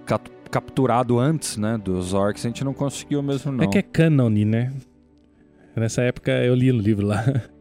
cap- 0.05 0.29
capturado 0.51 1.19
antes, 1.19 1.57
né? 1.57 1.77
Dos 1.77 2.13
orcs, 2.13 2.45
a 2.45 2.49
gente 2.49 2.63
não 2.63 2.73
conseguiu 2.73 3.21
mesmo, 3.23 3.51
não. 3.51 3.63
É 3.63 3.67
que 3.67 3.77
é 3.77 3.81
canon, 3.81 4.29
né? 4.29 4.71
Nessa 5.75 6.01
época 6.03 6.31
eu 6.43 6.53
li 6.55 6.71
no 6.71 6.79
livro 6.79 7.05
lá. 7.07 7.23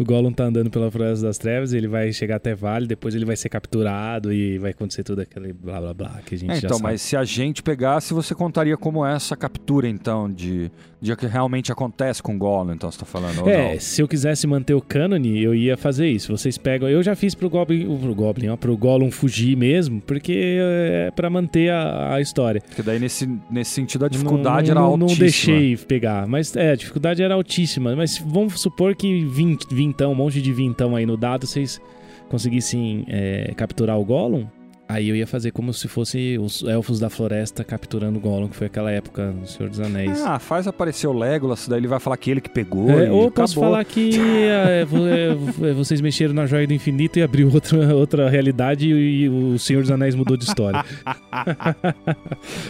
O 0.00 0.04
Gollum 0.04 0.32
tá 0.32 0.44
andando 0.44 0.68
pela 0.68 0.90
Floresta 0.90 1.26
das 1.26 1.38
Trevas, 1.38 1.72
ele 1.72 1.86
vai 1.86 2.12
chegar 2.12 2.36
até 2.36 2.54
Vale, 2.56 2.88
depois 2.88 3.14
ele 3.14 3.24
vai 3.24 3.36
ser 3.36 3.48
capturado 3.50 4.32
e 4.32 4.58
vai 4.58 4.72
acontecer 4.72 5.04
tudo 5.04 5.20
aquele 5.20 5.52
blá 5.52 5.78
blá 5.80 5.94
blá 5.94 6.20
que 6.26 6.34
a 6.34 6.38
gente 6.38 6.50
É, 6.50 6.54
já 6.54 6.66
então, 6.66 6.78
sabe. 6.78 6.82
mas 6.90 7.02
se 7.02 7.16
a 7.16 7.22
gente 7.22 7.62
pegasse, 7.62 8.12
você 8.12 8.34
contaria 8.34 8.76
como 8.76 9.06
é 9.06 9.14
essa 9.14 9.36
captura, 9.36 9.86
então, 9.86 10.28
de, 10.28 10.72
de 11.00 11.12
o 11.12 11.16
que 11.16 11.26
realmente 11.26 11.72
acontece 11.72 12.22
com 12.22 12.34
o 12.34 12.38
Gollum, 12.38 12.74
então, 12.74 12.90
você 12.90 12.98
tá 12.98 13.06
falando, 13.06 13.48
É, 13.48 13.72
não? 13.72 13.80
se 13.80 14.02
eu 14.02 14.06
quisesse 14.08 14.46
manter 14.46 14.74
o 14.74 14.80
cânone, 14.82 15.42
eu 15.42 15.54
ia 15.54 15.76
fazer 15.76 16.08
isso. 16.08 16.36
Vocês 16.36 16.58
pegam. 16.58 16.88
Eu 16.88 17.02
já 17.02 17.16
fiz 17.16 17.34
pro 17.34 17.48
Goblin, 17.48 17.98
pro 17.98 18.14
Goblin, 18.14 18.48
ó, 18.48 18.56
pro 18.56 18.76
Gollum 18.76 19.10
fugir 19.10 19.56
mesmo, 19.56 20.00
porque 20.02 20.58
é 20.60 21.10
pra 21.16 21.30
manter 21.30 21.70
a, 21.70 22.14
a 22.14 22.20
história. 22.20 22.60
Porque 22.60 22.82
daí, 22.82 22.98
nesse, 22.98 23.28
nesse 23.50 23.70
sentido, 23.70 24.04
a 24.04 24.08
dificuldade 24.08 24.72
não, 24.72 24.72
era 24.72 24.80
não, 24.80 25.04
altíssima. 25.04 25.08
Não 25.08 25.18
deixei 25.18 25.76
pegar. 25.76 26.26
Mas 26.26 26.54
é, 26.54 26.72
a 26.72 26.76
dificuldade 26.76 27.22
era 27.22 27.34
altíssima. 27.34 27.96
Mas 27.96 28.18
vamos 28.18 28.60
supor 28.60 28.94
que 28.94 29.24
20, 29.24 29.74
vintão, 29.74 30.12
um 30.12 30.14
monte 30.14 30.42
de 30.42 30.52
vintão 30.52 30.94
aí 30.94 31.06
no 31.06 31.16
dado, 31.16 31.46
vocês 31.46 31.80
conseguissem 32.28 33.04
é, 33.08 33.52
capturar 33.56 33.98
o 33.98 34.04
Gollum. 34.04 34.46
Aí 34.92 35.08
eu 35.08 35.14
ia 35.14 35.26
fazer 35.26 35.52
como 35.52 35.72
se 35.72 35.86
fosse 35.86 36.36
os 36.38 36.62
elfos 36.64 36.98
da 36.98 37.08
floresta 37.08 37.62
capturando 37.62 38.18
o 38.18 38.20
Gollum, 38.20 38.48
que 38.48 38.56
foi 38.56 38.66
aquela 38.66 38.90
época 38.90 39.30
do 39.30 39.46
Senhor 39.46 39.68
dos 39.70 39.78
Anéis. 39.78 40.20
Ah, 40.22 40.38
faz 40.40 40.66
aparecer 40.66 41.06
o 41.06 41.12
Legolas, 41.12 41.68
daí 41.68 41.78
ele 41.78 41.86
vai 41.86 42.00
falar 42.00 42.16
que 42.16 42.28
ele 42.30 42.40
que 42.40 42.50
pegou 42.50 42.90
É, 42.90 43.06
e 43.06 43.10
ou 43.10 43.24
eu 43.24 43.30
posso 43.30 43.52
acabou. 43.54 43.70
falar 43.70 43.84
que 43.84 44.10
é, 44.18 44.84
vo- 44.84 45.06
é, 45.06 45.72
vocês 45.72 46.00
mexeram 46.00 46.34
na 46.34 46.44
joia 46.46 46.66
do 46.66 46.72
infinito 46.74 47.18
e 47.18 47.22
abriu 47.22 47.48
outra, 47.54 47.94
outra 47.94 48.28
realidade 48.28 48.88
e, 48.88 49.28
o 49.28 49.58
Senhor 49.60 49.82
dos 49.82 49.90
Anéis 49.92 50.14
mudou 50.16 50.36
de 50.36 50.44
história. 50.44 50.84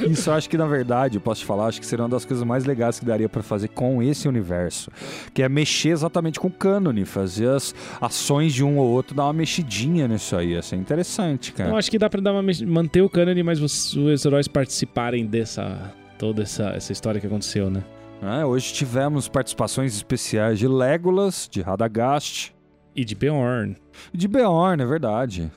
Isso 0.08 0.28
eu 0.30 0.34
acho 0.34 0.48
que, 0.50 0.56
na 0.58 0.66
verdade, 0.66 1.16
eu 1.16 1.20
posso 1.20 1.40
te 1.40 1.46
falar, 1.46 1.66
acho 1.66 1.80
que 1.80 1.86
seria 1.86 2.02
uma 2.04 2.08
das 2.10 2.24
coisas 2.24 2.44
mais 2.44 2.64
legais 2.64 2.98
que 2.98 3.06
daria 3.06 3.28
pra 3.28 3.42
fazer 3.42 3.68
com 3.68 4.02
esse 4.02 4.28
universo. 4.28 4.90
Que 5.32 5.42
é 5.42 5.48
mexer 5.48 5.90
exatamente 5.90 6.38
com 6.38 6.48
o 6.48 6.50
cânone, 6.50 7.04
fazer 7.04 7.48
as 7.48 7.74
ações 8.00 8.52
de 8.52 8.62
um 8.64 8.76
ou 8.78 8.86
outro, 8.88 9.14
dar 9.14 9.24
uma 9.24 9.32
mexidinha 9.32 10.06
nisso 10.06 10.36
aí. 10.36 10.50
Ia 10.50 10.62
ser 10.62 10.76
interessante, 10.76 11.52
cara. 11.52 11.70
Eu 11.70 11.76
acho 11.76 11.90
que 11.90 11.98
dá 11.98 12.09
pra 12.10 12.20
dar 12.20 12.32
uma 12.32 12.42
manter 12.66 13.00
o 13.02 13.08
cânone, 13.08 13.42
mas 13.42 13.60
os, 13.60 13.94
os 13.96 14.24
heróis 14.24 14.46
participarem 14.48 15.26
dessa. 15.26 15.94
toda 16.18 16.42
essa, 16.42 16.70
essa 16.70 16.92
história 16.92 17.20
que 17.20 17.26
aconteceu, 17.26 17.70
né? 17.70 17.82
né? 18.20 18.44
Hoje 18.44 18.72
tivemos 18.74 19.28
participações 19.28 19.94
especiais 19.94 20.58
de 20.58 20.68
Legolas, 20.68 21.48
de 21.50 21.62
Radagast 21.62 22.54
E 22.94 23.04
de 23.04 23.14
Beorn. 23.14 23.76
e 24.12 24.18
de 24.18 24.28
Beorn, 24.28 24.82
é 24.82 24.86
verdade. 24.86 25.50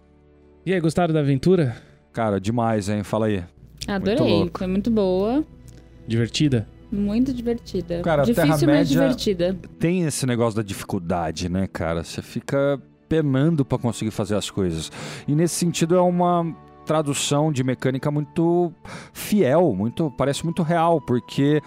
E 0.66 0.74
aí, 0.74 0.80
gostaram 0.80 1.14
da 1.14 1.20
aventura? 1.20 1.76
Cara, 2.14 2.40
demais, 2.40 2.88
hein? 2.88 3.04
Fala 3.04 3.26
aí. 3.26 3.44
Adorei, 3.88 4.18
louco. 4.20 4.60
foi 4.60 4.68
muito 4.68 4.90
boa, 4.90 5.44
Divertida? 6.08 6.66
muito 6.90 7.34
divertida. 7.34 8.02
Cara, 8.02 8.24
Difícil, 8.24 8.48
mas 8.48 8.60
Terra-média- 8.62 8.86
divertida. 8.86 9.58
Tem 9.80 10.04
esse 10.04 10.26
negócio 10.28 10.56
da 10.56 10.62
dificuldade, 10.64 11.50
né, 11.50 11.68
cara? 11.68 12.04
Você 12.04 12.22
fica 12.22 12.80
penando 13.14 13.64
pra 13.64 13.78
conseguir 13.78 14.10
fazer 14.10 14.36
as 14.36 14.50
coisas. 14.50 14.92
E 15.28 15.36
nesse 15.36 15.54
sentido 15.54 15.96
é 15.96 16.02
uma 16.02 16.52
tradução 16.84 17.52
de 17.52 17.64
mecânica 17.64 18.10
muito 18.10 18.74
fiel, 19.14 19.76
muito 19.76 20.12
parece 20.18 20.44
muito 20.44 20.64
real, 20.64 21.00
porque 21.00 21.62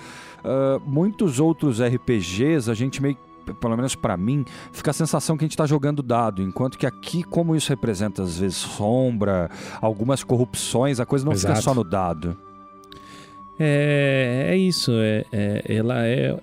ah, 0.44 0.80
muitos 0.84 1.38
outros 1.38 1.80
RPGs 1.80 2.68
a 2.68 2.74
gente 2.74 3.00
meio 3.00 3.16
pelo 3.60 3.76
menos 3.76 3.94
pra 3.94 4.16
mim, 4.16 4.44
fica 4.72 4.90
a 4.90 4.92
sensação 4.92 5.36
que 5.36 5.44
a 5.44 5.46
gente 5.46 5.56
tá 5.56 5.66
jogando 5.66 6.02
dado, 6.02 6.42
enquanto 6.42 6.76
que 6.76 6.84
aqui, 6.84 7.22
como 7.22 7.54
isso 7.54 7.68
representa 7.68 8.24
às 8.24 8.40
vezes 8.40 8.56
sombra, 8.56 9.48
algumas 9.80 10.24
corrupções, 10.24 10.98
a 10.98 11.06
coisa 11.06 11.24
não 11.24 11.32
fica 11.32 11.52
Exato. 11.52 11.62
só 11.62 11.72
no 11.72 11.84
dado. 11.84 12.36
É, 13.56 14.48
é 14.50 14.56
isso. 14.56 14.90
É, 14.90 15.24
é- 15.32 15.62
ela 15.76 16.04
é, 16.04 16.36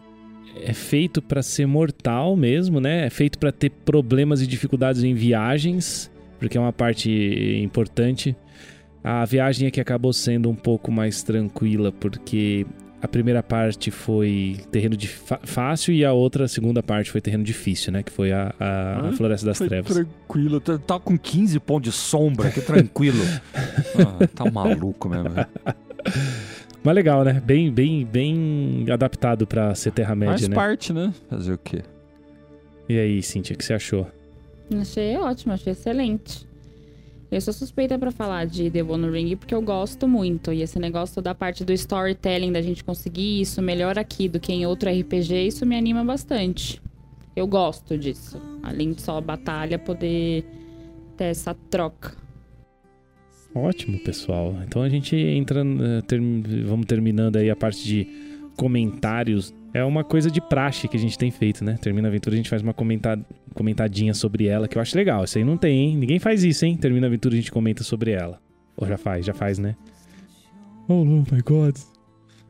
é 0.61 0.73
feito 0.73 1.21
pra 1.21 1.41
ser 1.41 1.65
mortal 1.65 2.35
mesmo, 2.35 2.79
né? 2.79 3.05
É 3.05 3.09
feito 3.09 3.37
pra 3.39 3.51
ter 3.51 3.69
problemas 3.69 4.41
e 4.41 4.47
dificuldades 4.47 5.03
em 5.03 5.13
viagens, 5.13 6.11
porque 6.39 6.57
é 6.57 6.61
uma 6.61 6.73
parte 6.73 7.09
importante. 7.63 8.35
A 9.03 9.25
viagem 9.25 9.67
aqui 9.67 9.81
acabou 9.81 10.13
sendo 10.13 10.49
um 10.49 10.55
pouco 10.55 10.91
mais 10.91 11.23
tranquila, 11.23 11.91
porque 11.91 12.65
a 13.01 13.07
primeira 13.07 13.43
parte 13.43 13.91
foi 13.91 14.57
terreno 14.71 14.95
fácil 15.43 15.93
e 15.93 16.05
a 16.05 16.13
outra, 16.13 16.45
a 16.45 16.47
segunda 16.47 16.81
parte, 16.81 17.11
foi 17.11 17.19
terreno 17.19 17.43
difícil, 17.43 17.91
né? 17.91 18.01
Que 18.01 18.11
foi 18.11 18.31
a, 18.31 18.53
a- 18.57 18.65
a 18.65 19.09
Ah, 19.09 19.11
Floresta 19.11 19.45
das 19.47 19.59
Trevas. 19.59 19.93
tranquilo, 19.93 20.61
tá, 20.61 20.77
tá 20.77 20.97
com 20.99 21.17
15 21.17 21.59
pontos 21.59 21.91
de 21.91 21.97
sombra, 21.99 22.49
que 22.49 22.61
tranquilo. 22.61 23.19
Ah, 23.95 24.27
tá 24.33 24.49
maluco 24.49 25.07
mesmo. 25.09 25.27
Mas 26.83 26.95
legal, 26.95 27.23
né? 27.23 27.41
Bem, 27.43 27.71
bem, 27.71 28.05
bem 28.05 28.85
adaptado 28.91 29.47
pra 29.47 29.73
ser 29.73 29.91
Terra-média, 29.91 30.37
Faz 30.37 30.47
né? 30.49 30.55
parte, 30.55 30.91
né? 30.91 31.13
Fazer 31.29 31.53
o 31.53 31.57
quê? 31.57 31.81
E 32.89 32.99
aí, 32.99 33.23
Cintia, 33.23 33.55
o 33.55 33.57
que 33.57 33.63
você 33.63 33.73
achou? 33.73 34.05
Achei 34.79 35.15
ótimo, 35.17 35.53
achei 35.53 35.71
excelente. 35.71 36.45
Eu 37.31 37.41
sou 37.41 37.53
suspeita 37.53 37.97
pra 37.97 38.11
falar 38.11 38.45
de 38.45 38.69
The 38.69 38.83
One 38.83 39.09
Ring 39.09 39.35
porque 39.35 39.55
eu 39.55 39.61
gosto 39.61 40.07
muito. 40.07 40.51
E 40.51 40.61
esse 40.61 40.77
negócio 40.77 41.21
da 41.21 41.33
parte 41.33 41.63
do 41.63 41.73
storytelling, 41.73 42.51
da 42.51 42.61
gente 42.61 42.83
conseguir 42.83 43.41
isso 43.41 43.61
melhor 43.61 43.97
aqui 43.97 44.27
do 44.27 44.39
que 44.39 44.51
em 44.53 44.65
outro 44.65 44.89
RPG, 44.89 45.47
isso 45.47 45.65
me 45.65 45.75
anima 45.75 46.03
bastante. 46.03 46.81
Eu 47.35 47.47
gosto 47.47 47.97
disso. 47.97 48.39
Além 48.61 48.91
de 48.91 49.01
só 49.01 49.17
a 49.17 49.21
batalha, 49.21 49.79
poder 49.79 50.45
ter 51.17 51.25
essa 51.25 51.55
troca. 51.71 52.22
Ótimo, 53.55 53.99
pessoal. 53.99 54.55
Então 54.67 54.81
a 54.81 54.89
gente 54.89 55.15
entra, 55.15 55.61
eh, 55.61 56.01
term- 56.07 56.41
vamos 56.65 56.85
terminando 56.87 57.35
aí 57.37 57.49
a 57.49 57.55
parte 57.55 57.83
de 57.85 58.07
comentários. 58.57 59.53
É 59.73 59.83
uma 59.83 60.03
coisa 60.03 60.29
de 60.29 60.39
praxe 60.41 60.87
que 60.87 60.97
a 60.97 60.99
gente 60.99 61.17
tem 61.17 61.29
feito, 61.31 61.63
né? 61.63 61.77
Termina 61.81 62.07
a 62.07 62.09
aventura, 62.09 62.35
a 62.35 62.37
gente 62.37 62.49
faz 62.49 62.61
uma 62.61 62.73
comenta- 62.73 63.19
comentadinha 63.53 64.13
sobre 64.13 64.45
ela, 64.47 64.67
que 64.67 64.77
eu 64.77 64.81
acho 64.81 64.95
legal. 64.95 65.23
Isso 65.23 65.37
aí 65.37 65.43
não 65.43 65.57
tem, 65.57 65.77
hein? 65.89 65.97
Ninguém 65.97 66.19
faz 66.19 66.43
isso, 66.43 66.65
hein? 66.65 66.75
Termina 66.77 67.05
a 67.05 67.09
aventura, 67.09 67.33
a 67.33 67.37
gente 67.37 67.51
comenta 67.51 67.83
sobre 67.83 68.11
ela. 68.11 68.39
Ou 68.77 68.87
já 68.87 68.97
faz, 68.97 69.25
já 69.25 69.33
faz, 69.33 69.59
né? 69.59 69.75
Oh, 70.87 71.03
my 71.05 71.41
God. 71.45 71.75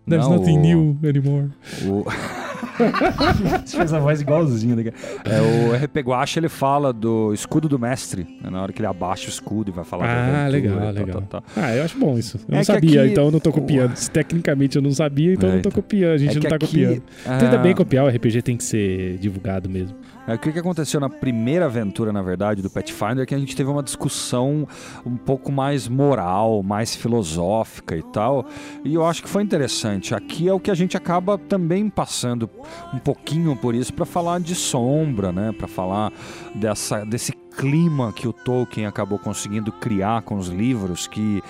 There's 0.08 0.28
Não, 0.28 0.38
nothing 0.38 0.58
o- 0.58 0.62
new 0.62 0.98
anymore. 1.08 1.50
O... 1.86 2.04
Você 3.66 3.78
fez 3.78 3.94
a 3.94 4.00
voz 4.00 4.22
igualzinha. 4.22 4.76
Né? 4.76 4.92
É, 5.26 5.42
o 5.42 5.74
RP 5.74 5.98
Guacha, 6.00 6.40
ele 6.40 6.50
fala 6.50 6.92
do 6.94 7.34
escudo 7.34 7.68
do 7.70 7.78
mestre. 7.80 8.24
né? 8.42 8.50
Na 8.50 8.62
hora 8.62 8.74
que 8.74 8.80
ele 8.80 8.88
abaixa 8.88 9.28
o 9.28 9.30
escudo 9.30 9.72
e 9.72 9.74
vai 9.74 9.84
falar 9.84 10.06
Ah, 10.06 10.48
legal, 10.48 10.92
legal. 10.92 11.24
Ah, 11.56 11.76
eu 11.76 11.84
acho 11.84 11.98
bom 11.98 12.18
isso. 12.18 12.38
Eu 12.48 12.54
É 12.54 12.58
não 12.58 12.64
sabia, 12.64 13.02
aqui- 13.04 13.12
então 13.12 13.26
eu 13.26 13.32
não 13.32 13.40
tô 13.40 13.52
copiando. 13.52 13.96
Se 13.96 14.10
Tecnicamente 14.12 14.76
eu 14.76 14.82
não 14.82 14.92
sabia, 14.92 15.34
então 15.34 15.50
eu 15.50 15.54
É, 15.54 15.56
não 15.56 15.62
tô 15.62 15.70
então. 15.70 15.82
copiando. 15.82 16.14
A 16.14 16.18
gente 16.18 16.38
É 16.38 16.40
não 16.42 16.50
tá 16.50 16.56
aqui, 16.56 16.66
copiando. 16.68 17.04
ah, 17.26 17.38
Tenta 17.38 17.58
bem 17.58 17.74
copiar, 17.76 18.06
o 18.06 18.08
RPG 18.10 18.42
tem 18.42 18.58
que 18.58 18.64
ser 18.64 19.18
divulgado 19.18 19.70
mesmo. 19.70 19.96
É, 20.28 20.36
o 20.36 20.40
que, 20.40 20.52
que 20.54 20.60
aconteceu 20.60 21.00
na 21.02 21.10
primeira 21.10 21.66
aventura, 21.66 22.14
na 22.14 22.22
verdade, 22.22 22.62
do 22.62 22.70
Pathfinder, 22.70 23.24
é 23.24 23.26
que 23.26 23.36
a 23.36 23.38
gente 23.38 23.56
teve 23.56 23.70
uma 23.70 23.84
discussão 23.84 24.66
um 25.06 25.18
pouco 25.18 25.52
mais 25.52 25.88
moral, 25.90 26.64
mais 26.64 26.96
filosófica 26.96 27.96
e 27.98 28.04
tal. 28.04 28.46
E 28.86 28.94
eu 28.94 29.06
acho 29.06 29.22
que 29.22 29.28
foi 29.30 29.44
interessante. 29.44 30.16
Aqui 30.16 30.48
é 30.48 30.54
o 30.54 30.60
que 30.60 30.72
a 30.72 30.76
gente 30.76 30.96
acaba 30.96 31.38
também 31.38 31.90
passando 31.90 32.50
um 32.94 33.00
pouquinho 33.00 33.56
por 33.56 33.76
isso 33.76 33.94
para 33.94 34.06
falar 34.06 34.40
de 34.40 34.56
sombra, 34.56 35.32
né? 35.32 35.52
Para 35.52 35.68
falar 35.68 36.12
dessa, 36.56 37.06
desse 37.06 37.34
clima 37.58 38.12
que 38.12 38.28
o 38.28 38.34
Tolkien 38.34 38.86
acabou 38.86 39.20
conseguindo 39.20 39.72
criar 39.72 40.24
com 40.24 40.38
os 40.38 40.48
livros, 40.48 41.08
que 41.08 41.42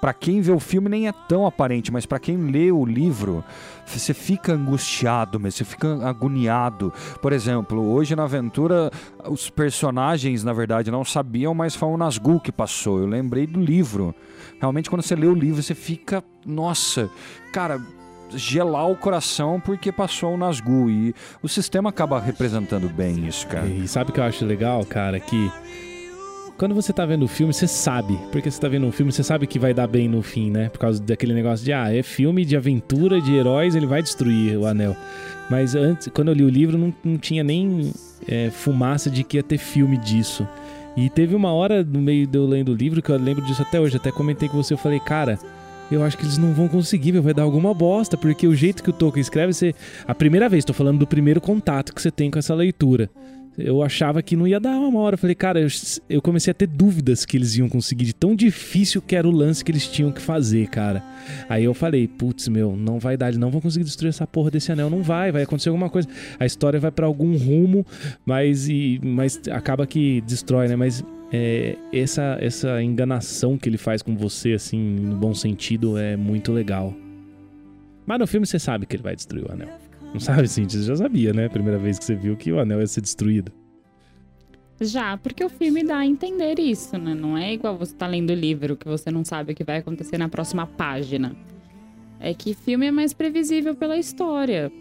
para 0.00 0.12
quem 0.12 0.40
vê 0.40 0.52
o 0.52 0.60
filme 0.60 0.88
nem 0.88 1.06
é 1.06 1.12
tão 1.12 1.46
aparente, 1.46 1.92
mas 1.92 2.06
para 2.06 2.18
quem 2.18 2.36
lê 2.50 2.72
o 2.72 2.84
livro, 2.84 3.44
você 3.86 4.14
fica 4.14 4.52
angustiado, 4.52 5.38
mas 5.38 5.54
você 5.54 5.64
fica 5.64 6.06
agoniado. 6.06 6.92
Por 7.20 7.32
exemplo, 7.32 7.82
hoje 7.92 8.16
na 8.16 8.24
aventura, 8.24 8.90
os 9.28 9.50
personagens, 9.50 10.42
na 10.42 10.52
verdade, 10.52 10.90
não 10.90 11.04
sabiam, 11.04 11.54
mas 11.54 11.74
foi 11.74 11.88
o 11.88 11.96
Nazgûl 11.96 12.40
que 12.40 12.52
passou. 12.52 12.98
Eu 12.98 13.06
lembrei 13.06 13.46
do 13.46 13.60
livro. 13.60 14.14
Realmente, 14.60 14.88
quando 14.88 15.02
você 15.02 15.14
lê 15.14 15.26
o 15.26 15.34
livro, 15.34 15.62
você 15.62 15.74
fica, 15.74 16.24
nossa, 16.44 17.10
cara, 17.52 17.80
gelar 18.34 18.90
o 18.90 18.96
coração 18.96 19.60
porque 19.60 19.90
passou 19.92 20.34
o 20.34 20.36
Nazgûl. 20.36 20.90
E 20.90 21.14
o 21.42 21.48
sistema 21.48 21.90
acaba 21.90 22.20
representando 22.20 22.88
bem 22.88 23.26
isso, 23.26 23.46
cara. 23.46 23.66
E 23.66 23.86
sabe 23.88 24.10
o 24.10 24.12
que 24.12 24.20
eu 24.20 24.24
acho 24.24 24.44
legal, 24.44 24.84
cara? 24.84 25.18
Que 25.18 25.50
quando 26.60 26.74
você 26.74 26.92
tá 26.92 27.06
vendo 27.06 27.24
o 27.24 27.28
filme, 27.28 27.54
você 27.54 27.66
sabe. 27.66 28.18
Porque 28.30 28.50
você 28.50 28.60
tá 28.60 28.68
vendo 28.68 28.86
um 28.86 28.92
filme, 28.92 29.10
você 29.10 29.22
sabe 29.22 29.46
que 29.46 29.58
vai 29.58 29.72
dar 29.72 29.86
bem 29.86 30.06
no 30.08 30.20
fim, 30.20 30.50
né? 30.50 30.68
Por 30.68 30.78
causa 30.78 31.02
daquele 31.02 31.32
negócio 31.32 31.64
de, 31.64 31.72
ah, 31.72 31.90
é 31.90 32.02
filme 32.02 32.44
de 32.44 32.54
aventura, 32.54 33.18
de 33.18 33.34
heróis, 33.34 33.74
ele 33.74 33.86
vai 33.86 34.02
destruir 34.02 34.58
o 34.58 34.66
anel. 34.66 34.94
Mas 35.48 35.74
antes, 35.74 36.08
quando 36.12 36.28
eu 36.28 36.34
li 36.34 36.44
o 36.44 36.50
livro, 36.50 36.76
não, 36.76 36.94
não 37.02 37.16
tinha 37.16 37.42
nem 37.42 37.92
é, 38.28 38.50
fumaça 38.50 39.08
de 39.08 39.24
que 39.24 39.38
ia 39.38 39.42
ter 39.42 39.56
filme 39.56 39.96
disso. 39.96 40.46
E 40.96 41.08
teve 41.08 41.34
uma 41.34 41.50
hora 41.50 41.82
no 41.82 42.00
meio 42.00 42.26
de 42.26 42.36
eu 42.36 42.46
lendo 42.46 42.72
o 42.72 42.74
livro 42.74 43.00
que 43.00 43.10
eu 43.10 43.16
lembro 43.16 43.42
disso 43.42 43.62
até 43.62 43.80
hoje. 43.80 43.96
Até 43.96 44.12
comentei 44.12 44.46
com 44.46 44.62
você, 44.62 44.74
eu 44.74 44.78
falei, 44.78 45.00
cara, 45.00 45.38
eu 45.90 46.04
acho 46.04 46.16
que 46.16 46.24
eles 46.24 46.38
não 46.38 46.52
vão 46.52 46.68
conseguir, 46.68 47.12
meu, 47.12 47.22
vai 47.22 47.34
dar 47.34 47.42
alguma 47.42 47.74
bosta, 47.74 48.16
porque 48.16 48.46
o 48.46 48.54
jeito 48.54 48.82
que 48.82 48.90
o 48.90 48.92
Tolkien 48.92 49.20
escreve, 49.20 49.52
você. 49.52 49.74
A 50.06 50.14
primeira 50.14 50.48
vez, 50.48 50.64
tô 50.64 50.72
falando 50.72 50.98
do 50.98 51.06
primeiro 51.06 51.40
contato 51.40 51.94
que 51.94 52.00
você 52.00 52.10
tem 52.10 52.30
com 52.30 52.38
essa 52.38 52.54
leitura. 52.54 53.10
Eu 53.58 53.82
achava 53.82 54.22
que 54.22 54.36
não 54.36 54.46
ia 54.46 54.60
dar 54.60 54.78
uma 54.78 55.00
hora. 55.00 55.14
Eu 55.14 55.18
falei, 55.18 55.34
cara, 55.34 55.60
eu, 55.60 55.68
eu 56.08 56.22
comecei 56.22 56.50
a 56.50 56.54
ter 56.54 56.66
dúvidas 56.66 57.26
que 57.26 57.36
eles 57.36 57.56
iam 57.56 57.68
conseguir, 57.68 58.04
de 58.04 58.14
tão 58.14 58.34
difícil 58.34 59.02
que 59.02 59.16
era 59.16 59.26
o 59.26 59.30
lance 59.30 59.64
que 59.64 59.70
eles 59.70 59.86
tinham 59.86 60.12
que 60.12 60.20
fazer, 60.20 60.68
cara. 60.68 61.02
Aí 61.48 61.64
eu 61.64 61.74
falei, 61.74 62.06
putz, 62.06 62.48
meu, 62.48 62.76
não 62.76 62.98
vai 62.98 63.16
dar, 63.16 63.28
eles 63.28 63.38
não 63.38 63.50
vão 63.50 63.60
conseguir 63.60 63.84
destruir 63.84 64.10
essa 64.10 64.26
porra 64.26 64.50
desse 64.50 64.70
anel, 64.72 64.88
não 64.88 65.02
vai, 65.02 65.32
vai 65.32 65.42
acontecer 65.42 65.68
alguma 65.68 65.90
coisa. 65.90 66.08
A 66.38 66.46
história 66.46 66.78
vai 66.78 66.90
pra 66.90 67.06
algum 67.06 67.36
rumo, 67.36 67.84
mas, 68.24 68.68
e, 68.68 69.00
mas 69.02 69.40
acaba 69.50 69.86
que 69.86 70.20
destrói, 70.22 70.68
né? 70.68 70.76
Mas 70.76 71.04
é, 71.32 71.76
essa, 71.92 72.38
essa 72.40 72.82
enganação 72.82 73.56
que 73.56 73.68
ele 73.68 73.78
faz 73.78 74.02
com 74.02 74.16
você, 74.16 74.52
assim, 74.52 74.78
no 74.78 75.16
bom 75.16 75.34
sentido, 75.34 75.96
é 75.96 76.16
muito 76.16 76.52
legal. 76.52 76.94
Mas 78.06 78.18
no 78.18 78.26
filme 78.26 78.46
você 78.46 78.58
sabe 78.58 78.86
que 78.86 78.96
ele 78.96 79.02
vai 79.02 79.14
destruir 79.14 79.44
o 79.48 79.52
anel. 79.52 79.68
Não 80.12 80.18
sabe, 80.18 80.48
sim, 80.48 80.68
você 80.68 80.82
já 80.82 80.96
sabia, 80.96 81.32
né? 81.32 81.48
Primeira 81.48 81.78
vez 81.78 81.98
que 81.98 82.04
você 82.04 82.16
viu 82.16 82.36
que 82.36 82.50
o 82.50 82.58
anel 82.58 82.80
ia 82.80 82.86
ser 82.86 83.00
destruído. 83.00 83.52
Já, 84.80 85.16
porque 85.18 85.44
o 85.44 85.48
filme 85.48 85.84
dá 85.84 85.98
a 85.98 86.06
entender 86.06 86.58
isso, 86.58 86.96
né? 86.98 87.14
Não 87.14 87.36
é 87.36 87.52
igual 87.52 87.76
você 87.76 87.94
tá 87.94 88.06
lendo 88.06 88.30
o 88.30 88.34
livro, 88.34 88.76
que 88.76 88.88
você 88.88 89.10
não 89.10 89.24
sabe 89.24 89.52
o 89.52 89.54
que 89.54 89.62
vai 89.62 89.76
acontecer 89.76 90.18
na 90.18 90.28
próxima 90.28 90.66
página. 90.66 91.36
É 92.18 92.34
que 92.34 92.54
filme 92.54 92.86
é 92.86 92.90
mais 92.90 93.12
previsível 93.12 93.74
pela 93.74 93.96
história. 93.96 94.72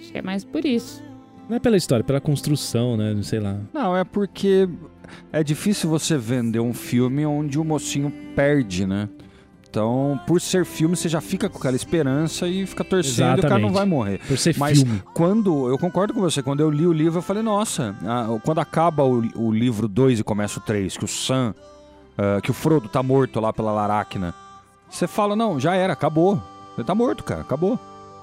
Acho 0.00 0.12
que 0.12 0.18
é 0.18 0.22
mais 0.22 0.44
por 0.44 0.64
isso. 0.64 1.02
Não 1.48 1.56
é 1.56 1.60
pela 1.60 1.76
história, 1.76 2.04
pela 2.04 2.20
construção, 2.20 2.96
né? 2.96 3.14
Não 3.14 3.22
sei 3.22 3.40
lá. 3.40 3.60
Não, 3.72 3.96
é 3.96 4.04
porque 4.04 4.68
é 5.32 5.42
difícil 5.42 5.88
você 5.88 6.16
vender 6.16 6.60
um 6.60 6.72
filme 6.72 7.24
onde 7.26 7.58
o 7.58 7.64
mocinho 7.64 8.12
perde, 8.34 8.86
né? 8.86 9.08
Então, 9.68 10.18
por 10.26 10.40
ser 10.40 10.64
filme, 10.64 10.96
você 10.96 11.08
já 11.08 11.20
fica 11.20 11.48
com 11.48 11.56
aquela 11.56 11.76
esperança 11.76 12.48
e 12.48 12.66
fica 12.66 12.82
torcendo 12.82 13.36
e 13.36 13.38
o 13.38 13.42
cara 13.42 13.58
não 13.60 13.68
Exatamente. 13.68 13.72
vai 13.72 13.86
morrer. 13.86 14.20
Por 14.26 14.36
ser 14.36 14.58
Mas 14.58 14.80
filme. 14.80 15.00
quando, 15.14 15.68
eu 15.68 15.78
concordo 15.78 16.12
com 16.12 16.20
você, 16.20 16.42
quando 16.42 16.58
eu 16.58 16.68
li 16.68 16.84
o 16.84 16.92
livro, 16.92 17.18
eu 17.18 17.22
falei, 17.22 17.40
nossa, 17.40 17.94
ah, 18.04 18.26
quando 18.44 18.58
acaba 18.58 19.04
o, 19.04 19.22
o 19.36 19.52
livro 19.52 19.86
2 19.86 20.18
e 20.18 20.24
começa 20.24 20.58
o 20.58 20.62
3, 20.62 20.96
que 20.96 21.04
o 21.04 21.08
Sam, 21.08 21.54
ah, 22.18 22.40
que 22.42 22.50
o 22.50 22.54
Frodo 22.54 22.88
tá 22.88 23.00
morto 23.00 23.38
lá 23.38 23.52
pela 23.52 23.70
Laracna, 23.70 24.34
você 24.90 25.06
fala, 25.06 25.36
não, 25.36 25.60
já 25.60 25.76
era, 25.76 25.92
acabou. 25.92 26.42
Ele 26.76 26.84
tá 26.84 26.94
morto, 26.94 27.22
cara, 27.22 27.42
acabou. 27.42 27.78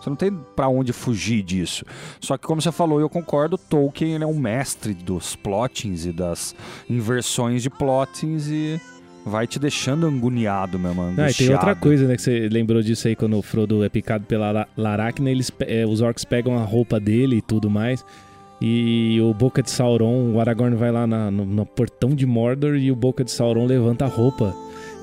Você 0.07 0.09
não 0.09 0.15
tem 0.15 0.31
pra 0.55 0.69
onde 0.69 0.93
fugir 0.93 1.43
disso. 1.43 1.83
Só 2.21 2.37
que 2.37 2.47
como 2.47 2.61
você 2.61 2.71
falou, 2.71 2.99
eu 3.01 3.09
concordo, 3.09 3.57
Tolkien 3.57 4.13
ele 4.15 4.23
é 4.23 4.27
um 4.27 4.39
mestre 4.39 4.93
dos 4.93 5.35
plottings 5.35 6.05
e 6.05 6.13
das 6.13 6.55
inversões 6.89 7.61
de 7.61 7.69
plottings 7.69 8.47
e 8.47 8.79
vai 9.25 9.45
te 9.45 9.59
deixando 9.59 10.07
agoniado 10.07 10.79
mesmo, 10.79 11.01
Ah, 11.17 11.29
e 11.29 11.33
tem 11.33 11.47
outra 11.53 11.75
coisa, 11.75 12.07
né? 12.07 12.15
Que 12.15 12.21
você 12.21 12.47
lembrou 12.49 12.81
disso 12.81 13.07
aí 13.09 13.15
quando 13.15 13.37
o 13.37 13.41
Frodo 13.41 13.83
é 13.83 13.89
picado 13.89 14.23
pela 14.25 14.51
La- 14.51 14.67
Laracna, 14.77 15.29
eles, 15.29 15.51
é, 15.59 15.85
os 15.85 15.99
orcs 15.99 16.23
pegam 16.23 16.57
a 16.57 16.63
roupa 16.63 16.97
dele 16.99 17.37
e 17.37 17.41
tudo 17.41 17.69
mais. 17.69 18.05
E 18.61 19.19
o 19.21 19.33
Boca 19.33 19.61
de 19.61 19.69
Sauron, 19.69 20.31
o 20.33 20.39
Aragorn 20.39 20.75
vai 20.77 20.91
lá 20.91 21.05
na- 21.05 21.29
no, 21.29 21.45
no 21.45 21.65
portão 21.65 22.09
de 22.11 22.25
Mordor 22.25 22.75
e 22.75 22.89
o 22.91 22.95
Boca 22.95 23.23
de 23.23 23.29
Sauron 23.31 23.65
levanta 23.65 24.05
a 24.05 24.07
roupa. 24.07 24.55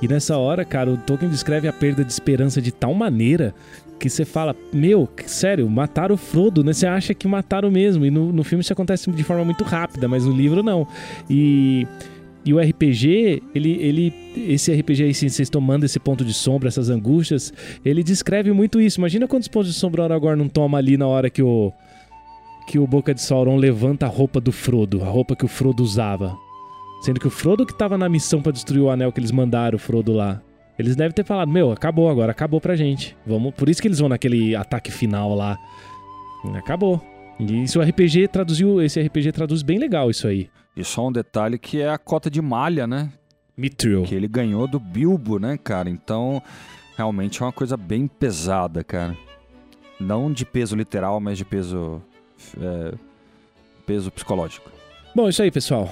E 0.05 0.09
nessa 0.09 0.37
hora, 0.37 0.67
cara, 0.67 0.91
o 0.91 0.99
Tolkien 0.99 1.31
descreve 1.31 1.67
a 1.67 1.73
perda 1.73 2.05
de 2.05 2.13
esperança 2.13 2.61
de 2.61 2.71
tal 2.71 2.93
maneira 2.93 3.55
que 3.99 4.11
você 4.11 4.27
fala, 4.27 4.55
meu, 4.71 5.09
sério, 5.25 5.67
mataram 5.71 6.15
o 6.15 6.19
Frodo, 6.19 6.63
né? 6.63 6.75
Você 6.75 6.87
acha 6.87 7.15
que 7.15 7.27
mataram 7.27 7.71
mesmo. 7.71 8.05
E 8.05 8.11
no, 8.11 8.31
no 8.31 8.45
filme 8.45 8.61
isso 8.61 8.71
acontece 8.71 9.11
de 9.11 9.25
forma 9.25 9.47
muito 9.47 9.65
rápida, 9.65 10.07
mas 10.07 10.27
no 10.27 10.37
livro 10.37 10.63
não. 10.63 10.87
E, 11.31 11.87
e 12.45 12.53
o 12.53 12.61
RPG, 12.61 13.43
ele, 13.55 13.79
ele, 13.81 14.13
esse 14.47 14.71
RPG 14.75 15.05
aí, 15.05 15.15
vocês 15.15 15.49
tomando 15.49 15.85
esse 15.85 15.99
ponto 15.99 16.23
de 16.23 16.35
sombra, 16.35 16.69
essas 16.69 16.91
angústias, 16.91 17.51
ele 17.83 18.03
descreve 18.03 18.53
muito 18.53 18.83
isso. 18.83 19.01
Imagina 19.01 19.27
quantos 19.27 19.49
pontos 19.49 19.73
de 19.73 19.79
sombra 19.81 20.03
o 20.03 20.05
Aragorn 20.05 20.37
não 20.37 20.51
toma 20.51 20.77
ali 20.77 20.99
na 20.99 21.07
hora 21.07 21.31
que 21.31 21.43
o 21.43 21.73
que 22.67 22.79
o 22.79 22.87
Boca 22.87 23.15
de 23.15 23.23
Sauron 23.23 23.57
levanta 23.57 24.05
a 24.05 24.09
roupa 24.11 24.39
do 24.39 24.53
Frodo, 24.53 25.03
a 25.03 25.09
roupa 25.09 25.35
que 25.35 25.47
o 25.47 25.49
Frodo 25.49 25.83
usava. 25.83 26.37
Sendo 27.05 27.21
que 27.21 27.27
o 27.27 27.31
Frodo 27.31 27.67
que 27.67 27.75
tava 27.75 27.99
na 27.99 28.09
missão 28.09 28.41
pra 28.41 28.51
destruir 28.51 28.81
o 28.81 28.89
anel 28.89 29.13
que 29.13 29.21
eles 29.21 29.31
mandaram 29.31 29.77
o 29.77 29.79
Frodo 29.79 30.15
lá. 30.15 30.41
Eles 30.79 30.97
devem 30.97 31.13
ter 31.13 31.23
falado, 31.23 31.51
meu, 31.51 31.71
acabou 31.71 32.09
agora, 32.09 32.33
acabou 32.33 32.63
pra 32.63 32.75
gente. 32.77 33.15
Vamos, 33.27 33.53
por 33.53 33.69
isso 33.69 33.83
que 33.83 33.87
eles 33.87 33.99
vão 33.99 34.09
naquele 34.09 34.57
ataque 34.57 34.91
final 34.91 35.35
lá. 35.35 35.59
Acabou. 36.55 37.05
E 37.39 37.65
isso 37.65 37.79
o 37.79 37.83
RPG 37.83 38.29
traduziu, 38.29 38.81
esse 38.81 38.99
RPG 39.03 39.33
traduz 39.33 39.61
bem 39.61 39.79
legal 39.79 40.09
isso 40.09 40.27
aí. 40.27 40.49
E 40.75 40.83
só 40.83 41.07
um 41.07 41.13
detalhe 41.13 41.59
que 41.59 41.79
é 41.79 41.91
a 41.91 41.99
cota 41.99 42.31
de 42.31 42.41
malha, 42.41 42.87
né? 42.87 43.13
Mithril. 43.55 44.05
Que 44.05 44.15
ele 44.15 44.27
ganhou 44.27 44.67
do 44.67 44.81
Bilbo, 44.81 45.39
né, 45.39 45.59
cara? 45.63 45.91
Então, 45.91 46.43
realmente 46.97 47.43
é 47.43 47.45
uma 47.45 47.53
coisa 47.53 47.77
bem 47.77 48.07
pesada, 48.07 48.83
cara. 48.83 49.15
Não 50.01 50.33
de 50.33 50.47
peso 50.47 50.75
literal, 50.75 51.21
mas 51.21 51.37
de 51.37 51.45
peso. 51.45 52.01
é, 52.59 52.95
peso 53.85 54.11
psicológico. 54.11 54.71
Bom, 55.15 55.29
isso 55.29 55.43
aí, 55.43 55.51
pessoal. 55.51 55.91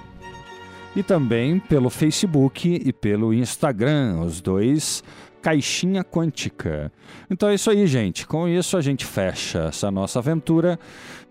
E 0.93 1.03
também 1.03 1.57
pelo 1.57 1.89
Facebook 1.89 2.81
e 2.85 2.91
pelo 2.91 3.33
Instagram, 3.33 4.19
os 4.19 4.41
dois 4.41 5.01
Caixinha 5.41 6.03
Quântica. 6.03 6.91
Então 7.29 7.49
é 7.49 7.55
isso 7.55 7.69
aí, 7.69 7.85
gente. 7.87 8.25
Com 8.27 8.47
isso 8.47 8.77
a 8.77 8.81
gente 8.81 9.05
fecha 9.05 9.65
essa 9.69 9.89
nossa 9.89 10.19
aventura 10.19 10.79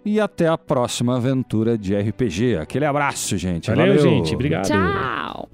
e 0.05 0.21
até 0.21 0.47
a 0.49 0.57
próxima 0.57 1.17
aventura 1.17 1.77
de 1.77 1.95
RPG. 1.95 2.57
Aquele 2.57 2.85
abraço, 2.85 3.37
gente. 3.37 3.71
Valeu, 3.71 3.99
gente. 3.99 4.35
Obrigado. 4.35 4.67
Tchau! 4.67 5.49